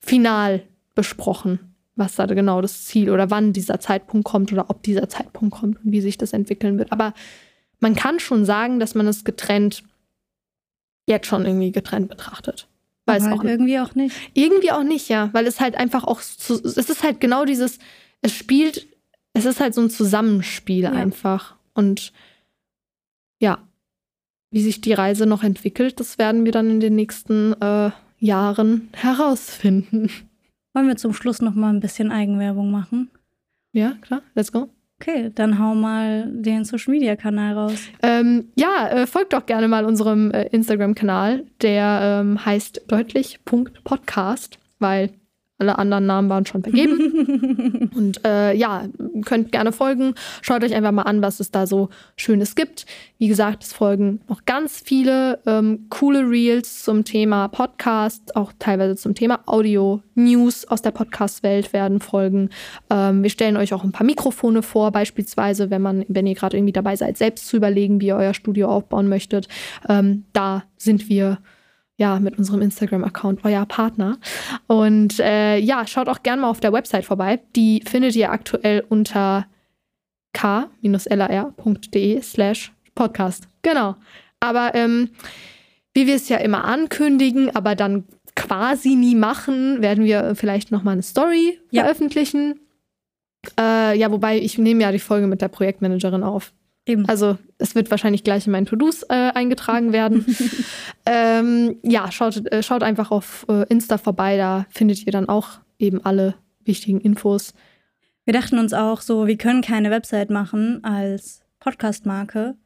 final 0.00 0.62
besprochen, 0.94 1.74
was 1.96 2.16
da 2.16 2.26
genau 2.26 2.60
das 2.60 2.84
Ziel 2.84 3.10
oder 3.10 3.30
wann 3.30 3.54
dieser 3.54 3.80
Zeitpunkt 3.80 4.26
kommt 4.26 4.52
oder 4.52 4.68
ob 4.68 4.82
dieser 4.82 5.08
Zeitpunkt 5.08 5.54
kommt 5.54 5.82
und 5.82 5.92
wie 5.92 6.02
sich 6.02 6.18
das 6.18 6.34
entwickeln 6.34 6.76
wird. 6.76 6.92
Aber 6.92 7.14
man 7.80 7.94
kann 7.94 8.20
schon 8.20 8.44
sagen, 8.44 8.78
dass 8.78 8.94
man 8.94 9.06
es 9.06 9.24
getrennt, 9.24 9.82
jetzt 11.06 11.26
schon 11.26 11.46
irgendwie 11.46 11.72
getrennt 11.72 12.10
betrachtet. 12.10 12.68
Weil 13.06 13.20
es 13.20 13.24
aber 13.24 13.36
auch 13.36 13.38
halt 13.38 13.48
irgendwie 13.48 13.78
auch 13.78 13.94
nicht. 13.94 14.14
irgendwie 14.34 14.72
auch 14.72 14.82
nicht, 14.82 15.08
ja, 15.08 15.30
weil 15.32 15.46
es 15.46 15.58
halt 15.58 15.74
einfach 15.74 16.04
auch, 16.04 16.20
zu, 16.20 16.62
es 16.62 16.76
ist 16.76 17.02
halt 17.02 17.18
genau 17.18 17.46
dieses, 17.46 17.78
es 18.20 18.34
spielt, 18.34 18.86
es 19.32 19.46
ist 19.46 19.58
halt 19.58 19.72
so 19.72 19.80
ein 19.80 19.88
Zusammenspiel 19.88 20.82
Ja. 20.82 20.90
einfach. 20.90 21.56
Und 21.72 22.12
ja, 23.40 23.66
wie 24.50 24.62
sich 24.62 24.80
die 24.80 24.92
Reise 24.92 25.26
noch 25.26 25.42
entwickelt, 25.42 26.00
das 26.00 26.18
werden 26.18 26.44
wir 26.44 26.52
dann 26.52 26.70
in 26.70 26.80
den 26.80 26.94
nächsten 26.94 27.54
äh, 27.60 27.90
Jahren 28.18 28.88
herausfinden. 28.94 30.10
Wollen 30.74 30.88
wir 30.88 30.96
zum 30.96 31.12
Schluss 31.12 31.40
noch 31.40 31.54
mal 31.54 31.70
ein 31.70 31.80
bisschen 31.80 32.10
Eigenwerbung 32.10 32.70
machen? 32.70 33.10
Ja, 33.72 33.92
klar, 34.00 34.22
let's 34.34 34.52
go. 34.52 34.68
Okay, 35.00 35.30
dann 35.32 35.60
hau 35.60 35.74
mal 35.74 36.28
den 36.28 36.64
Social 36.64 36.92
Media 36.92 37.14
Kanal 37.14 37.54
raus. 37.54 37.78
Ähm, 38.02 38.48
ja, 38.56 38.88
äh, 38.88 39.06
folgt 39.06 39.32
doch 39.32 39.46
gerne 39.46 39.68
mal 39.68 39.84
unserem 39.84 40.32
äh, 40.32 40.46
Instagram-Kanal, 40.48 41.44
der 41.62 42.00
ähm, 42.02 42.44
heißt 42.44 42.82
deutlich.podcast, 42.88 44.58
weil 44.80 45.10
alle 45.58 45.78
anderen 45.78 46.06
Namen 46.06 46.28
waren 46.28 46.46
schon 46.46 46.62
vergeben. 46.62 47.90
Und 47.94 48.24
äh, 48.24 48.54
ja, 48.54 48.84
könnt 49.24 49.50
gerne 49.50 49.72
folgen. 49.72 50.14
Schaut 50.40 50.62
euch 50.62 50.74
einfach 50.74 50.92
mal 50.92 51.02
an, 51.02 51.20
was 51.20 51.40
es 51.40 51.50
da 51.50 51.66
so 51.66 51.88
Schönes 52.16 52.54
gibt. 52.54 52.86
Wie 53.18 53.26
gesagt, 53.26 53.64
es 53.64 53.72
folgen 53.72 54.20
noch 54.28 54.44
ganz 54.44 54.80
viele 54.80 55.40
ähm, 55.46 55.86
coole 55.90 56.20
Reels 56.20 56.84
zum 56.84 57.04
Thema 57.04 57.48
Podcast, 57.48 58.36
auch 58.36 58.52
teilweise 58.58 58.96
zum 58.96 59.14
Thema 59.14 59.40
Audio. 59.46 60.02
News 60.14 60.64
aus 60.66 60.82
der 60.82 60.92
Podcast-Welt 60.92 61.72
werden 61.72 62.00
folgen. 62.00 62.50
Ähm, 62.90 63.22
wir 63.22 63.30
stellen 63.30 63.56
euch 63.56 63.74
auch 63.74 63.84
ein 63.84 63.92
paar 63.92 64.06
Mikrofone 64.06 64.62
vor, 64.62 64.92
beispielsweise, 64.92 65.70
wenn 65.70 65.82
man, 65.82 66.04
wenn 66.08 66.26
ihr 66.26 66.34
gerade 66.34 66.56
irgendwie 66.56 66.72
dabei 66.72 66.96
seid, 66.96 67.16
selbst 67.16 67.48
zu 67.48 67.56
überlegen, 67.56 68.00
wie 68.00 68.06
ihr 68.06 68.16
euer 68.16 68.34
Studio 68.34 68.68
aufbauen 68.68 69.08
möchtet. 69.08 69.48
Ähm, 69.88 70.24
da 70.32 70.64
sind 70.76 71.08
wir 71.08 71.38
ja, 71.98 72.18
mit 72.20 72.38
unserem 72.38 72.62
Instagram-Account 72.62 73.40
euer 73.44 73.66
Partner. 73.66 74.18
Und 74.68 75.18
äh, 75.18 75.58
ja, 75.58 75.86
schaut 75.86 76.08
auch 76.08 76.22
gerne 76.22 76.42
mal 76.42 76.48
auf 76.50 76.60
der 76.60 76.72
Website 76.72 77.04
vorbei. 77.04 77.40
Die 77.56 77.82
findet 77.84 78.14
ihr 78.16 78.30
aktuell 78.30 78.84
unter 78.88 79.46
k-lar.de 80.32 82.22
slash 82.22 82.72
podcast. 82.94 83.48
Genau. 83.62 83.96
Aber 84.40 84.74
ähm, 84.74 85.10
wie 85.94 86.06
wir 86.06 86.14
es 86.14 86.28
ja 86.28 86.36
immer 86.38 86.64
ankündigen, 86.64 87.54
aber 87.54 87.74
dann 87.74 88.04
quasi 88.36 88.94
nie 88.94 89.16
machen, 89.16 89.82
werden 89.82 90.04
wir 90.04 90.34
vielleicht 90.36 90.70
noch 90.70 90.84
mal 90.84 90.92
eine 90.92 91.02
Story 91.02 91.58
Ja. 91.72 91.82
veröffentlichen. 91.82 92.60
Äh, 93.58 93.98
ja, 93.98 94.10
wobei 94.12 94.38
ich 94.38 94.58
nehme 94.58 94.82
ja 94.82 94.92
die 94.92 94.98
Folge 95.00 95.26
mit 95.26 95.40
der 95.42 95.48
Projektmanagerin 95.48 96.22
auf. 96.22 96.52
Eben. 96.88 97.06
Also 97.06 97.36
es 97.58 97.74
wird 97.74 97.90
wahrscheinlich 97.90 98.24
gleich 98.24 98.46
in 98.46 98.52
meinen 98.52 98.66
To-Dos 98.66 99.02
äh, 99.04 99.30
eingetragen 99.34 99.92
werden. 99.92 100.24
ähm, 101.06 101.76
ja, 101.82 102.10
schaut, 102.10 102.46
äh, 102.50 102.62
schaut 102.62 102.82
einfach 102.82 103.10
auf 103.10 103.44
äh, 103.48 103.66
Insta 103.68 103.98
vorbei, 103.98 104.38
da 104.38 104.66
findet 104.70 105.04
ihr 105.04 105.12
dann 105.12 105.28
auch 105.28 105.60
eben 105.78 106.04
alle 106.04 106.34
wichtigen 106.64 107.00
Infos. 107.00 107.52
Wir 108.24 108.32
dachten 108.32 108.58
uns 108.58 108.72
auch 108.72 109.02
so, 109.02 109.26
wir 109.26 109.36
können 109.36 109.60
keine 109.60 109.90
Website 109.90 110.30
machen 110.30 110.82
als 110.82 111.42
Podcast-Marke. 111.60 112.56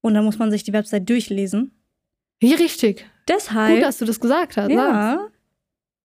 Und 0.00 0.14
dann 0.14 0.24
muss 0.24 0.38
man 0.38 0.52
sich 0.52 0.62
die 0.62 0.72
Website 0.72 1.08
durchlesen. 1.08 1.72
Wie 2.38 2.54
richtig. 2.54 3.04
Deshalb, 3.26 3.74
Gut, 3.74 3.82
dass 3.82 3.98
du 3.98 4.04
das 4.04 4.20
gesagt 4.20 4.56
hast. 4.56 4.70
Ja, 4.70 5.26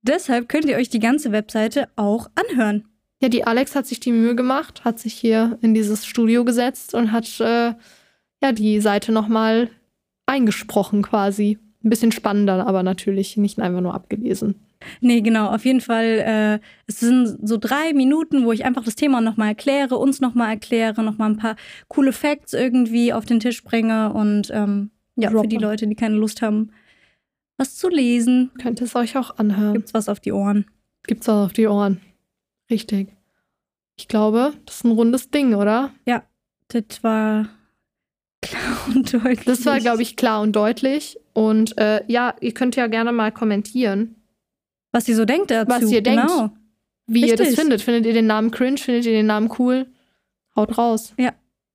deshalb 0.02 0.50
könnt 0.50 0.66
ihr 0.66 0.78
euch 0.78 0.90
die 0.90 1.00
ganze 1.00 1.32
Webseite 1.32 1.90
auch 1.96 2.30
anhören. 2.34 2.86
Ja, 3.22 3.30
die 3.30 3.44
Alex 3.46 3.76
hat 3.76 3.86
sich 3.86 4.00
die 4.00 4.12
Mühe 4.12 4.36
gemacht, 4.36 4.84
hat 4.84 5.00
sich 5.00 5.14
hier 5.14 5.58
in 5.62 5.74
dieses 5.74 6.06
Studio 6.06 6.44
gesetzt 6.44 6.96
und 6.96 7.12
hat 7.12 7.40
äh, 7.40 7.74
ja 8.42 8.52
die 8.52 8.80
Seite 8.82 9.12
nochmal 9.12 9.70
eingesprochen 10.26 11.04
quasi. 11.04 11.60
Ein 11.84 11.90
bisschen 11.90 12.12
spannender, 12.12 12.66
aber 12.68 12.84
natürlich 12.84 13.38
nicht 13.38 13.60
einfach 13.60 13.82
nur 13.82 13.94
abgelesen. 13.94 14.56
Nee, 15.00 15.22
genau, 15.22 15.48
auf 15.48 15.66
jeden 15.66 15.82
Fall. 15.82 16.06
Äh, 16.06 16.60
es 16.88 17.00
sind 17.00 17.38
so 17.48 17.58
drei 17.58 17.94
Minuten, 17.94 18.46
wo 18.46 18.52
ich 18.52 18.66
einfach 18.66 18.84
das 18.84 18.96
Thema 18.96 19.22
nochmal 19.22 19.50
erkläre, 19.50 19.98
uns 19.98 20.22
nochmal 20.22 20.50
erkläre, 20.50 21.04
nochmal 21.04 21.30
ein 21.32 21.38
paar 21.38 21.56
coole 21.88 22.14
Facts 22.14 22.54
irgendwie 22.54 23.14
auf 23.14 23.26
den 23.26 23.40
Tisch 23.40 23.64
bringe. 23.64 24.14
Und 24.14 24.50
ähm, 24.52 24.90
ja, 25.16 25.30
für 25.30 25.36
Droppe. 25.36 25.48
die 25.50 25.58
Leute, 25.58 25.88
die 25.88 25.96
keine 25.96 26.16
Lust 26.16 26.42
haben, 26.42 26.72
was 27.58 27.76
zu 27.76 27.90
lesen, 27.90 28.52
Könnt 28.60 28.80
ihr 28.82 28.86
es 28.86 28.96
euch 28.96 29.18
auch 29.18 29.38
anhören. 29.38 29.74
gibt's 29.74 29.94
was 29.94 30.10
auf 30.10 30.20
die 30.20 30.32
Ohren. 30.32 30.66
Gibt's 31.06 31.30
auch 31.30 31.46
auf 31.46 31.54
die 31.54 31.68
Ohren. 31.68 32.00
Richtig. 32.72 33.10
Ich 33.98 34.08
glaube, 34.08 34.54
das 34.66 34.78
ist 34.78 34.84
ein 34.86 34.92
rundes 34.92 35.30
Ding, 35.30 35.54
oder? 35.54 35.92
Das 36.70 37.04
war 37.04 37.50
klar 38.42 38.88
und 38.96 39.14
deutlich. 39.14 39.44
Das 39.46 39.66
war, 39.66 39.80
glaube 39.80 40.02
ich, 40.02 40.16
klar 40.16 40.42
und 40.42 40.56
deutlich. 40.56 41.20
Und 41.34 41.78
äh, 41.78 42.02
ja, 42.08 42.34
ihr 42.40 42.54
könnt 42.54 42.76
ja 42.78 42.88
gerne 42.88 43.12
mal 43.12 43.32
kommentieren, 43.32 44.16
Was 44.94 45.08
ihr 45.10 45.16
so 45.18 45.26
denkt 45.26 45.52
dazu. 45.52 45.70
Was 45.70 45.92
ihr 45.92 46.02
denkt. 46.02 46.22
genau. 46.28 46.50
wie 47.08 47.22
ihr 47.28 47.36
das 47.36 47.42
Richtig. 47.48 47.60
findet. 47.60 47.82
Findet 47.82 48.06
ihr 48.06 48.14
den 48.14 48.28
Namen 48.28 48.52
cringe? 48.52 48.78
Findet 48.78 49.06
ihr 49.06 49.12
den 49.12 49.26
Namen 49.28 49.52
cool? 49.60 49.88
Haut 50.56 50.78
raus. 50.78 51.14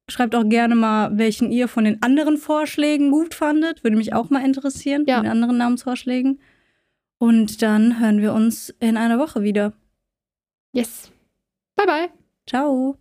Schreibt 0.08 0.34
auch 0.34 0.48
gerne 0.48 0.74
mal, 0.76 1.18
welchen 1.18 1.50
ihr 1.50 1.68
von 1.68 1.84
den 1.84 2.02
anderen 2.02 2.36
Vorschlägen 2.38 3.10
gut 3.10 3.34
fandet. 3.34 3.82
Würde 3.84 3.96
mich 3.96 4.14
auch 4.14 4.30
mal 4.30 4.44
interessieren, 4.44 5.04
Ja. 5.06 5.16
von 5.16 5.24
den 5.24 5.32
anderen 5.32 5.58
Namensvorschlägen. 5.58 6.40
Und 7.18 7.60
dann 7.62 8.00
hören 8.00 8.20
wir 8.22 8.32
uns 8.32 8.70
in 8.80 8.96
einer 8.96 9.18
Woche 9.18 9.42
wieder. 9.42 9.72
Yes. 10.76 11.10
Bye, 11.76 11.86
bye. 11.86 12.10
Ciao. 12.46 12.98